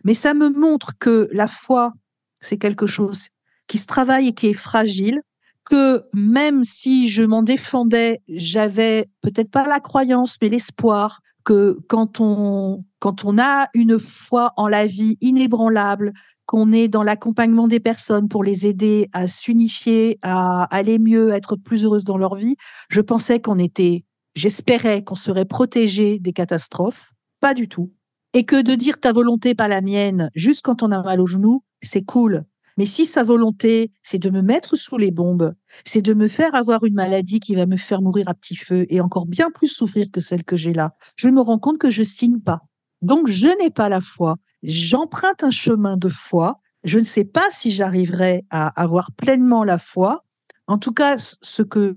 mais 0.03 0.15
ça 0.15 0.35
me 0.35 0.49
montre 0.51 0.99
que 0.99 1.29
la 1.31 1.47
foi 1.47 1.93
c'est 2.41 2.59
quelque 2.59 2.89
chose 2.89 3.29
qui 3.69 3.79
se 3.79 3.87
travaille 3.87 4.27
et 4.27 4.35
qui 4.35 4.49
est 4.49 4.53
fragile 4.53 5.21
que 5.65 6.03
même 6.15 6.65
si 6.65 7.09
je 7.09 7.23
m'en 7.23 7.43
défendais, 7.43 8.21
j'avais 8.29 9.09
peut-être 9.23 9.51
pas 9.51 9.67
la 9.67 9.81
croyance, 9.81 10.37
mais 10.43 10.49
l'espoir 10.49 11.21
que 11.45 11.79
quand 11.89 12.21
on, 12.21 12.85
quand 12.99 13.25
on 13.25 13.39
a 13.39 13.69
une 13.75 13.99
foi 13.99 14.53
en 14.57 14.69
la 14.69 14.87
vie 14.87 15.17
inébranlable, 15.21 16.13
qu'on 16.47 16.73
est 16.73 16.89
dans 16.89 17.03
l'accompagnement 17.03 17.69
des 17.69 17.81
personnes 17.81 18.29
pour 18.29 18.45
les 18.45 18.67
aider 18.67 19.09
à 19.13 19.27
s'unifier, 19.27 20.19
à 20.23 20.65
aller 20.65 20.99
mieux, 20.99 21.33
à 21.33 21.37
être 21.37 21.57
plus 21.57 21.85
heureuses 21.85 22.05
dans 22.05 22.19
leur 22.19 22.35
vie, 22.35 22.57
je 22.91 23.01
pensais 23.01 23.41
qu'on 23.41 23.59
était 23.59 24.05
j'espérais 24.35 25.03
qu'on 25.03 25.15
serait 25.15 25.45
protégé 25.45 26.19
des 26.19 26.33
catastrophes. 26.33 27.13
Pas 27.41 27.55
du 27.55 27.69
tout. 27.69 27.93
Et 28.33 28.45
que 28.45 28.61
de 28.61 28.75
dire 28.75 28.99
ta 28.99 29.13
volonté, 29.13 29.55
pas 29.55 29.69
la 29.69 29.81
mienne, 29.81 30.31
juste 30.35 30.63
quand 30.63 30.83
on 30.83 30.91
a 30.91 31.03
mal 31.03 31.21
au 31.21 31.27
genou, 31.27 31.63
c'est 31.83 32.05
cool. 32.05 32.45
Mais 32.77 32.87
si 32.87 33.07
sa 33.07 33.23
volonté, 33.23 33.93
c'est 34.03 34.19
de 34.19 34.31
me 34.31 34.43
mettre 34.43 34.77
sous 34.77 34.99
les 34.99 35.11
bombes, 35.11 35.55
c'est 35.85 36.03
de 36.03 36.15
me 36.15 36.29
faire 36.29 36.55
avoir 36.55 36.85
une 36.85 36.95
maladie 36.95 37.41
qui 37.41 37.55
va 37.55 37.67
me 37.67 37.77
faire 37.77 38.03
mourir 38.03 38.29
à 38.29 38.35
petit 38.35 38.57
feu 38.57 38.87
et 38.89 39.01
encore 39.01 39.27
bien 39.27 39.51
plus 39.51 39.69
souffrir 39.69 40.07
que 40.13 40.21
celle 40.21 40.45
que 40.45 40.57
j'ai 40.57 40.73
là, 40.73 40.95
je 41.17 41.29
me 41.29 41.41
rends 41.41 41.59
compte 41.59 41.79
que 41.79 41.91
je 41.91 42.03
signe 42.03 42.41
pas. 42.41 42.61
Donc, 43.03 43.29
je 43.29 43.49
n'ai 43.63 43.71
pas 43.71 43.89
la 43.89 44.01
foi. 44.01 44.37
J'emprunte 44.63 45.45
un 45.45 45.51
chemin 45.51 45.97
de 45.97 46.09
foi. 46.09 46.61
Je 46.85 46.99
ne 46.99 47.05
sais 47.05 47.25
pas 47.25 47.47
si 47.51 47.71
j'arriverai 47.71 48.45
à 48.51 48.69
avoir 48.81 49.13
pleinement 49.13 49.63
la 49.63 49.79
foi. 49.79 50.25
En 50.67 50.79
tout 50.79 50.93
cas, 50.93 51.17
ce 51.19 51.63
que 51.63 51.97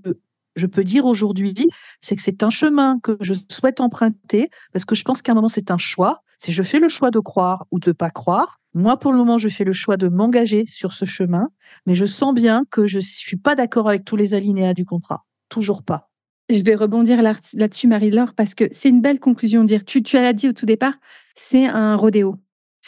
je 0.54 0.66
peux 0.66 0.84
dire 0.84 1.06
aujourd'hui, 1.06 1.54
c'est 2.00 2.16
que 2.16 2.22
c'est 2.22 2.42
un 2.42 2.50
chemin 2.50 2.98
que 3.02 3.16
je 3.20 3.34
souhaite 3.50 3.80
emprunter 3.80 4.50
parce 4.72 4.84
que 4.84 4.94
je 4.94 5.04
pense 5.04 5.22
qu'à 5.22 5.32
un 5.32 5.34
moment, 5.34 5.48
c'est 5.48 5.70
un 5.70 5.78
choix. 5.78 6.22
Si 6.38 6.52
je 6.52 6.62
fais 6.62 6.78
le 6.78 6.88
choix 6.88 7.10
de 7.10 7.18
croire 7.18 7.66
ou 7.70 7.80
de 7.80 7.92
pas 7.92 8.10
croire, 8.10 8.60
moi, 8.72 8.96
pour 8.96 9.12
le 9.12 9.18
moment, 9.18 9.38
je 9.38 9.48
fais 9.48 9.64
le 9.64 9.72
choix 9.72 9.96
de 9.96 10.08
m'engager 10.08 10.64
sur 10.66 10.92
ce 10.92 11.04
chemin, 11.04 11.48
mais 11.84 11.96
je 11.96 12.06
sens 12.06 12.32
bien 12.32 12.64
que 12.70 12.86
je 12.86 13.00
suis 13.00 13.36
pas 13.36 13.56
d'accord 13.56 13.88
avec 13.88 14.04
tous 14.04 14.16
les 14.16 14.34
alinéas 14.34 14.74
du 14.74 14.84
contrat. 14.84 15.24
Toujours 15.48 15.82
pas. 15.82 16.10
Je 16.48 16.62
vais 16.62 16.76
rebondir 16.76 17.20
là-dessus, 17.22 17.88
Marie-Laure, 17.88 18.34
parce 18.34 18.54
que 18.54 18.64
c'est 18.70 18.88
une 18.88 19.02
belle 19.02 19.20
conclusion 19.20 19.64
dire, 19.64 19.84
tu, 19.84 20.02
tu 20.02 20.16
l'as 20.16 20.32
dit 20.32 20.48
au 20.48 20.52
tout 20.52 20.64
départ, 20.64 20.94
c'est 21.34 21.66
un 21.66 21.96
rodéo. 21.96 22.36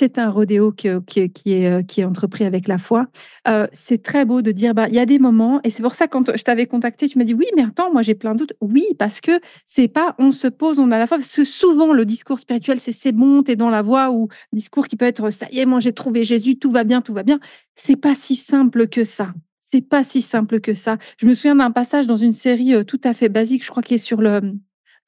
C'est 0.01 0.17
un 0.17 0.31
rodéo 0.31 0.73
qui, 0.73 0.89
qui, 1.07 1.53
est, 1.53 1.71
euh, 1.71 1.83
qui 1.83 2.01
est 2.01 2.05
entrepris 2.05 2.47
avec 2.47 2.69
la 2.69 2.79
foi. 2.79 3.09
Euh, 3.47 3.67
c'est 3.75 4.03
très 4.03 4.25
beau 4.25 4.41
de 4.41 4.51
dire, 4.51 4.73
bah, 4.73 4.89
il 4.89 4.95
y 4.95 4.99
a 4.99 5.05
des 5.05 5.19
moments, 5.19 5.61
et 5.63 5.69
c'est 5.69 5.83
pour 5.83 5.93
ça 5.93 6.09
quand 6.09 6.35
je 6.35 6.43
t'avais 6.43 6.65
contacté, 6.65 7.07
tu 7.07 7.19
m'as 7.19 7.25
dit, 7.25 7.35
oui, 7.35 7.45
mais 7.55 7.65
attends, 7.65 7.93
moi 7.93 8.01
j'ai 8.01 8.15
plein 8.15 8.33
de 8.33 8.39
doutes. 8.39 8.55
Oui, 8.63 8.87
parce 8.99 9.21
que 9.21 9.33
c'est 9.67 9.89
pas, 9.89 10.15
on 10.19 10.33
se 10.33 10.47
pose, 10.47 10.79
on 10.79 10.91
a 10.91 10.99
la 10.99 11.07
foi, 11.07 11.19
parce 11.19 11.37
que 11.37 11.45
souvent 11.45 11.93
le 11.93 12.07
discours 12.07 12.41
spirituel, 12.41 12.81
c'est 12.81 12.93
c'est 12.93 13.13
bon, 13.13 13.43
t'es 13.43 13.57
dans 13.57 13.69
la 13.69 13.83
voie, 13.83 14.11
ou 14.11 14.29
discours 14.55 14.89
qui 14.89 14.97
peut 14.97 15.05
être, 15.05 15.29
ça 15.29 15.47
y 15.53 15.59
est, 15.59 15.67
moi 15.67 15.81
j'ai 15.81 15.93
trouvé 15.93 16.25
Jésus, 16.25 16.57
tout 16.57 16.71
va 16.71 16.85
bien, 16.85 17.03
tout 17.03 17.13
va 17.13 17.23
bien. 17.23 17.39
C'est 17.77 17.97
pas 17.97 18.15
si 18.15 18.37
simple 18.37 18.89
que 18.89 19.05
ça. 19.05 19.35
C'est 19.61 19.83
pas 19.83 20.03
si 20.03 20.23
simple 20.23 20.61
que 20.61 20.73
ça. 20.73 20.97
Je 21.19 21.27
me 21.27 21.35
souviens 21.35 21.57
d'un 21.57 21.73
passage 21.73 22.07
dans 22.07 22.17
une 22.17 22.33
série 22.33 22.73
euh, 22.73 22.85
tout 22.85 23.03
à 23.05 23.13
fait 23.13 23.29
basique, 23.29 23.67
je 23.67 23.71
crois 23.71 23.83
qu'il 23.83 23.97
est 23.97 23.99
sur 23.99 24.23
le, 24.23 24.41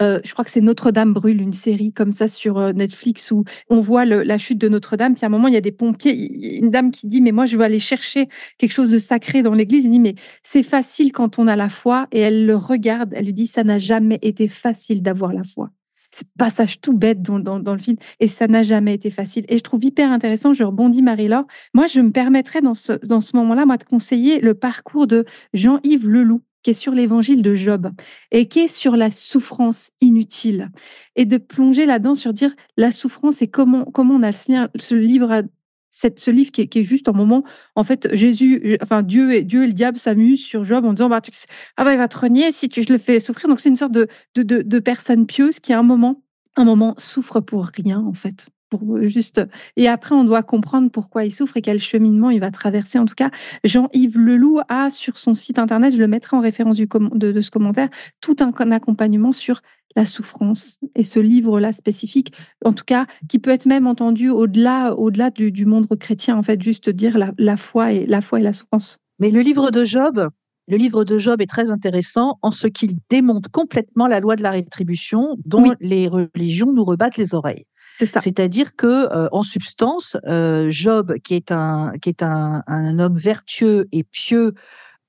euh, 0.02 0.20
je 0.24 0.32
crois 0.32 0.44
que 0.44 0.50
c'est 0.50 0.60
Notre-Dame 0.60 1.12
brûle, 1.12 1.40
une 1.40 1.52
série 1.52 1.92
comme 1.92 2.12
ça 2.12 2.28
sur 2.28 2.58
euh, 2.58 2.72
Netflix 2.72 3.30
où 3.30 3.44
on 3.70 3.80
voit 3.80 4.04
la 4.04 4.38
chute 4.38 4.58
de 4.58 4.68
Notre-Dame. 4.68 5.14
Puis 5.14 5.24
à 5.24 5.26
un 5.26 5.30
moment, 5.30 5.48
il 5.48 5.54
y 5.54 5.56
a 5.56 5.60
des 5.60 5.72
pompiers, 5.72 6.58
une 6.58 6.70
dame 6.70 6.90
qui 6.90 7.06
dit 7.06 7.20
mais 7.20 7.32
moi 7.32 7.46
je 7.46 7.56
veux 7.56 7.64
aller 7.64 7.78
chercher 7.78 8.28
quelque 8.58 8.72
chose 8.72 8.90
de 8.90 8.98
sacré 8.98 9.42
dans 9.42 9.54
l'église. 9.54 9.84
Il 9.84 9.92
dit 9.92 10.00
mais 10.00 10.14
c'est 10.42 10.62
facile 10.62 11.12
quand 11.12 11.38
on 11.38 11.46
a 11.46 11.56
la 11.56 11.68
foi 11.68 12.08
et 12.12 12.20
elle 12.20 12.46
le 12.46 12.56
regarde. 12.56 13.12
Elle 13.14 13.26
lui 13.26 13.32
dit 13.32 13.46
ça 13.46 13.64
n'a 13.64 13.78
jamais 13.78 14.18
été 14.22 14.48
facile 14.48 15.02
d'avoir 15.02 15.32
la 15.32 15.44
foi. 15.44 15.70
C'est 16.10 16.28
passage 16.36 16.80
tout 16.80 16.92
bête 16.92 17.22
dans, 17.22 17.38
dans, 17.38 17.72
le 17.72 17.78
film 17.78 17.96
et 18.20 18.28
ça 18.28 18.46
n'a 18.46 18.62
jamais 18.62 18.92
été 18.92 19.08
facile. 19.08 19.46
Et 19.48 19.56
je 19.56 19.62
trouve 19.62 19.82
hyper 19.82 20.10
intéressant, 20.10 20.52
je 20.52 20.62
rebondis 20.62 21.00
Marie-Laure, 21.00 21.46
moi 21.72 21.86
je 21.86 22.00
me 22.00 22.10
permettrais 22.10 22.60
dans 22.60 22.74
ce, 22.74 22.92
dans 23.06 23.22
ce 23.22 23.34
moment-là, 23.36 23.64
moi 23.64 23.78
de 23.78 23.84
conseiller 23.84 24.38
le 24.40 24.52
parcours 24.52 25.06
de 25.06 25.24
Jean-Yves 25.54 26.06
Leloup 26.06 26.42
qui 26.62 26.70
est 26.70 26.75
sur 26.75 26.92
l'évangile 26.92 27.42
de 27.42 27.55
Job 27.55 27.90
et 28.31 28.48
qui 28.48 28.61
est 28.61 28.68
sur 28.68 28.96
la 28.96 29.11
souffrance 29.11 29.90
inutile. 30.01 30.70
Et 31.16 31.25
de 31.25 31.37
plonger 31.37 31.87
là-dedans 31.87 32.14
sur 32.14 32.33
dire 32.33 32.55
la 32.77 32.92
souffrance 32.92 33.42
et 33.42 33.48
comment 33.48 33.85
comment 33.85 34.14
on 34.14 34.22
a 34.22 34.33
ce, 34.33 34.94
livre 34.94 35.42
cette, 35.90 36.18
ce 36.18 36.31
livre 36.31 36.51
qui 36.51 36.62
est, 36.62 36.85
juste 36.85 37.09
un 37.09 37.12
moment, 37.12 37.44
en 37.77 37.85
fait, 37.85 38.09
Jésus, 38.14 38.79
enfin 38.83 39.03
Dieu 39.03 39.35
et 39.35 39.44
Dieu 39.44 39.64
et 39.64 39.66
le 39.66 39.72
diable 39.72 39.98
s'amusent 39.98 40.44
sur 40.44 40.64
Job 40.64 40.85
en 40.85 40.92
disant 40.94 41.09
bah, 41.09 41.20
ah 41.77 41.85
bah 41.85 41.92
il 41.92 41.98
va 41.98 42.09
te 42.09 42.18
renier 42.18 42.51
si 42.53 42.68
tu 42.68 42.83
je 42.83 42.92
le 42.92 42.98
fais 42.98 43.20
souffrir. 43.20 43.48
Donc 43.48 43.61
c'est 43.61 43.68
une 43.68 43.77
sorte 43.77 43.92
de, 43.92 44.09
de, 44.35 44.42
de, 44.42 44.62
de 44.62 44.79
personne 44.79 45.27
pieuse 45.27 45.61
qui 45.61 45.72
à 45.72 45.79
un 45.79 45.83
moment, 45.83 46.22
un 46.57 46.64
moment 46.64 46.94
souffre 46.98 47.40
pour 47.40 47.66
rien 47.66 48.01
en 48.01 48.14
fait 48.14 48.46
juste. 49.02 49.42
Et 49.76 49.88
après, 49.88 50.14
on 50.14 50.24
doit 50.24 50.42
comprendre 50.42 50.90
pourquoi 50.90 51.24
il 51.24 51.30
souffre 51.30 51.56
et 51.56 51.62
quel 51.62 51.80
cheminement 51.80 52.30
il 52.30 52.40
va 52.40 52.50
traverser. 52.50 52.98
En 52.98 53.04
tout 53.04 53.14
cas, 53.14 53.30
Jean-Yves 53.64 54.18
Leloup 54.18 54.61
a 54.68 54.90
sur 54.90 55.18
son 55.18 55.35
site 55.35 55.58
internet, 55.58 55.94
je 55.94 55.98
le 55.98 56.08
mettrai 56.08 56.37
en 56.37 56.40
référence 56.40 56.76
du 56.76 56.87
de, 56.87 57.40
ce 57.40 57.50
commentaire, 57.50 57.88
tout 58.20 58.37
un, 58.40 58.52
accompagnement 58.70 59.32
sur 59.32 59.61
la 59.96 60.04
souffrance 60.04 60.78
et 60.94 61.02
ce 61.02 61.20
livre-là 61.20 61.72
spécifique, 61.72 62.32
en 62.64 62.72
tout 62.72 62.85
cas, 62.85 63.06
qui 63.28 63.38
peut 63.38 63.50
être 63.50 63.66
même 63.66 63.87
entendu 63.87 64.30
au-delà, 64.30 64.94
au-delà 64.94 65.30
du, 65.30 65.66
monde 65.66 65.87
chrétien, 65.98 66.37
en 66.37 66.42
fait, 66.42 66.62
juste 66.62 66.88
dire 66.88 67.18
la, 67.37 67.56
foi 67.56 67.92
et 67.92 68.06
la 68.06 68.20
foi 68.20 68.40
et 68.40 68.42
la 68.42 68.52
souffrance. 68.52 68.98
Mais 69.18 69.30
le 69.30 69.40
livre 69.40 69.70
de 69.70 69.85
Job, 69.85 70.28
le 70.68 70.76
livre 70.76 71.04
de 71.04 71.18
Job 71.18 71.40
est 71.40 71.46
très 71.46 71.70
intéressant 71.70 72.38
en 72.40 72.50
ce 72.50 72.66
qu'il 72.66 72.94
démonte 73.11 73.48
complètement 73.48 74.06
la 74.06 74.20
loi 74.20 74.37
de 74.37 74.42
la 74.42 74.52
rétribution 74.52 75.37
dont 75.44 75.74
les 75.80 76.08
religions 76.08 76.72
nous 76.72 76.85
rebattent 76.85 77.16
les 77.16 77.35
oreilles. 77.35 77.64
C'est-à-dire 78.06 78.76
que, 78.76 78.86
euh, 78.86 79.28
en 79.32 79.42
substance, 79.42 80.16
euh, 80.26 80.68
Job, 80.70 81.14
qui 81.24 81.34
est 81.34 81.52
un 81.52 81.92
qui 82.00 82.08
est 82.08 82.22
un, 82.22 82.62
un 82.66 82.98
homme 82.98 83.16
vertueux 83.16 83.88
et 83.92 84.04
pieux, 84.04 84.54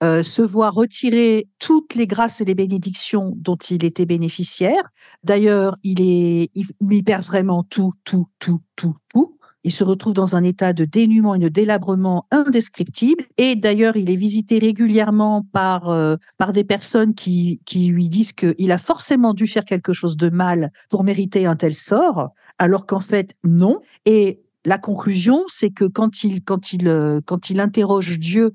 euh, 0.03 0.21
se 0.21 0.41
voit 0.41 0.69
retirer 0.69 1.47
toutes 1.59 1.95
les 1.95 2.07
grâces 2.07 2.41
et 2.41 2.45
les 2.45 2.55
bénédictions 2.55 3.33
dont 3.37 3.55
il 3.55 3.85
était 3.85 4.05
bénéficiaire. 4.05 4.83
D'ailleurs, 5.23 5.77
il 5.83 6.01
est, 6.01 6.49
il, 6.55 6.65
il 6.91 7.03
perd 7.03 7.23
vraiment 7.23 7.63
tout, 7.63 7.93
tout, 8.03 8.27
tout, 8.37 8.61
tout, 8.75 8.97
tout. 9.13 9.37
Il 9.63 9.71
se 9.71 9.83
retrouve 9.83 10.13
dans 10.13 10.35
un 10.35 10.43
état 10.43 10.73
de 10.73 10.85
dénuement 10.85 11.35
et 11.35 11.39
de 11.39 11.47
délabrement 11.47 12.27
indescriptible. 12.31 13.23
Et 13.37 13.55
d'ailleurs, 13.55 13.95
il 13.95 14.09
est 14.09 14.15
visité 14.15 14.59
régulièrement 14.59 15.45
par 15.51 16.17
par 16.37 16.51
des 16.51 16.63
personnes 16.63 17.13
qui 17.13 17.61
qui 17.65 17.87
lui 17.87 18.09
disent 18.09 18.33
qu'il 18.33 18.71
a 18.71 18.77
forcément 18.77 19.33
dû 19.33 19.47
faire 19.47 19.65
quelque 19.65 19.93
chose 19.93 20.17
de 20.17 20.29
mal 20.29 20.71
pour 20.89 21.03
mériter 21.03 21.45
un 21.45 21.55
tel 21.55 21.73
sort 21.73 22.29
alors 22.57 22.85
qu'en 22.85 22.99
fait 22.99 23.35
non. 23.43 23.79
Et 24.05 24.41
la 24.65 24.77
conclusion, 24.77 25.43
c'est 25.47 25.69
que 25.69 25.85
quand 25.85 26.23
il 26.23 26.43
quand 26.43 26.73
il 26.73 26.87
euh, 26.87 27.21
quand 27.25 27.49
il 27.49 27.59
interroge 27.59 28.19
Dieu 28.19 28.53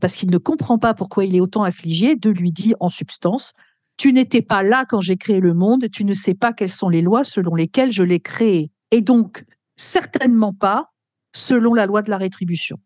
parce 0.00 0.14
qu'il 0.14 0.30
ne 0.30 0.38
comprend 0.38 0.78
pas 0.78 0.94
pourquoi 0.94 1.24
il 1.24 1.34
est 1.34 1.40
autant 1.40 1.64
affligé, 1.64 2.16
de 2.16 2.30
lui 2.30 2.52
dit 2.52 2.74
en 2.80 2.88
substance 2.88 3.52
tu 3.96 4.14
n'étais 4.14 4.40
pas 4.40 4.62
là 4.62 4.86
quand 4.88 5.02
j'ai 5.02 5.18
créé 5.18 5.40
le 5.40 5.52
monde, 5.52 5.90
tu 5.92 6.06
ne 6.06 6.14
sais 6.14 6.32
pas 6.32 6.54
quelles 6.54 6.70
sont 6.70 6.88
les 6.88 7.02
lois 7.02 7.22
selon 7.22 7.54
lesquelles 7.54 7.92
je 7.92 8.02
l'ai 8.02 8.18
créé. 8.18 8.70
Et 8.92 9.02
donc, 9.02 9.44
certainement 9.80 10.52
pas 10.52 10.92
selon 11.32 11.74
la 11.74 11.86
loi 11.86 12.02
de 12.02 12.10
la 12.10 12.18
rétribution. 12.18 12.78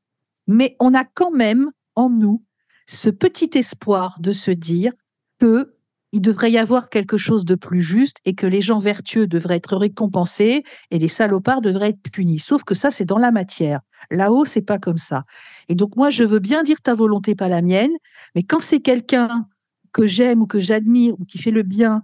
Mais 0.47 0.77
on 0.81 0.95
a 0.95 1.05
quand 1.05 1.31
même 1.31 1.71
en 1.95 2.11
nous 2.11 2.45
ce 2.87 3.09
petit 3.11 3.51
espoir 3.55 4.17
de 4.21 4.31
se 4.31 4.51
dire 4.51 4.93
que 5.39 5.75
il 6.13 6.21
devrait 6.21 6.53
y 6.53 6.59
avoir 6.59 6.91
quelque 6.91 7.17
chose 7.17 7.45
de 7.45 7.57
plus 7.57 7.83
juste 7.83 8.19
et 8.25 8.37
que 8.37 8.47
les 8.47 8.61
gens 8.61 8.79
vertueux 8.79 9.27
devraient 9.27 9.57
être 9.57 9.77
récompensés 9.77 10.63
et 10.93 10.99
les 11.01 11.09
salopards 11.09 11.61
devraient 11.61 11.89
être 11.89 12.13
punis. 12.13 12.39
Sauf 12.39 12.63
que 12.63 12.77
ça, 12.77 12.93
c'est 12.93 13.05
dans 13.05 13.19
la 13.19 13.33
matière. 13.33 13.81
Là-haut, 14.13 14.45
c'est 14.45 14.63
pas 14.63 14.79
comme 14.79 14.99
ça. 14.99 15.25
Et 15.69 15.75
donc, 15.75 15.97
moi, 15.97 16.11
je 16.11 16.23
veux 16.23 16.39
bien 16.39 16.63
dire 16.63 16.81
ta 16.81 16.95
volonté, 16.95 17.35
pas 17.35 17.49
la 17.49 17.63
mienne, 17.63 17.91
mais 18.37 18.45
quand 18.45 18.61
c'est 18.61 18.79
quelqu'un 18.79 19.49
que 19.91 20.07
j'aime 20.07 20.43
ou 20.43 20.47
que 20.47 20.61
j'admire 20.61 21.15
ou 21.19 21.25
qui 21.25 21.39
fait 21.39 21.51
le 21.51 21.65
bien, 21.65 22.01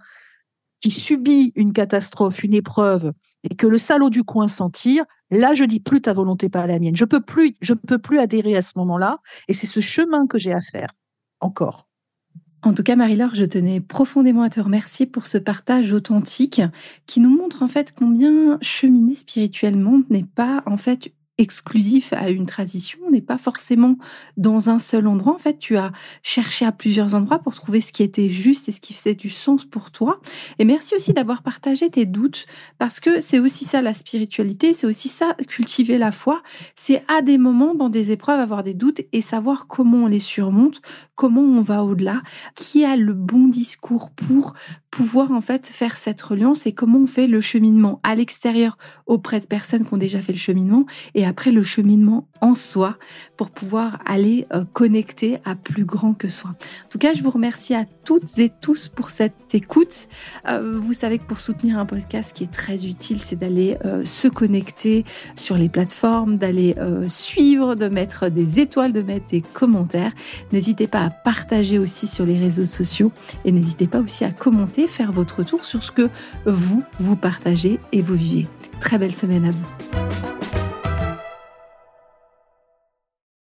qui 0.80 0.90
subit 0.90 1.52
une 1.54 1.72
catastrophe, 1.72 2.42
une 2.42 2.54
épreuve, 2.54 3.12
et 3.42 3.54
que 3.54 3.66
le 3.66 3.78
salaud 3.78 4.10
du 4.10 4.24
coin 4.24 4.48
s'en 4.48 4.70
tire, 4.70 5.04
là, 5.30 5.54
je 5.54 5.64
dis 5.64 5.80
plus 5.80 6.00
ta 6.00 6.12
volonté, 6.12 6.48
pas 6.48 6.66
la 6.66 6.78
mienne. 6.78 6.96
Je 6.96 7.04
peux 7.04 7.20
plus, 7.20 7.54
je 7.60 7.74
peux 7.74 7.98
plus 7.98 8.18
adhérer 8.18 8.56
à 8.56 8.62
ce 8.62 8.78
moment-là. 8.78 9.18
Et 9.48 9.54
c'est 9.54 9.66
ce 9.66 9.80
chemin 9.80 10.26
que 10.26 10.38
j'ai 10.38 10.52
à 10.52 10.60
faire. 10.60 10.90
Encore. 11.40 11.88
En 12.62 12.74
tout 12.74 12.82
cas, 12.82 12.94
Marie-Laure, 12.94 13.34
je 13.34 13.44
tenais 13.44 13.80
profondément 13.80 14.42
à 14.42 14.50
te 14.50 14.60
remercier 14.60 15.06
pour 15.06 15.26
ce 15.26 15.38
partage 15.38 15.92
authentique 15.92 16.60
qui 17.06 17.20
nous 17.20 17.34
montre 17.34 17.62
en 17.62 17.68
fait 17.68 17.94
combien 17.96 18.58
cheminer 18.60 19.14
spirituellement 19.14 20.00
n'est 20.10 20.24
pas 20.24 20.62
en 20.66 20.76
fait 20.76 21.14
exclusif 21.38 22.12
à 22.12 22.28
une 22.28 22.44
tradition, 22.44 22.98
n'est 23.10 23.20
pas 23.20 23.38
forcément 23.38 23.96
dans 24.36 24.70
un 24.70 24.78
seul 24.78 25.06
endroit. 25.06 25.34
En 25.34 25.38
fait, 25.38 25.58
tu 25.58 25.76
as 25.76 25.92
cherché 26.22 26.64
à 26.64 26.72
plusieurs 26.72 27.14
endroits 27.14 27.38
pour 27.38 27.54
trouver 27.54 27.80
ce 27.80 27.92
qui 27.92 28.02
était 28.02 28.28
juste 28.28 28.68
et 28.68 28.72
ce 28.72 28.80
qui 28.80 28.94
faisait 28.94 29.14
du 29.14 29.30
sens 29.30 29.64
pour 29.64 29.90
toi. 29.90 30.20
Et 30.58 30.64
merci 30.64 30.94
aussi 30.94 31.12
d'avoir 31.12 31.42
partagé 31.42 31.90
tes 31.90 32.06
doutes, 32.06 32.46
parce 32.78 33.00
que 33.00 33.20
c'est 33.20 33.38
aussi 33.38 33.64
ça 33.64 33.82
la 33.82 33.94
spiritualité, 33.94 34.72
c'est 34.72 34.86
aussi 34.86 35.08
ça 35.08 35.34
cultiver 35.48 35.98
la 35.98 36.10
foi. 36.10 36.42
C'est 36.76 37.04
à 37.08 37.22
des 37.22 37.38
moments, 37.38 37.74
dans 37.74 37.88
des 37.88 38.10
épreuves, 38.10 38.40
avoir 38.40 38.62
des 38.62 38.74
doutes 38.74 39.00
et 39.12 39.20
savoir 39.20 39.66
comment 39.66 40.04
on 40.04 40.06
les 40.06 40.18
surmonte, 40.18 40.80
comment 41.14 41.42
on 41.42 41.60
va 41.60 41.84
au-delà, 41.84 42.22
qui 42.54 42.84
a 42.84 42.96
le 42.96 43.12
bon 43.12 43.48
discours 43.48 44.10
pour 44.10 44.54
pouvoir 44.90 45.30
en 45.30 45.40
fait 45.40 45.66
faire 45.66 45.96
cette 45.96 46.20
reliance 46.20 46.66
et 46.66 46.72
comment 46.72 47.00
on 47.00 47.06
fait 47.06 47.26
le 47.26 47.40
cheminement 47.40 48.00
à 48.02 48.14
l'extérieur 48.14 48.76
auprès 49.06 49.40
de 49.40 49.46
personnes 49.46 49.86
qui 49.86 49.94
ont 49.94 49.98
déjà 49.98 50.20
fait 50.20 50.32
le 50.32 50.38
cheminement 50.38 50.84
et 51.14 51.24
après 51.24 51.52
le 51.52 51.62
cheminement 51.62 52.28
en 52.40 52.54
soi 52.54 52.98
pour 53.36 53.50
pouvoir 53.50 53.98
aller 54.06 54.46
euh, 54.52 54.64
connecter 54.72 55.38
à 55.44 55.54
plus 55.54 55.84
grand 55.84 56.14
que 56.14 56.28
soi. 56.28 56.50
En 56.50 56.88
tout 56.90 56.98
cas, 56.98 57.14
je 57.14 57.22
vous 57.22 57.30
remercie 57.30 57.74
à 57.74 57.84
toutes 58.04 58.38
et 58.38 58.50
tous 58.60 58.88
pour 58.88 59.10
cette 59.10 59.54
écoute. 59.54 60.08
Euh, 60.48 60.78
vous 60.78 60.92
savez 60.92 61.18
que 61.18 61.24
pour 61.24 61.38
soutenir 61.38 61.78
un 61.78 61.86
podcast 61.86 62.34
qui 62.34 62.44
est 62.44 62.52
très 62.52 62.86
utile, 62.86 63.20
c'est 63.20 63.36
d'aller 63.36 63.78
euh, 63.84 64.04
se 64.04 64.28
connecter 64.28 65.04
sur 65.34 65.56
les 65.56 65.68
plateformes, 65.68 66.36
d'aller 66.36 66.76
suivre, 67.08 67.74
de 67.74 67.88
mettre 67.88 68.28
des 68.28 68.60
étoiles, 68.60 68.92
de 68.92 69.02
mettre 69.02 69.26
des 69.26 69.40
commentaires. 69.40 70.12
N'hésitez 70.52 70.86
pas 70.86 71.04
à 71.04 71.10
partager 71.10 71.78
aussi 71.78 72.06
sur 72.06 72.24
les 72.24 72.38
réseaux 72.38 72.66
sociaux 72.66 73.12
et 73.44 73.52
n'hésitez 73.52 73.86
pas 73.86 74.00
aussi 74.00 74.24
à 74.24 74.30
commenter, 74.30 74.86
faire 74.86 75.12
votre 75.12 75.38
retour 75.38 75.64
sur 75.64 75.82
ce 75.82 75.90
que 75.90 76.08
vous, 76.46 76.82
vous 76.98 77.16
partagez 77.16 77.80
et 77.92 78.02
vous 78.02 78.14
vivez. 78.14 78.46
Très 78.80 78.98
belle 78.98 79.14
semaine 79.14 79.44
à 79.44 79.50
vous. 79.50 80.29